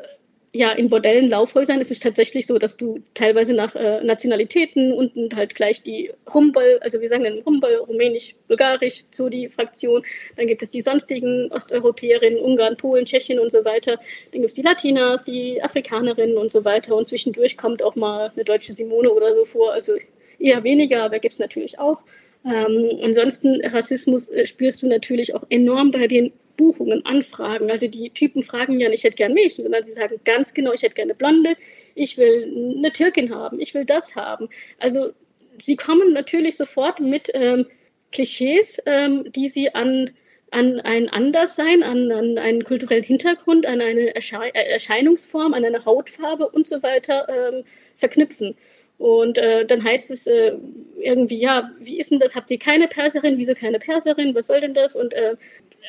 [0.53, 5.37] ja, in Bordellen, Laufhäusern ist es tatsächlich so, dass du teilweise nach äh, Nationalitäten unten
[5.37, 10.03] halt gleich die Rumbel, also wir sagen dann Rumbel, Rumänisch, Bulgarisch, so die Fraktion.
[10.37, 14.01] Dann gibt es die sonstigen Osteuropäerinnen, Ungarn, Polen, Tschechien und so weiter.
[14.33, 16.97] Dann gibt es die Latinas, die Afrikanerinnen und so weiter.
[16.97, 19.73] Und zwischendurch kommt auch mal eine deutsche Simone oder so vor.
[19.73, 19.93] Also
[20.41, 22.01] eher weniger, aber gibt es natürlich auch.
[22.45, 27.71] Ähm, ansonsten Rassismus äh, spürst du natürlich auch enorm bei den Buchungen, Anfragen.
[27.71, 30.75] Also die Typen fragen ja nicht, ich hätte gerne Mädchen, sondern sie sagen ganz genau,
[30.75, 31.57] ich hätte gerne Blonde,
[31.95, 34.51] ich will eine Türkin haben, ich will das haben.
[34.79, 35.13] Also
[35.59, 37.67] sie kommen natürlich sofort mit ähm,
[38.13, 40.11] Klischees, ähm, die sie an,
[40.51, 46.47] an ein Anderssein, an, an einen kulturellen Hintergrund, an eine Erschei Erscheinungsform, an eine Hautfarbe
[46.47, 47.65] und so weiter ähm,
[47.97, 48.55] verknüpfen.
[49.01, 50.53] Und äh, dann heißt es äh,
[50.99, 52.37] irgendwie, ja, wie ist denn das?
[52.37, 53.39] Habt ihr keine Perserin?
[53.39, 54.35] Wieso keine Perserin?
[54.35, 54.95] Was soll denn das?
[54.95, 55.37] Und äh,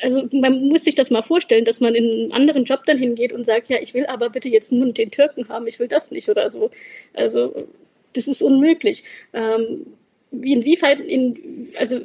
[0.00, 3.34] also man muss sich das mal vorstellen, dass man in einem anderen Job dann hingeht
[3.34, 6.10] und sagt, ja, ich will aber bitte jetzt nur den Türken haben, ich will das
[6.10, 6.70] nicht oder so.
[7.12, 7.66] Also
[8.14, 9.04] das ist unmöglich.
[9.34, 9.88] Ähm,
[10.30, 12.00] wie inwieweit, in, also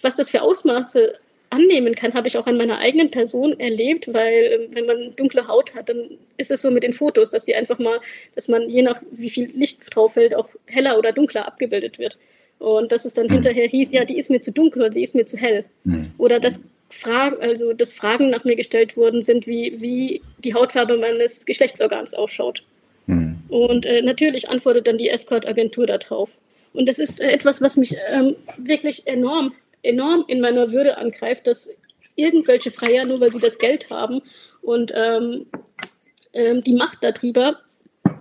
[0.00, 1.14] was das für Ausmaße
[1.52, 5.46] annehmen kann, habe ich auch an meiner eigenen Person erlebt, weil ähm, wenn man dunkle
[5.48, 8.00] Haut hat, dann ist es so mit den Fotos, dass die einfach mal,
[8.34, 12.18] dass man je nach wie viel Licht drauf fällt, auch heller oder dunkler abgebildet wird.
[12.58, 13.34] Und dass es dann mhm.
[13.34, 15.64] hinterher hieß, ja, die ist mir zu dunkel oder die ist mir zu hell.
[15.84, 16.12] Mhm.
[16.16, 20.96] Oder dass Fragen, also dass Fragen nach mir gestellt worden sind, wie, wie die Hautfarbe
[20.96, 22.62] meines Geschlechtsorgans ausschaut.
[23.06, 23.36] Mhm.
[23.48, 26.30] Und äh, natürlich antwortet dann die Escort-Agentur darauf.
[26.72, 29.52] Und das ist äh, etwas, was mich ähm, wirklich enorm,
[29.82, 31.70] enorm in meiner Würde angreift, dass
[32.16, 34.22] irgendwelche Freier, nur weil sie das Geld haben
[34.60, 35.46] und ähm,
[36.32, 37.60] ähm, die Macht darüber,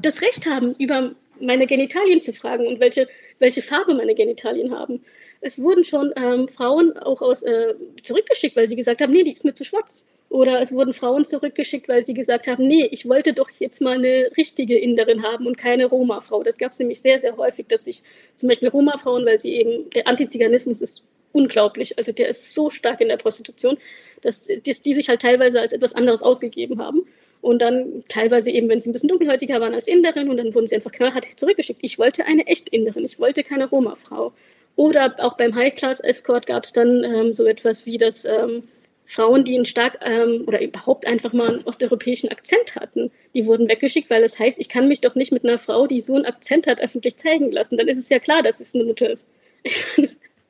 [0.01, 3.07] das Recht haben, über meine Genitalien zu fragen und welche,
[3.39, 5.01] welche Farbe meine Genitalien haben
[5.41, 7.73] es wurden schon ähm, Frauen auch aus, äh,
[8.03, 10.05] zurückgeschickt, weil sie gesagt haben, nee, die ist mir zu schwarz.
[10.29, 13.95] Oder es wurden Frauen zurückgeschickt, weil sie gesagt haben, nee, ich wollte doch jetzt mal
[13.95, 16.43] eine richtige Inderin haben und keine Roma-Frau.
[16.43, 18.01] Das gab es nämlich sehr, sehr häufig, dass sich
[18.35, 23.01] zum Beispiel Roma-Frauen, weil sie eben, der Antiziganismus ist unglaublich, also der ist so stark
[23.01, 23.77] in der Prostitution,
[24.21, 27.07] dass, dass die sich halt teilweise als etwas anderes ausgegeben haben.
[27.41, 30.67] Und dann teilweise eben, wenn sie ein bisschen dunkelhäutiger waren als Inderin und dann wurden
[30.67, 31.79] sie einfach knallhart zurückgeschickt.
[31.81, 34.31] Ich wollte eine echt Inderin, ich wollte keine Roma-Frau.
[34.75, 38.63] Oder auch beim High-Class-Escort gab es dann ähm, so etwas wie, dass ähm,
[39.05, 43.67] Frauen, die einen stark ähm, oder überhaupt einfach mal einen osteuropäischen Akzent hatten, die wurden
[43.67, 46.25] weggeschickt, weil das heißt, ich kann mich doch nicht mit einer Frau, die so einen
[46.25, 47.77] Akzent hat, öffentlich zeigen lassen.
[47.77, 49.27] Dann ist es ja klar, dass es eine Mutter ist.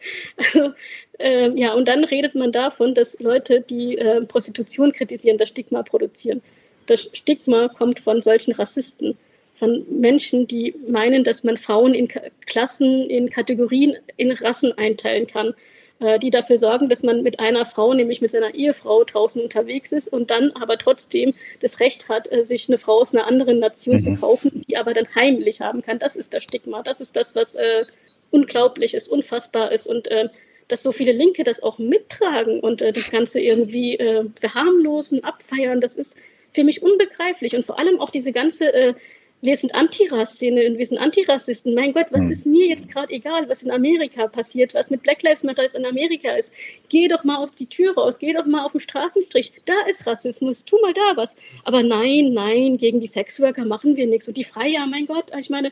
[0.38, 0.73] also,
[1.19, 5.84] äh, ja, und dann redet man davon, dass Leute, die äh, Prostitution kritisieren, das Stigma
[5.84, 6.41] produzieren.
[6.88, 9.18] Das Stigma kommt von solchen Rassisten
[9.53, 12.07] von Menschen, die meinen, dass man Frauen in
[12.45, 15.53] Klassen, in Kategorien, in Rassen einteilen kann.
[15.99, 19.91] äh, die dafür sorgen, dass man mit einer Frau, nämlich mit seiner Ehefrau, draußen unterwegs
[19.91, 23.60] ist und dann aber trotzdem das Recht hat, äh, sich eine Frau aus einer anderen
[23.60, 23.99] Nation mhm.
[23.99, 25.99] zu kaufen, die aber dann heimlich haben kann.
[25.99, 26.82] Das ist das Stigma.
[26.82, 27.86] Das ist das, was äh,
[28.32, 30.30] unglaublich ist, unfassbar ist und äh,
[30.68, 35.82] dass so viele Linke das auch mittragen und äh, das Ganze irgendwie äh, verharmlosen, abfeiern,
[35.82, 36.16] das ist
[36.53, 37.56] für mich unbegreiflich.
[37.56, 38.94] Und vor allem auch diese ganze äh,
[39.41, 41.74] wir sind Antirasszene, wir sind Antirassisten.
[41.74, 42.32] Mein Gott, was hm.
[42.32, 45.86] ist mir jetzt gerade egal, was in Amerika passiert, was mit Black Lives Matter in
[45.86, 46.53] Amerika ist.
[46.90, 49.52] Geh doch mal aus die Tür raus, geh doch mal auf den Straßenstrich.
[49.66, 51.36] Da ist Rassismus, tu mal da was.
[51.64, 54.28] Aber nein, nein, gegen die Sexworker machen wir nichts.
[54.28, 55.72] Und die Freier, mein Gott, ich meine,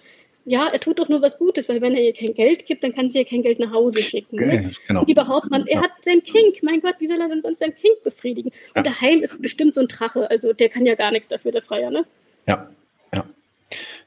[0.50, 2.94] ja, er tut doch nur was Gutes, weil wenn er ihr kein Geld gibt, dann
[2.94, 4.38] kann sie ihr kein Geld nach Hause schicken.
[4.38, 4.72] Ne?
[4.88, 5.02] Genau.
[5.02, 7.60] Und die behaupten, man, er hat sein Kink, mein Gott, wie soll er denn sonst
[7.60, 8.52] sein Kink befriedigen?
[8.76, 8.92] Und ja.
[8.92, 11.92] daheim ist bestimmt so ein Drache, also der kann ja gar nichts dafür, der Freier,
[11.92, 12.06] ne?
[12.48, 12.70] Ja,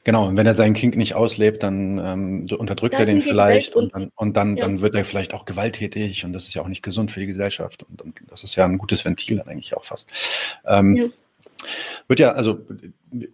[0.05, 3.75] Genau, und wenn er seinen Kink nicht auslebt, dann ähm, unterdrückt das er den vielleicht
[3.75, 4.65] und, dann, und dann, ja.
[4.65, 7.25] dann wird er vielleicht auch gewalttätig und das ist ja auch nicht gesund für die
[7.25, 10.09] Gesellschaft und, und das ist ja ein gutes Ventil dann eigentlich auch fast.
[10.65, 11.05] Ähm, ja.
[12.07, 12.59] Wird ja, also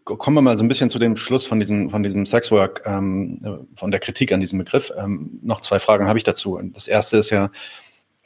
[0.04, 3.68] kommen wir mal so ein bisschen zu dem Schluss von diesem, von diesem Sexwork, ähm,
[3.76, 4.92] von der Kritik an diesem Begriff.
[4.98, 6.58] Ähm, noch zwei Fragen habe ich dazu.
[6.58, 7.50] Und das erste ist ja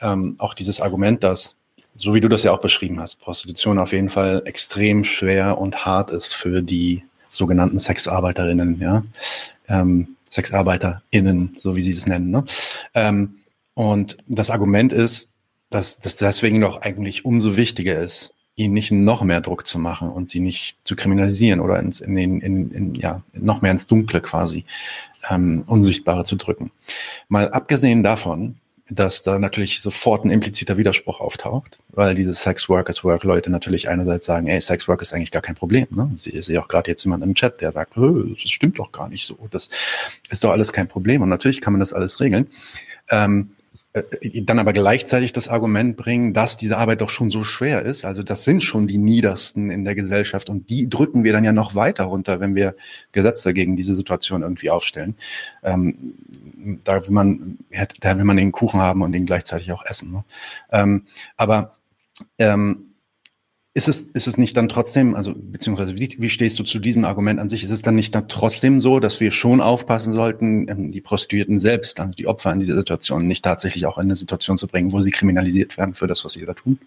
[0.02, 1.56] ähm, auch dieses Argument, dass
[1.96, 5.86] so wie du das ja auch beschrieben hast, Prostitution auf jeden Fall extrem schwer und
[5.86, 9.04] hart ist für die sogenannten Sexarbeiterinnen, ja,
[9.68, 12.32] ähm, SexarbeiterInnen, so wie sie es nennen.
[12.32, 12.46] Ne?
[12.96, 13.36] Ähm,
[13.76, 15.28] und das Argument ist,
[15.70, 20.10] dass das deswegen doch eigentlich umso wichtiger ist, ihnen nicht noch mehr Druck zu machen
[20.10, 23.88] und sie nicht zu kriminalisieren oder ins, in, in, in, in, ja, noch mehr ins
[23.88, 24.66] Dunkle quasi,
[25.30, 26.72] ähm, Unsichtbare zu drücken.
[27.30, 28.56] Mal abgesehen davon,
[28.90, 33.90] dass da natürlich sofort ein impliziter Widerspruch auftaucht, weil diese Sex Workers Work Leute natürlich
[33.90, 35.88] einerseits sagen, ey, Sex Work ist eigentlich gar kein Problem.
[35.90, 36.12] Ne?
[36.16, 39.26] Ich sehe auch gerade jetzt jemand im Chat, der sagt, das stimmt doch gar nicht
[39.26, 39.38] so.
[39.52, 39.70] Das
[40.30, 41.22] ist doch alles kein Problem.
[41.22, 42.48] Und natürlich kann man das alles regeln.
[43.10, 43.63] Ähm, äh,
[43.94, 48.06] dann aber gleichzeitig das Argument bringen, dass diese Arbeit doch schon so schwer ist.
[48.06, 51.54] Also das sind schon die Niedersten in der Gesellschaft und die drücken wir dann ja
[51.54, 52.76] noch weiter runter, wenn wir
[53.12, 55.16] Gesetze gegen diese Situation irgendwie aufstellen.
[55.62, 56.16] Ähm,
[56.84, 57.60] da will man,
[58.00, 60.12] da will man den Kuchen haben und den gleichzeitig auch essen.
[60.12, 60.24] Ne?
[60.72, 61.04] Ähm,
[61.38, 61.78] aber
[62.40, 62.93] ähm,
[63.76, 67.06] ist es, ist es nicht dann trotzdem, also beziehungsweise wie, wie stehst du zu diesem
[67.06, 67.64] Argument an sich?
[67.64, 71.58] Ist es dann nicht dann trotzdem so, dass wir schon aufpassen sollten, ähm, die Prostituierten
[71.58, 74.92] selbst, also die Opfer in dieser Situation, nicht tatsächlich auch in eine Situation zu bringen,
[74.92, 76.78] wo sie kriminalisiert werden für das, was sie da tun?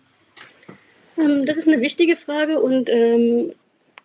[1.19, 3.53] Ähm, das ist eine wichtige Frage und ähm,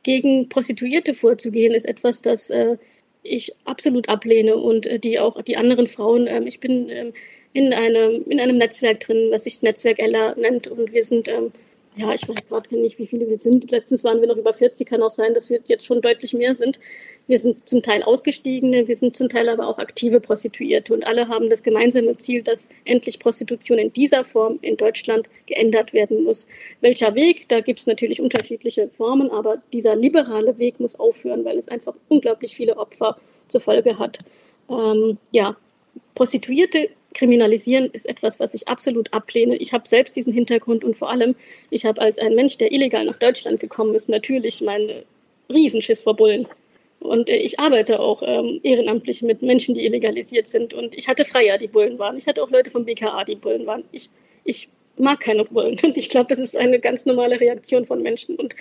[0.01, 2.77] gegen Prostituierte vorzugehen ist etwas, das äh,
[3.21, 6.25] ich absolut ablehne und äh, die auch die anderen Frauen.
[6.25, 7.13] Äh, ich bin ähm,
[7.53, 11.29] in einem in einem Netzwerk drin, was sich Netzwerk Ella nennt und wir sind
[11.95, 13.69] ja, ich weiß gerade nicht, wie viele wir sind.
[13.69, 16.53] Letztens waren wir noch über 40, kann auch sein, dass wir jetzt schon deutlich mehr
[16.53, 16.79] sind.
[17.27, 21.27] Wir sind zum Teil Ausgestiegene, wir sind zum Teil aber auch aktive Prostituierte und alle
[21.27, 26.47] haben das gemeinsame Ziel, dass endlich Prostitution in dieser Form in Deutschland geändert werden muss.
[26.79, 27.49] Welcher Weg?
[27.49, 31.95] Da gibt es natürlich unterschiedliche Formen, aber dieser liberale Weg muss aufhören, weil es einfach
[32.07, 33.17] unglaublich viele Opfer
[33.49, 34.19] zur Folge hat.
[34.69, 35.57] Ähm, ja,
[36.15, 39.57] Prostituierte kriminalisieren ist etwas, was ich absolut ablehne.
[39.57, 41.35] Ich habe selbst diesen Hintergrund und vor allem,
[41.69, 45.03] ich habe als ein Mensch, der illegal nach Deutschland gekommen ist, natürlich meinen
[45.49, 46.47] Riesenschiss vor Bullen.
[46.99, 50.73] Und äh, ich arbeite auch ähm, ehrenamtlich mit Menschen, die illegalisiert sind.
[50.73, 52.17] Und ich hatte Freier, die Bullen waren.
[52.17, 53.83] Ich hatte auch Leute vom BKA, die Bullen waren.
[53.91, 54.09] Ich,
[54.43, 55.79] ich mag keine Bullen.
[55.83, 58.35] Und ich glaube, das ist eine ganz normale Reaktion von Menschen.
[58.35, 58.55] Und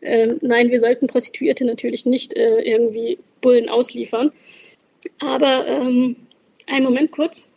[0.00, 4.32] äh, nein, wir sollten Prostituierte natürlich nicht äh, irgendwie Bullen ausliefern.
[5.20, 6.16] Aber ähm,
[6.66, 7.48] einen Moment kurz.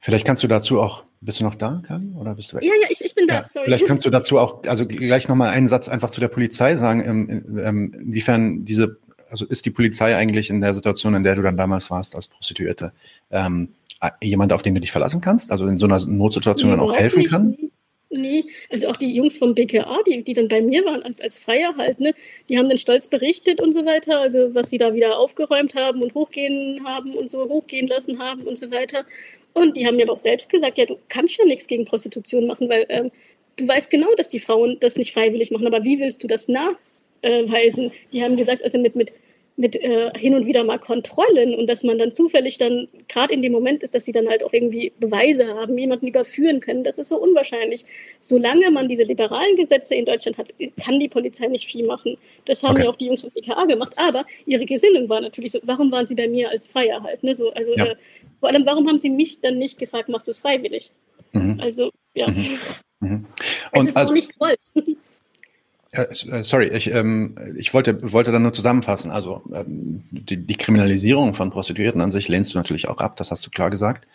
[0.00, 2.14] Vielleicht kannst du dazu auch, bist du noch da, Kali?
[2.18, 2.64] Oder bist du weg?
[2.64, 3.66] Ja, ja, ich, ich bin da, ja, sorry.
[3.66, 7.04] Vielleicht kannst du dazu auch, also gleich nochmal einen Satz einfach zu der Polizei sagen,
[7.04, 8.96] ähm, ähm, inwiefern diese,
[9.28, 12.28] also ist die Polizei eigentlich in der Situation, in der du dann damals warst als
[12.28, 12.92] Prostituierte,
[13.30, 13.74] ähm,
[14.22, 16.96] jemand, auf den du dich verlassen kannst, also in so einer Notsituation nee, dann auch
[16.96, 17.30] helfen nicht.
[17.30, 17.56] kann?
[18.12, 21.38] Nee, also auch die Jungs vom BKA, die, die dann bei mir waren, als, als
[21.38, 22.12] Freier halt, ne,
[22.48, 26.02] die haben dann stolz berichtet und so weiter, also was sie da wieder aufgeräumt haben
[26.02, 29.04] und hochgehen haben und so hochgehen lassen haben und so weiter.
[29.52, 32.46] Und die haben mir aber auch selbst gesagt, ja, du kannst ja nichts gegen Prostitution
[32.46, 33.10] machen, weil ähm,
[33.56, 36.48] du weißt genau, dass die Frauen das nicht freiwillig machen, aber wie willst du das
[36.48, 37.92] nachweisen?
[38.12, 39.12] Die haben gesagt, also mit, mit,
[39.60, 43.42] mit äh, hin und wieder mal Kontrollen und dass man dann zufällig dann gerade in
[43.42, 46.96] dem Moment ist, dass sie dann halt auch irgendwie Beweise haben, jemanden überführen können, das
[46.96, 47.84] ist so unwahrscheinlich.
[48.20, 50.48] Solange man diese liberalen Gesetze in Deutschland hat,
[50.82, 52.16] kann die Polizei nicht viel machen.
[52.46, 52.84] Das haben okay.
[52.84, 56.06] ja auch die Jungs von BKA gemacht, aber ihre Gesinnung war natürlich so, warum waren
[56.06, 57.22] sie bei mir als Freier halt?
[57.22, 57.34] Ne?
[57.34, 57.84] So, also ja.
[57.84, 57.96] äh,
[58.40, 60.90] vor allem, warum haben Sie mich dann nicht gefragt, machst du es freiwillig?
[61.32, 61.60] Mhm.
[61.60, 62.28] Also, ja.
[62.28, 62.58] Mhm.
[63.00, 63.26] Mhm.
[63.72, 64.58] Und es ist also, auch nicht gewollt.
[65.92, 66.06] Äh,
[66.44, 69.10] sorry, ich, ähm, ich wollte, wollte da nur zusammenfassen.
[69.10, 73.32] Also ähm, die, die, Kriminalisierung von Prostituierten an sich lehnst du natürlich auch ab, das
[73.32, 74.06] hast du klar gesagt.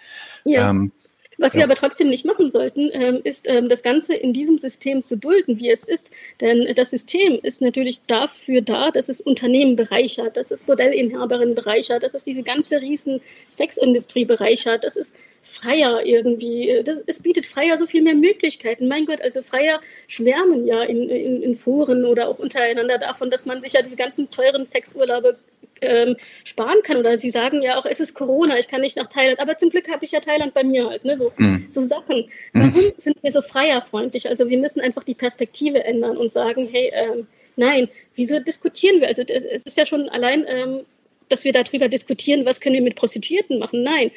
[0.45, 0.69] Ja.
[0.69, 0.93] Ähm,
[1.37, 1.59] Was ja.
[1.59, 5.17] wir aber trotzdem nicht machen sollten, ähm, ist ähm, das Ganze in diesem System zu
[5.17, 6.11] dulden, wie es ist.
[6.39, 12.03] Denn das System ist natürlich dafür da, dass es Unternehmen bereichert, dass es Modellinhaberinnen bereichert,
[12.03, 13.19] dass es diese ganze riesen
[13.49, 15.11] Sexindustrie bereichert, dass es
[15.45, 18.87] Freier irgendwie, das, es bietet Freier so viel mehr Möglichkeiten.
[18.87, 23.45] Mein Gott, also Freier schwärmen ja in, in, in Foren oder auch untereinander davon, dass
[23.45, 25.37] man sich ja diese ganzen teuren Sexurlaube
[25.81, 26.97] ähm, sparen kann.
[26.97, 29.39] Oder sie sagen ja auch, es ist Corona, ich kann nicht nach Thailand.
[29.39, 31.05] Aber zum Glück habe ich ja Thailand bei mir halt.
[31.05, 31.15] Ne?
[31.15, 31.67] So, mhm.
[31.69, 32.25] so Sachen.
[32.53, 32.93] Warum mhm.
[32.97, 34.27] sind wir so freierfreundlich?
[34.27, 39.07] Also wir müssen einfach die Perspektive ändern und sagen, hey, ähm, nein, wieso diskutieren wir?
[39.07, 40.79] Also es ist ja schon allein, ähm,
[41.29, 43.83] dass wir darüber diskutieren, was können wir mit Prostituierten machen.
[43.83, 44.11] Nein,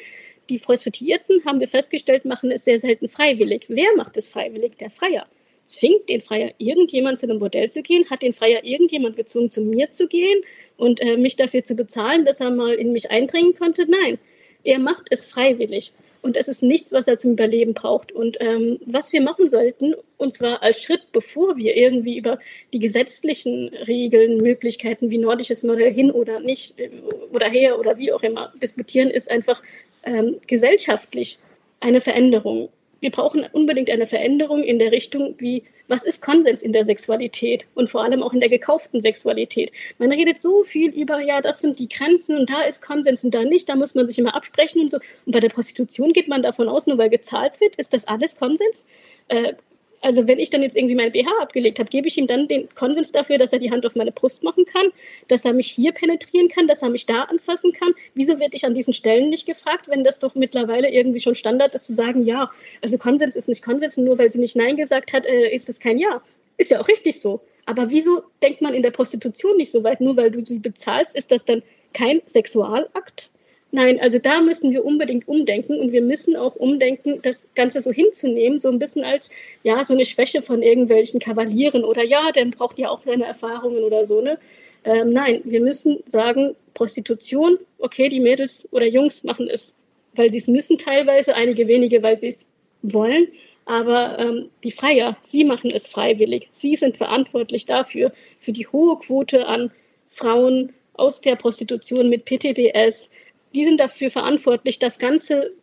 [0.49, 3.65] die Prostituierten, haben wir festgestellt, machen es sehr selten freiwillig.
[3.67, 4.77] Wer macht es freiwillig?
[4.77, 5.27] Der Freier
[5.65, 9.61] zwingt den Freier irgendjemand zu einem Bordell zu gehen, hat den Freier irgendjemand gezwungen, zu
[9.61, 10.41] mir zu gehen
[10.77, 13.85] und äh, mich dafür zu bezahlen, dass er mal in mich eindringen konnte.
[13.89, 14.17] Nein,
[14.63, 15.93] er macht es freiwillig.
[16.21, 18.11] Und es ist nichts, was er zum Überleben braucht.
[18.11, 22.39] Und ähm, was wir machen sollten, und zwar als Schritt, bevor wir irgendwie über
[22.73, 26.89] die gesetzlichen Regeln, Möglichkeiten wie nordisches Modell hin oder nicht äh,
[27.31, 29.63] oder her oder wie auch immer diskutieren, ist einfach
[30.03, 31.39] ähm, gesellschaftlich
[31.79, 32.69] eine Veränderung
[32.99, 37.65] wir brauchen unbedingt eine Veränderung in der Richtung, wie, was ist Konsens in der Sexualität
[37.75, 39.71] und vor allem auch in der gekauften Sexualität.
[39.97, 43.33] Man redet so viel über, ja, das sind die Grenzen und da ist Konsens und
[43.33, 44.99] da nicht, da muss man sich immer absprechen und so.
[45.25, 48.37] Und bei der Prostitution geht man davon aus, nur weil gezahlt wird, ist das alles
[48.37, 48.85] Konsens.
[49.29, 49.53] Äh,
[50.01, 52.73] also wenn ich dann jetzt irgendwie mein BH abgelegt habe, gebe ich ihm dann den
[52.75, 54.87] Konsens dafür, dass er die Hand auf meine Brust machen kann,
[55.27, 57.93] dass er mich hier penetrieren kann, dass er mich da anfassen kann.
[58.13, 61.75] Wieso werde ich an diesen Stellen nicht gefragt, wenn das doch mittlerweile irgendwie schon Standard
[61.75, 62.51] ist, zu sagen, ja,
[62.81, 65.79] also Konsens ist nicht Konsens, nur weil sie nicht Nein gesagt hat, äh, ist es
[65.79, 66.21] kein Ja.
[66.57, 67.39] Ist ja auch richtig so.
[67.65, 70.01] Aber wieso denkt man in der Prostitution nicht so weit?
[70.01, 71.63] Nur weil du sie bezahlst, ist das dann
[71.93, 73.31] kein Sexualakt?
[73.71, 77.91] Nein, also da müssen wir unbedingt umdenken und wir müssen auch umdenken, das Ganze so
[77.91, 79.29] hinzunehmen, so ein bisschen als,
[79.61, 83.83] ja, so eine Schwäche von irgendwelchen Kavalieren oder ja, der braucht ja auch seine Erfahrungen
[83.83, 84.39] oder so, ne?
[84.85, 89.75] Ähm, nein, wir müssen sagen, Prostitution, okay, die Mädels oder Jungs machen es,
[90.15, 92.45] weil sie es müssen teilweise, einige wenige, weil sie es
[92.81, 93.27] wollen,
[93.65, 96.47] aber ähm, die Freier, sie machen es freiwillig.
[96.51, 99.69] Sie sind verantwortlich dafür, für die hohe Quote an
[100.09, 103.11] Frauen aus der Prostitution mit PTBS,
[103.55, 105.53] die sind dafür verantwortlich, das Ganze,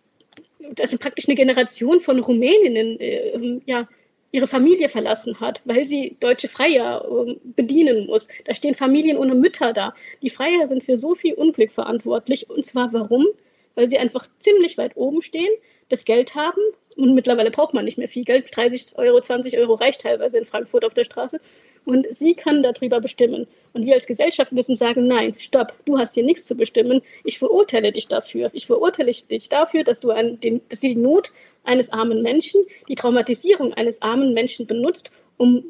[0.74, 3.88] dass praktisch eine Generation von Rumäninnen äh, ja,
[4.32, 8.28] ihre Familie verlassen hat, weil sie deutsche Freier äh, bedienen muss.
[8.44, 9.94] Da stehen Familien ohne Mütter da.
[10.22, 12.50] Die Freier sind für so viel Unglück verantwortlich.
[12.50, 13.26] Und zwar warum?
[13.74, 15.50] Weil sie einfach ziemlich weit oben stehen,
[15.88, 16.60] das Geld haben
[16.96, 18.48] und mittlerweile braucht man nicht mehr viel Geld.
[18.56, 21.40] 30 Euro, 20 Euro reicht teilweise in Frankfurt auf der Straße.
[21.84, 23.46] Und sie können darüber bestimmen.
[23.74, 27.02] Und wir als Gesellschaft müssen sagen, nein, stopp, du hast hier nichts zu bestimmen.
[27.22, 28.50] Ich verurteile dich dafür.
[28.54, 31.32] Ich verurteile dich dafür, dass du an den, dass die Not
[31.64, 35.64] eines armen Menschen, die Traumatisierung eines armen Menschen benutzt, um,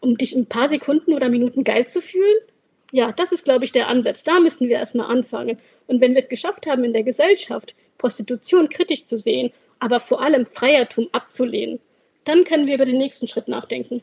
[0.00, 2.38] um dich ein paar Sekunden oder Minuten geil zu fühlen.
[2.90, 4.24] Ja, das ist, glaube ich, der Ansatz.
[4.24, 5.58] Da müssen wir erstmal anfangen.
[5.86, 9.52] Und wenn wir es geschafft haben, in der Gesellschaft Prostitution kritisch zu sehen
[9.84, 11.78] aber vor allem Freiertum abzulehnen.
[12.24, 14.02] Dann können wir über den nächsten Schritt nachdenken.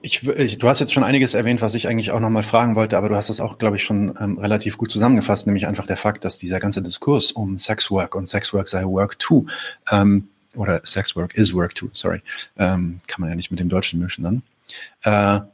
[0.00, 2.96] Ich, ich, du hast jetzt schon einiges erwähnt, was ich eigentlich auch nochmal fragen wollte,
[2.96, 5.98] aber du hast es auch, glaube ich, schon ähm, relativ gut zusammengefasst, nämlich einfach der
[5.98, 9.46] Fakt, dass dieser ganze Diskurs um Sexwork und Sexwork sei Work too
[9.90, 12.22] ähm, oder Sexwork is Work too, sorry,
[12.58, 14.42] ähm, kann man ja nicht mit dem Deutschen mischen dann,
[15.02, 15.44] äh,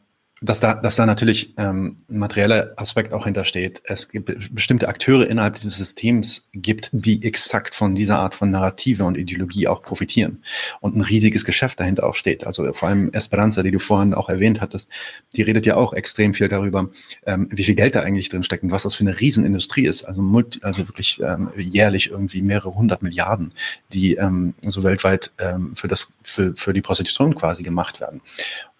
[0.40, 3.82] dass da, dass da natürlich ähm, ein materieller Aspekt auch hintersteht.
[3.84, 9.04] Es gibt bestimmte Akteure innerhalb dieses Systems gibt, die exakt von dieser Art von Narrative
[9.04, 10.42] und Ideologie auch profitieren
[10.80, 12.46] und ein riesiges Geschäft dahinter auch steht.
[12.46, 14.88] Also vor allem Esperanza, die du vorhin auch erwähnt hattest,
[15.36, 16.88] die redet ja auch extrem viel darüber,
[17.26, 20.04] ähm, wie viel Geld da eigentlich drin steckt und was das für eine Riesenindustrie ist.
[20.04, 23.52] Also, multi, also wirklich ähm, jährlich irgendwie mehrere hundert Milliarden,
[23.92, 28.22] die ähm, so weltweit ähm, für das für, für die Prostitution quasi gemacht werden.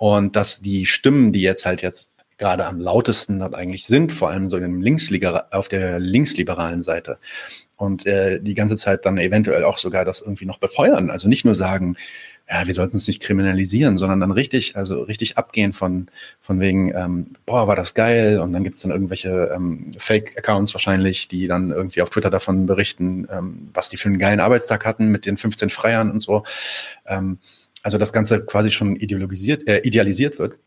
[0.00, 4.30] Und dass die Stimmen, die jetzt halt jetzt gerade am lautesten dort eigentlich sind, vor
[4.30, 7.18] allem so im Linksliber auf der linksliberalen Seite
[7.76, 11.10] und äh, die ganze Zeit dann eventuell auch sogar das irgendwie noch befeuern.
[11.10, 11.98] Also nicht nur sagen,
[12.48, 16.06] ja, wir sollten es nicht kriminalisieren, sondern dann richtig, also richtig abgehen von,
[16.40, 21.28] von wegen, ähm, boah, war das geil und dann gibt's dann irgendwelche ähm, Fake-Accounts wahrscheinlich,
[21.28, 25.08] die dann irgendwie auf Twitter davon berichten, ähm, was die für einen geilen Arbeitstag hatten
[25.08, 26.42] mit den 15 Freiern und so.
[27.06, 27.38] Ähm,
[27.82, 30.58] also das Ganze quasi schon ideologisiert, äh, idealisiert wird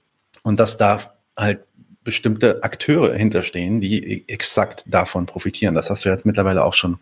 [0.43, 0.99] und dass da
[1.37, 1.61] halt
[2.03, 5.75] bestimmte Akteure hinterstehen, die exakt davon profitieren.
[5.75, 6.99] Das hast du jetzt mittlerweile auch schon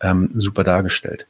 [0.00, 1.26] ähm, super dargestellt.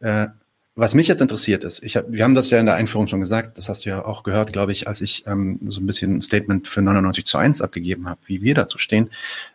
[0.00, 0.28] Äh,
[0.76, 3.20] was mich jetzt interessiert ist, ich hab, wir haben das ja in der Einführung schon
[3.20, 6.16] gesagt, das hast du ja auch gehört, glaube ich, als ich ähm, so ein bisschen
[6.16, 9.10] ein Statement für 99 zu 1 abgegeben habe, wie wir dazu stehen,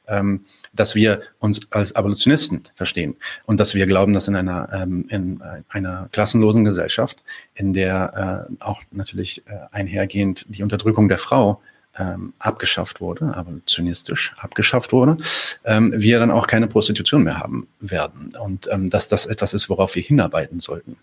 [0.07, 5.07] ähm, dass wir uns als Abolitionisten verstehen und dass wir glauben, dass in einer, ähm,
[5.09, 7.23] in einer klassenlosen Gesellschaft,
[7.53, 11.61] in der äh, auch natürlich äh, einhergehend die Unterdrückung der Frau
[11.99, 15.17] ähm, abgeschafft wurde, abolitionistisch abgeschafft wurde,
[15.65, 19.69] ähm, wir dann auch keine Prostitution mehr haben werden und ähm, dass das etwas ist,
[19.69, 20.97] worauf wir hinarbeiten sollten.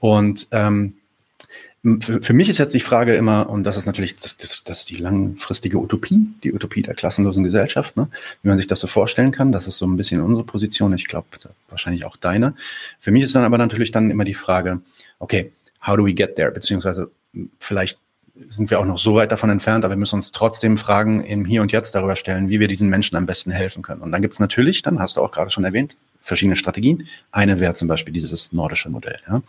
[0.00, 0.94] Und ähm,
[2.00, 4.94] für, mich ist jetzt die Frage immer, und das ist natürlich das, das, das die
[4.94, 8.08] langfristige Utopie, die Utopie der klassenlosen Gesellschaft, ne?
[8.42, 9.50] wie man sich das so vorstellen kann.
[9.50, 10.92] Das ist so ein bisschen unsere Position.
[10.92, 11.26] Ich glaube,
[11.70, 12.54] wahrscheinlich auch deine.
[13.00, 14.80] Für mich ist dann aber natürlich dann immer die Frage,
[15.18, 15.50] okay,
[15.84, 16.52] how do we get there?
[16.52, 17.10] Beziehungsweise
[17.58, 17.98] vielleicht
[18.34, 21.44] sind wir auch noch so weit davon entfernt, aber wir müssen uns trotzdem Fragen im
[21.44, 24.00] Hier und Jetzt darüber stellen, wie wir diesen Menschen am besten helfen können.
[24.00, 27.08] Und dann gibt es natürlich, dann hast du auch gerade schon erwähnt, verschiedene Strategien.
[27.30, 29.18] Eine wäre zum Beispiel dieses nordische Modell.
[29.28, 29.42] Ja.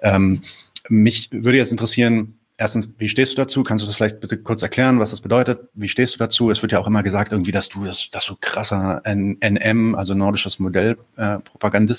[0.00, 0.42] Ähm,
[0.88, 3.62] mich würde jetzt interessieren, erstens, wie stehst du dazu?
[3.62, 5.60] Kannst du das vielleicht bitte kurz erklären, was das bedeutet?
[5.74, 6.50] Wie stehst du dazu?
[6.50, 10.14] Es wird ja auch immer gesagt, irgendwie, dass du, dass, dass du krasser NM, also
[10.14, 11.38] nordisches Modell, äh,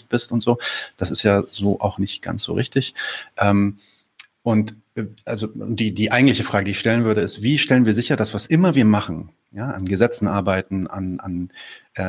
[0.09, 0.57] bist und so.
[0.97, 2.93] Das ist ja so auch nicht ganz so richtig.
[3.37, 3.77] Ähm,
[4.49, 7.93] und äh, also die, die eigentliche Frage, die ich stellen würde, ist, wie stellen wir
[7.93, 11.51] sicher, dass was immer wir machen, ja, an Gesetzen arbeiten, an, an,
[11.93, 12.01] äh,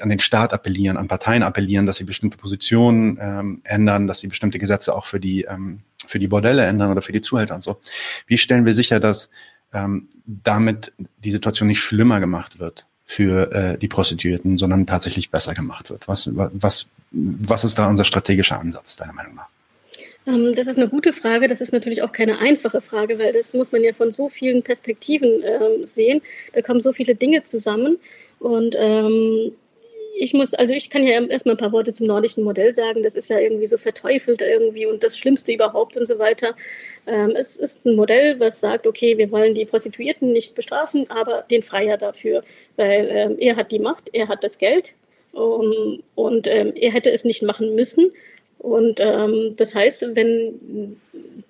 [0.00, 4.28] an den Staat appellieren, an Parteien appellieren, dass sie bestimmte Positionen ähm, ändern, dass sie
[4.28, 7.62] bestimmte Gesetze auch für die, ähm, für die Bordelle ändern oder für die Zuhälter und
[7.62, 7.80] so.
[8.26, 9.28] Wie stellen wir sicher, dass
[9.72, 10.92] ähm, damit
[11.24, 16.06] die Situation nicht schlimmer gemacht wird für äh, die Prostituierten, sondern tatsächlich besser gemacht wird?
[16.06, 19.48] Was, was, was ist da unser strategischer Ansatz, deiner Meinung nach?
[20.26, 21.48] Ähm, das ist eine gute Frage.
[21.48, 24.62] Das ist natürlich auch keine einfache Frage, weil das muss man ja von so vielen
[24.62, 26.22] Perspektiven ähm, sehen.
[26.52, 27.98] Da kommen so viele Dinge zusammen.
[28.38, 29.52] Und ähm,
[30.18, 33.02] ich muss, also ich kann ja erstmal ein paar Worte zum nordischen Modell sagen.
[33.02, 36.56] Das ist ja irgendwie so verteufelt irgendwie und das Schlimmste überhaupt und so weiter.
[37.06, 41.62] Es ist ein Modell, was sagt, okay, wir wollen die Prostituierten nicht bestrafen, aber den
[41.62, 42.42] Freier dafür,
[42.76, 44.92] weil er hat die Macht, er hat das Geld
[45.32, 48.10] um, und er hätte es nicht machen müssen.
[48.60, 50.96] Und ähm, das heißt, wenn,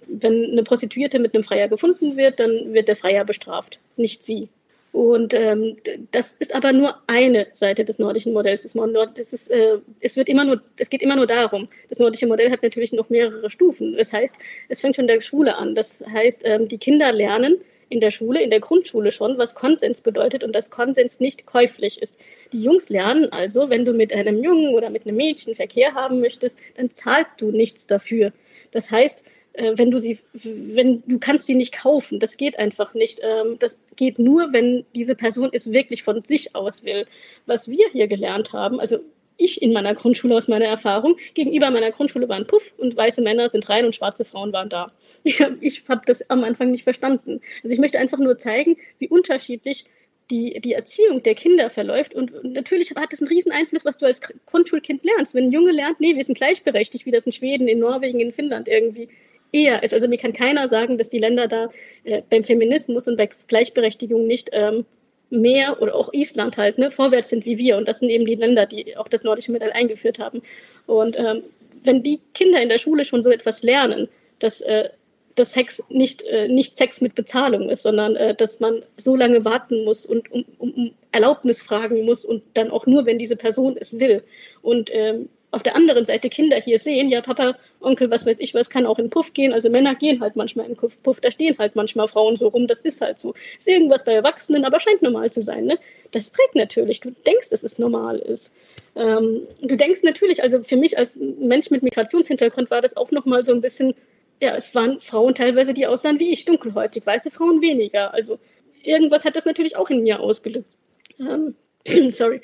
[0.06, 4.48] wenn eine Prostituierte mit einem Freier gefunden wird, dann wird der Freier bestraft, nicht sie.
[4.92, 5.76] Und ähm,
[6.12, 8.62] das ist aber nur eine Seite des nordischen Modells.
[8.62, 11.68] Das ist, äh, es, wird immer nur, es geht immer nur darum.
[11.88, 13.96] Das nordische Modell hat natürlich noch mehrere Stufen.
[13.96, 14.36] Das heißt,
[14.68, 15.74] es fängt schon der Schule an.
[15.74, 20.00] Das heißt, ähm, die Kinder lernen, in der Schule, in der Grundschule schon, was Konsens
[20.00, 22.16] bedeutet und dass Konsens nicht käuflich ist.
[22.52, 26.20] Die Jungs lernen also, wenn du mit einem Jungen oder mit einem Mädchen Verkehr haben
[26.20, 28.32] möchtest, dann zahlst du nichts dafür.
[28.70, 32.94] Das heißt, äh, wenn du sie, wenn du kannst sie nicht kaufen, das geht einfach
[32.94, 33.20] nicht.
[33.22, 37.06] Ähm, das geht nur, wenn diese Person es wirklich von sich aus will.
[37.46, 39.00] Was wir hier gelernt haben, also
[39.40, 43.48] ich in meiner Grundschule aus meiner Erfahrung, gegenüber meiner Grundschule waren Puff und weiße Männer
[43.48, 44.92] sind rein und schwarze Frauen waren da.
[45.22, 45.58] Ich habe
[45.88, 47.40] hab das am Anfang nicht verstanden.
[47.62, 49.84] Also ich möchte einfach nur zeigen, wie unterschiedlich
[50.30, 52.14] die, die Erziehung der Kinder verläuft.
[52.14, 55.34] Und, und natürlich hat das einen riesen Einfluss, was du als Grundschulkind lernst.
[55.34, 58.32] Wenn ein Junge lernt, nee, wir sind gleichberechtigt, wie das in Schweden, in Norwegen, in
[58.32, 59.08] Finnland irgendwie
[59.52, 59.92] eher ist.
[59.92, 61.70] Also mir kann keiner sagen, dass die Länder da
[62.04, 64.86] äh, beim Feminismus und bei Gleichberechtigung nicht ähm,
[65.30, 67.76] mehr oder auch Island halt ne, vorwärts sind wie wir.
[67.76, 70.42] Und das sind eben die Länder, die auch das nordische Modell eingeführt haben.
[70.86, 71.42] Und ähm,
[71.84, 74.08] wenn die Kinder in der Schule schon so etwas lernen,
[74.38, 74.90] dass, äh,
[75.36, 79.44] dass Sex nicht, äh, nicht Sex mit Bezahlung ist, sondern äh, dass man so lange
[79.44, 83.76] warten muss und um, um, Erlaubnis fragen muss und dann auch nur, wenn diese Person
[83.78, 84.22] es will.
[84.62, 88.54] Und ähm, auf der anderen Seite Kinder hier sehen, ja, Papa, Onkel, was weiß ich
[88.54, 89.52] was, kann auch in Puff gehen.
[89.52, 92.82] Also Männer gehen halt manchmal in Puff, da stehen halt manchmal Frauen so rum, das
[92.82, 93.34] ist halt so.
[93.58, 95.78] Ist irgendwas bei Erwachsenen, aber scheint normal zu sein, ne?
[96.12, 97.00] Das prägt natürlich.
[97.00, 98.52] Du denkst, dass es normal ist.
[98.94, 103.42] Ähm, du denkst natürlich, also für mich als Mensch mit Migrationshintergrund war das auch nochmal
[103.42, 103.94] so ein bisschen,
[104.40, 108.14] ja, es waren Frauen teilweise, die aussahen wie ich, dunkelhäutig, weiße Frauen weniger.
[108.14, 108.38] Also
[108.82, 110.78] irgendwas hat das natürlich auch in mir ausgelöst.
[111.18, 111.54] Ähm,
[112.12, 112.40] sorry.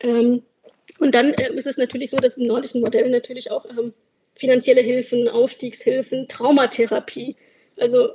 [0.00, 0.42] Ähm,
[1.00, 3.92] und dann äh, ist es natürlich so, dass im nordischen Modell natürlich auch ähm,
[4.36, 7.36] finanzielle Hilfen, Aufstiegshilfen, Traumatherapie,
[7.78, 8.10] also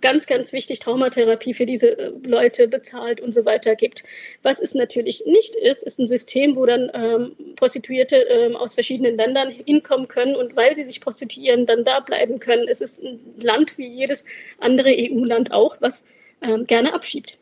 [0.00, 4.04] ganz, ganz wichtig, Traumatherapie für diese äh, Leute bezahlt und so weiter gibt.
[4.42, 9.16] Was es natürlich nicht ist, ist ein System, wo dann ähm, Prostituierte ähm, aus verschiedenen
[9.16, 12.68] Ländern hinkommen können und weil sie sich prostituieren, dann da bleiben können.
[12.68, 14.24] Es ist ein Land wie jedes
[14.58, 16.04] andere EU-Land auch, was
[16.42, 17.38] ähm, gerne abschiebt.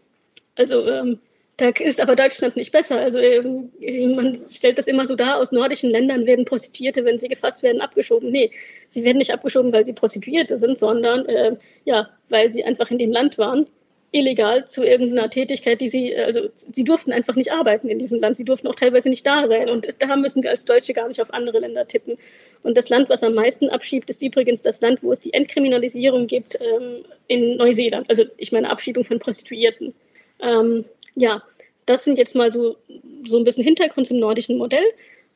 [0.54, 1.18] Also ähm,
[1.56, 2.98] da ist aber Deutschland nicht besser.
[2.98, 3.70] Also ähm,
[4.16, 7.80] man stellt das immer so dar, aus nordischen Ländern werden Prostituierte, wenn sie gefasst werden,
[7.80, 8.30] abgeschoben.
[8.30, 8.50] Nee,
[8.88, 12.98] sie werden nicht abgeschoben, weil sie Prostituierte sind, sondern äh, ja, weil sie einfach in
[12.98, 13.66] dem Land waren,
[14.14, 18.36] illegal zu irgendeiner Tätigkeit, die sie, also sie durften einfach nicht arbeiten in diesem Land.
[18.36, 19.68] Sie durften auch teilweise nicht da sein.
[19.68, 22.16] Und da müssen wir als Deutsche gar nicht auf andere Länder tippen.
[22.62, 26.28] Und das Land, was am meisten abschiebt, ist übrigens das Land, wo es die Entkriminalisierung
[26.28, 28.08] gibt ähm, in Neuseeland.
[28.08, 29.94] Also ich meine Abschiebung von Prostituierten.
[30.40, 31.42] Ähm, ja,
[31.86, 32.76] das sind jetzt mal so,
[33.24, 34.84] so ein bisschen Hintergrund zum nordischen Modell.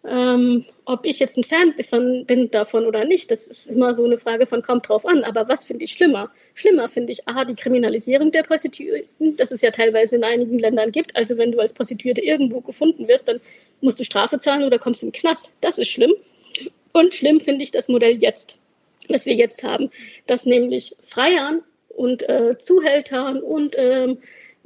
[0.06, 4.04] Ähm, ob ich jetzt ein Fan von, bin davon oder nicht, das ist immer so
[4.04, 5.24] eine Frage von kommt drauf an.
[5.24, 6.30] Aber was finde ich schlimmer?
[6.54, 10.92] Schlimmer finde ich A, die Kriminalisierung der Prostituierten, das es ja teilweise in einigen Ländern
[10.92, 11.14] gibt.
[11.16, 13.40] Also wenn du als Prostituierte irgendwo gefunden wirst, dann
[13.80, 15.50] musst du Strafe zahlen oder kommst in den Knast.
[15.60, 16.14] Das ist schlimm.
[16.92, 18.58] Und schlimm finde ich das Modell jetzt,
[19.08, 19.90] was wir jetzt haben,
[20.26, 24.18] dass nämlich Freiern und äh, Zuhältern und ähm,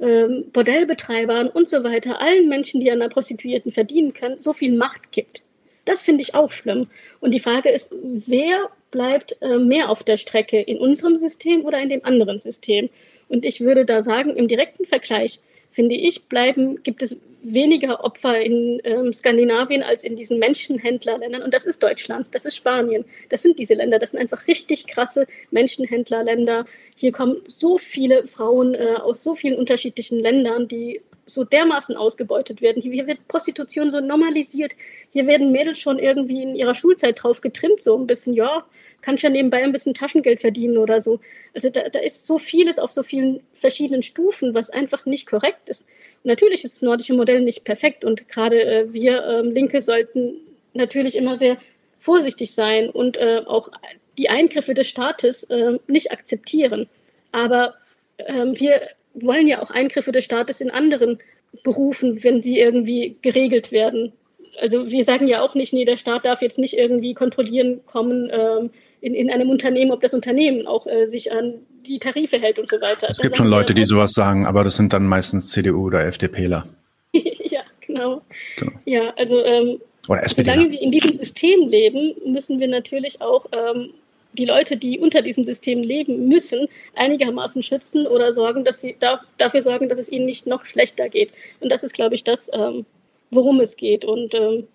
[0.03, 4.75] ähm, Bordellbetreibern und so weiter, allen Menschen, die an einer Prostituierten verdienen können, so viel
[4.75, 5.43] Macht gibt.
[5.85, 6.87] Das finde ich auch schlimm.
[7.21, 11.81] Und die Frage ist, wer bleibt äh, mehr auf der Strecke in unserem System oder
[11.81, 12.89] in dem anderen System?
[13.29, 15.39] Und ich würde da sagen, im direkten Vergleich,
[15.71, 21.43] finde ich, bleiben, gibt es weniger Opfer in ähm, Skandinavien als in diesen Menschenhändlerländern.
[21.43, 24.87] Und das ist Deutschland, das ist Spanien, das sind diese Länder, das sind einfach richtig
[24.87, 26.65] krasse Menschenhändlerländer.
[26.95, 32.61] Hier kommen so viele Frauen äh, aus so vielen unterschiedlichen Ländern, die so dermaßen ausgebeutet
[32.61, 32.81] werden.
[32.81, 34.73] Hier wird Prostitution so normalisiert.
[35.11, 38.65] Hier werden Mädels schon irgendwie in ihrer Schulzeit drauf getrimmt, so ein bisschen, ja,
[39.01, 41.19] kann ja nebenbei ein bisschen Taschengeld verdienen oder so.
[41.53, 45.69] Also da, da ist so vieles auf so vielen verschiedenen Stufen, was einfach nicht korrekt
[45.69, 45.85] ist.
[46.23, 50.35] Natürlich ist das nordische Modell nicht perfekt und gerade äh, wir ähm, Linke sollten
[50.73, 51.57] natürlich immer sehr
[51.99, 53.69] vorsichtig sein und äh, auch
[54.17, 56.87] die Eingriffe des Staates äh, nicht akzeptieren.
[57.31, 57.75] Aber
[58.19, 58.81] ähm, wir
[59.13, 61.19] wollen ja auch Eingriffe des Staates in anderen
[61.63, 64.13] Berufen, wenn sie irgendwie geregelt werden.
[64.59, 68.29] Also wir sagen ja auch nicht, nee, der Staat darf jetzt nicht irgendwie kontrollieren kommen
[68.31, 68.69] ähm,
[69.03, 71.55] in, in einem Unternehmen, ob das Unternehmen auch äh, sich an
[71.85, 73.09] die Tarife hält und so weiter.
[73.09, 76.65] Es gibt schon Leute, die sowas sagen, aber das sind dann meistens CDU oder FDPler.
[77.13, 78.21] ja, genau.
[78.57, 78.71] genau.
[78.85, 83.89] Ja, also ähm, solange wir in diesem System leben, müssen wir natürlich auch ähm,
[84.31, 89.19] die Leute, die unter diesem System leben müssen, einigermaßen schützen oder sorgen, dass sie da,
[89.37, 91.33] dafür sorgen, dass es ihnen nicht noch schlechter geht.
[91.59, 92.85] Und das ist, glaube ich, das, ähm,
[93.31, 94.05] worum es geht.
[94.05, 94.67] Und ähm,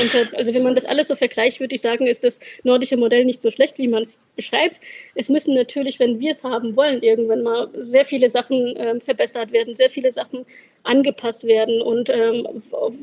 [0.00, 3.24] und, also wenn man das alles so vergleicht, würde ich sagen, ist das nordische Modell
[3.24, 4.80] nicht so schlecht, wie man es beschreibt.
[5.14, 9.52] Es müssen natürlich, wenn wir es haben wollen, irgendwann mal sehr viele Sachen ähm, verbessert
[9.52, 10.46] werden, sehr viele Sachen
[10.82, 12.46] angepasst werden und ähm,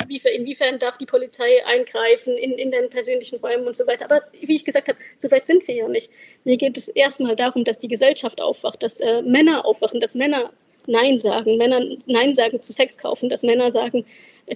[0.08, 4.06] inwiefern darf die Polizei eingreifen in, in den persönlichen Räumen und so weiter.
[4.06, 6.12] Aber wie ich gesagt habe, so weit sind wir ja nicht.
[6.44, 10.52] Mir geht es erstmal darum, dass die Gesellschaft aufwacht, dass äh, Männer aufwachen, dass Männer
[10.88, 14.06] Nein sagen, Männer Nein sagen zu Sex kaufen, dass Männer sagen,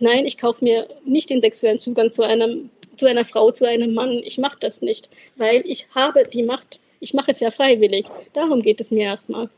[0.02, 3.94] nein, ich kaufe mir nicht den sexuellen Zugang zu einem zu einer Frau, zu einem
[3.94, 4.22] Mann.
[4.24, 6.80] Ich mache das nicht, weil ich habe die Macht.
[7.00, 8.06] Ich mache es ja freiwillig.
[8.34, 9.50] Darum geht es mir erstmal.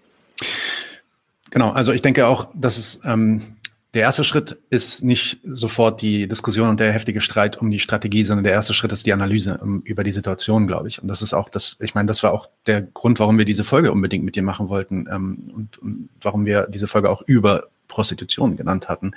[1.51, 3.57] Genau, also ich denke auch, dass es ähm,
[3.93, 8.23] der erste Schritt ist nicht sofort die Diskussion und der heftige Streit um die Strategie,
[8.23, 11.01] sondern der erste Schritt ist die Analyse um, über die Situation, glaube ich.
[11.01, 13.63] Und das ist auch das, ich meine, das war auch der Grund, warum wir diese
[13.63, 17.69] Folge unbedingt mit dir machen wollten ähm, und, und warum wir diese Folge auch über
[17.87, 19.13] Prostitution genannt hatten.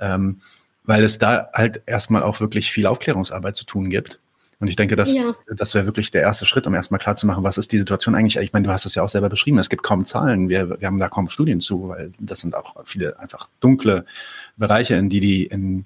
[0.00, 0.40] Ähm,
[0.84, 4.18] weil es da halt erstmal auch wirklich viel Aufklärungsarbeit zu tun gibt.
[4.58, 5.34] Und ich denke, das, ja.
[5.54, 8.36] das wäre wirklich der erste Schritt, um erstmal klarzumachen, was ist die Situation eigentlich.
[8.38, 10.86] Ich meine, du hast es ja auch selber beschrieben, es gibt kaum Zahlen, wir, wir
[10.86, 14.06] haben da kaum Studien zu, weil das sind auch viele einfach dunkle
[14.56, 15.84] Bereiche, in die die, in,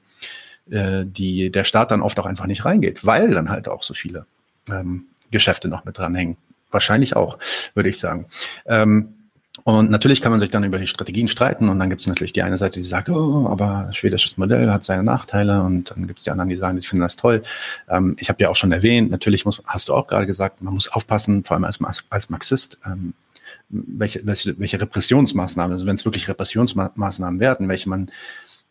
[0.70, 3.94] äh, die der Staat dann oft auch einfach nicht reingeht, weil dann halt auch so
[3.94, 4.24] viele
[4.70, 6.36] ähm, Geschäfte noch mit dranhängen.
[6.70, 7.38] Wahrscheinlich auch,
[7.74, 8.26] würde ich sagen.
[8.66, 9.16] Ähm,
[9.64, 12.32] und natürlich kann man sich dann über die Strategien streiten und dann gibt es natürlich
[12.32, 16.18] die eine Seite, die sagt, oh, aber schwedisches Modell hat seine Nachteile und dann gibt
[16.18, 17.42] es die anderen, die sagen, sie finden das toll.
[17.88, 20.74] Ähm, ich habe ja auch schon erwähnt, natürlich muss, hast du auch gerade gesagt, man
[20.74, 21.78] muss aufpassen, vor allem als,
[22.10, 23.14] als Marxist, ähm,
[23.68, 28.10] welche, welche, welche Repressionsmaßnahmen, also wenn es wirklich Repressionsmaßnahmen werden, welche man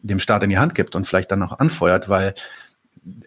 [0.01, 2.35] dem Staat in die Hand gibt und vielleicht dann noch anfeuert, weil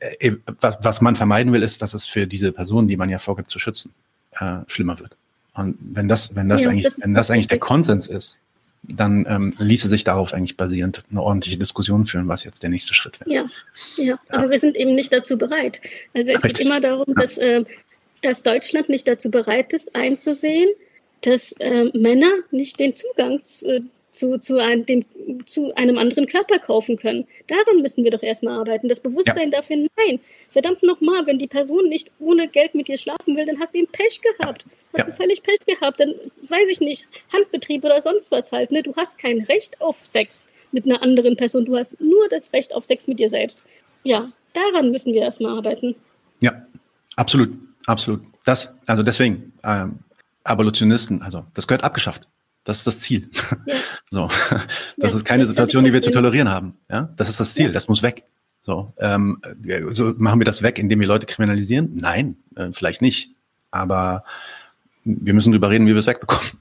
[0.01, 3.19] äh, was, was man vermeiden will, ist, dass es für diese Personen, die man ja
[3.19, 3.93] vorgibt zu schützen,
[4.33, 5.17] äh, schlimmer wird.
[5.55, 8.39] Und wenn das, wenn das ja, eigentlich, das wenn das eigentlich der Konsens ist,
[8.83, 12.93] dann ähm, ließe sich darauf eigentlich basierend eine ordentliche Diskussion führen, was jetzt der nächste
[12.93, 13.31] Schritt wäre.
[13.31, 13.47] Ja,
[13.97, 14.19] ja, ja.
[14.29, 15.81] aber wir sind eben nicht dazu bereit.
[16.13, 16.59] Also es Richtig.
[16.59, 17.65] geht immer darum, dass, äh,
[18.23, 20.69] dass Deutschland nicht dazu bereit ist, einzusehen,
[21.23, 23.85] dass äh, Männer nicht den Zugang zu,
[24.15, 25.05] zu, zu, ein, dem,
[25.47, 27.27] zu einem anderen Körper kaufen können.
[27.49, 28.89] Daran müssen wir doch erstmal arbeiten.
[28.89, 29.59] Das Bewusstsein ja.
[29.59, 33.59] dafür, nein, verdammt nochmal, wenn die Person nicht ohne Geld mit dir schlafen will, dann
[33.59, 34.65] hast du ihm Pech gehabt.
[34.93, 35.05] Hast ja.
[35.05, 38.71] du völlig Pech gehabt, dann weiß ich nicht, Handbetrieb oder sonst was halt.
[38.71, 38.83] Ne?
[38.83, 41.65] Du hast kein Recht auf Sex mit einer anderen Person.
[41.65, 43.63] Du hast nur das Recht auf Sex mit dir selbst.
[44.05, 45.97] Ja, daran müssen wir erstmal arbeiten.
[46.41, 46.67] Ja,
[47.17, 47.51] absolut,
[47.87, 48.21] absolut.
[48.45, 49.99] Das, also deswegen, ähm,
[50.45, 52.29] Abolitionisten, also das gehört abgeschafft.
[52.65, 53.29] Das ist das Ziel.
[53.67, 53.75] Ja.
[54.11, 56.77] So, das ja, ist keine das Situation, die wir zu tolerieren haben.
[56.89, 57.67] Ja, das ist das Ziel.
[57.67, 57.73] Ja.
[57.73, 58.23] Das muss weg.
[58.63, 59.43] So, ähm,
[59.91, 61.97] so machen wir das weg, indem wir Leute kriminalisieren?
[61.97, 63.31] Nein, äh, vielleicht nicht.
[63.73, 64.23] Aber
[65.05, 66.53] wir müssen drüber reden, wie wir es wegbekommen.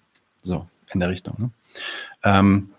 [0.41, 1.35] So, in der Richtung.
[1.37, 1.51] Ne?
[2.23, 2.69] Ähm,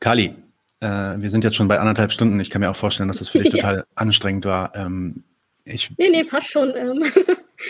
[0.00, 0.34] Kali,
[0.80, 2.38] äh, wir sind jetzt schon bei anderthalb Stunden.
[2.40, 4.74] Ich kann mir auch vorstellen, dass das für dich total anstrengend war.
[4.76, 5.24] Ähm,
[5.64, 6.74] ich, nee, nee, passt schon.
[6.76, 7.04] Ähm,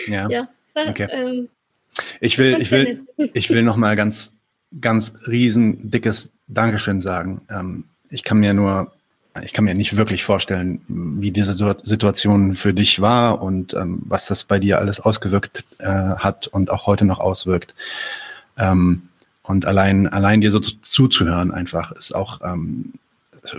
[0.07, 0.29] ja.
[0.29, 0.49] ja.
[0.75, 1.07] Okay.
[1.11, 1.49] Ähm,
[2.19, 4.31] ich will, ich will, ich will noch mal ganz,
[4.81, 7.41] ganz riesen dickes Dankeschön sagen.
[7.49, 8.91] Ähm, ich kann mir nur,
[9.43, 14.27] ich kann mir nicht wirklich vorstellen, wie diese Situation für dich war und ähm, was
[14.27, 17.73] das bei dir alles ausgewirkt äh, hat und auch heute noch auswirkt.
[18.57, 19.03] Ähm,
[19.43, 22.93] und allein, allein dir so zuzuhören einfach ist auch ähm,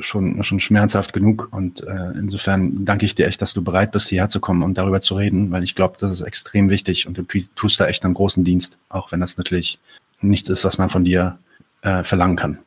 [0.01, 1.49] schon, schon schmerzhaft genug.
[1.51, 4.79] Und äh, insofern danke ich dir echt, dass du bereit bist, hierher zu kommen und
[4.79, 7.25] darüber zu reden, weil ich glaube, das ist extrem wichtig und du
[7.55, 9.79] tust da echt einen großen Dienst, auch wenn das natürlich
[10.21, 11.39] nichts ist, was man von dir
[11.83, 12.59] äh, verlangen kann.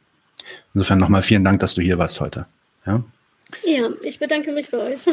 [0.74, 2.46] Insofern nochmal vielen Dank, dass du hier warst heute.
[2.86, 3.04] Ja,
[3.64, 5.06] ja ich bedanke mich bei euch.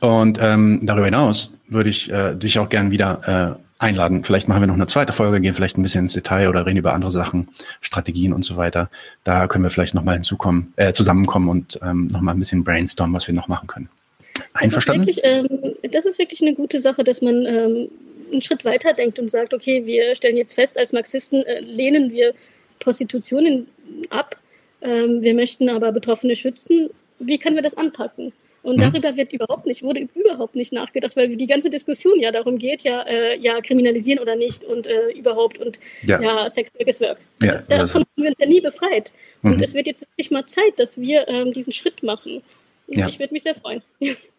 [0.00, 4.24] Und ähm, darüber hinaus würde ich äh, dich auch gern wieder äh, einladen.
[4.24, 6.78] Vielleicht machen wir noch eine zweite Folge, gehen vielleicht ein bisschen ins Detail oder reden
[6.78, 7.48] über andere Sachen,
[7.80, 8.88] Strategien und so weiter.
[9.24, 13.26] Da können wir vielleicht nochmal hinzukommen, äh, zusammenkommen und ähm, nochmal ein bisschen brainstormen, was
[13.26, 13.88] wir noch machen können.
[14.54, 15.06] Einverstanden?
[15.06, 15.50] Das ist wirklich,
[15.82, 17.88] ähm, das ist wirklich eine gute Sache, dass man ähm,
[18.32, 22.12] einen Schritt weiter denkt und sagt, okay, wir stellen jetzt fest, als Marxisten äh, lehnen
[22.12, 22.34] wir
[22.80, 23.66] Prostitution
[24.10, 24.36] ab.
[24.80, 26.90] Ähm, wir möchten aber Betroffene schützen.
[27.18, 28.32] Wie können wir das anpacken?
[28.62, 28.80] Und mhm.
[28.80, 32.82] darüber wird überhaupt nicht, wurde überhaupt nicht nachgedacht, weil die ganze Diskussion ja darum geht,
[32.82, 37.18] ja, äh, ja, kriminalisieren oder nicht und äh, überhaupt und ja, ja Sexwork Work.
[37.40, 39.12] Ja, also, davon haben wir uns ja nie befreit.
[39.42, 39.52] Mhm.
[39.52, 42.42] Und es wird jetzt wirklich mal Zeit, dass wir ähm, diesen Schritt machen.
[42.86, 43.08] Ja.
[43.08, 43.82] Ich würde mich sehr freuen.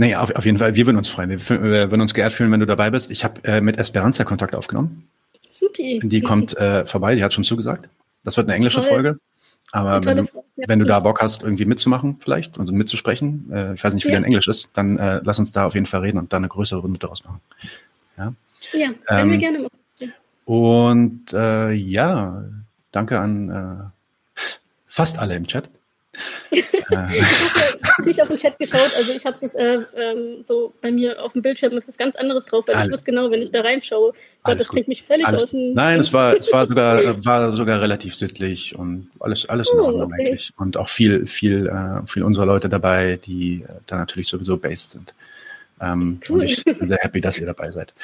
[0.00, 1.28] Naja, auf, auf jeden Fall, wir würden uns freuen.
[1.28, 3.10] Wir, wir würden uns geehrt fühlen, wenn du dabei bist.
[3.10, 5.06] Ich habe äh, mit Esperanza Kontakt aufgenommen.
[5.50, 6.00] Supi.
[6.02, 7.86] Die kommt äh, vorbei, die hat schon zugesagt.
[8.24, 8.88] Das wird eine englische Toll.
[8.88, 9.18] Folge.
[9.72, 10.24] Aber wenn du,
[10.56, 14.08] wenn du da Bock hast, irgendwie mitzumachen, vielleicht und mitzusprechen, äh, ich weiß nicht, wie
[14.08, 14.14] ja.
[14.14, 16.48] dein Englisch ist, dann äh, lass uns da auf jeden Fall reden und da eine
[16.48, 17.42] größere Runde daraus machen.
[18.16, 18.32] Ja,
[18.72, 19.78] ja ähm, wir gerne machen.
[19.98, 20.08] Ja.
[20.46, 22.42] Und äh, ja,
[22.90, 24.40] danke an äh,
[24.86, 25.68] fast alle im Chat.
[26.50, 30.90] Ich habe nicht auf den Chat geschaut, also ich habe das äh, ähm, so bei
[30.90, 32.86] mir auf dem Bildschirm ist was ganz anderes drauf, weil Alles.
[32.86, 35.44] ich wusste genau, wenn ich da reinschaue, Gott, das bringt mich völlig alles.
[35.44, 35.74] aus dem.
[35.74, 39.84] Nein, es war, es war sogar, war sogar relativ sittlich und alles, alles in oh,
[39.84, 40.26] Ordnung okay.
[40.26, 40.52] eigentlich.
[40.56, 44.92] Und auch viel, viel, äh, viel unserer Leute dabei, die äh, da natürlich sowieso based
[44.92, 45.14] sind.
[45.80, 46.40] Ähm, cool.
[46.40, 47.94] Und ich bin sehr happy, dass ihr dabei seid.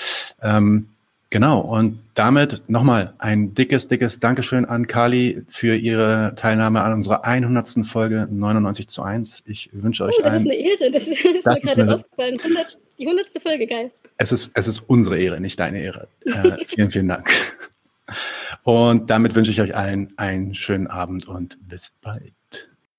[0.42, 0.88] Ähm,
[1.30, 7.24] Genau, und damit nochmal ein dickes, dickes Dankeschön an Kali für ihre Teilnahme an unserer
[7.24, 7.84] 100.
[7.84, 9.42] Folge 99 zu 1.
[9.46, 10.34] Ich wünsche euch oh, das.
[10.34, 12.38] Das ist eine Ehre, das ist, das mir gerade aufgefallen.
[12.40, 13.42] 100, die 100.
[13.42, 13.90] Folge, geil.
[14.18, 16.08] Es ist, es ist unsere Ehre, nicht deine Ehre.
[16.24, 17.30] Äh, vielen, vielen Dank.
[18.62, 22.35] Und damit wünsche ich euch allen einen schönen Abend und bis bald.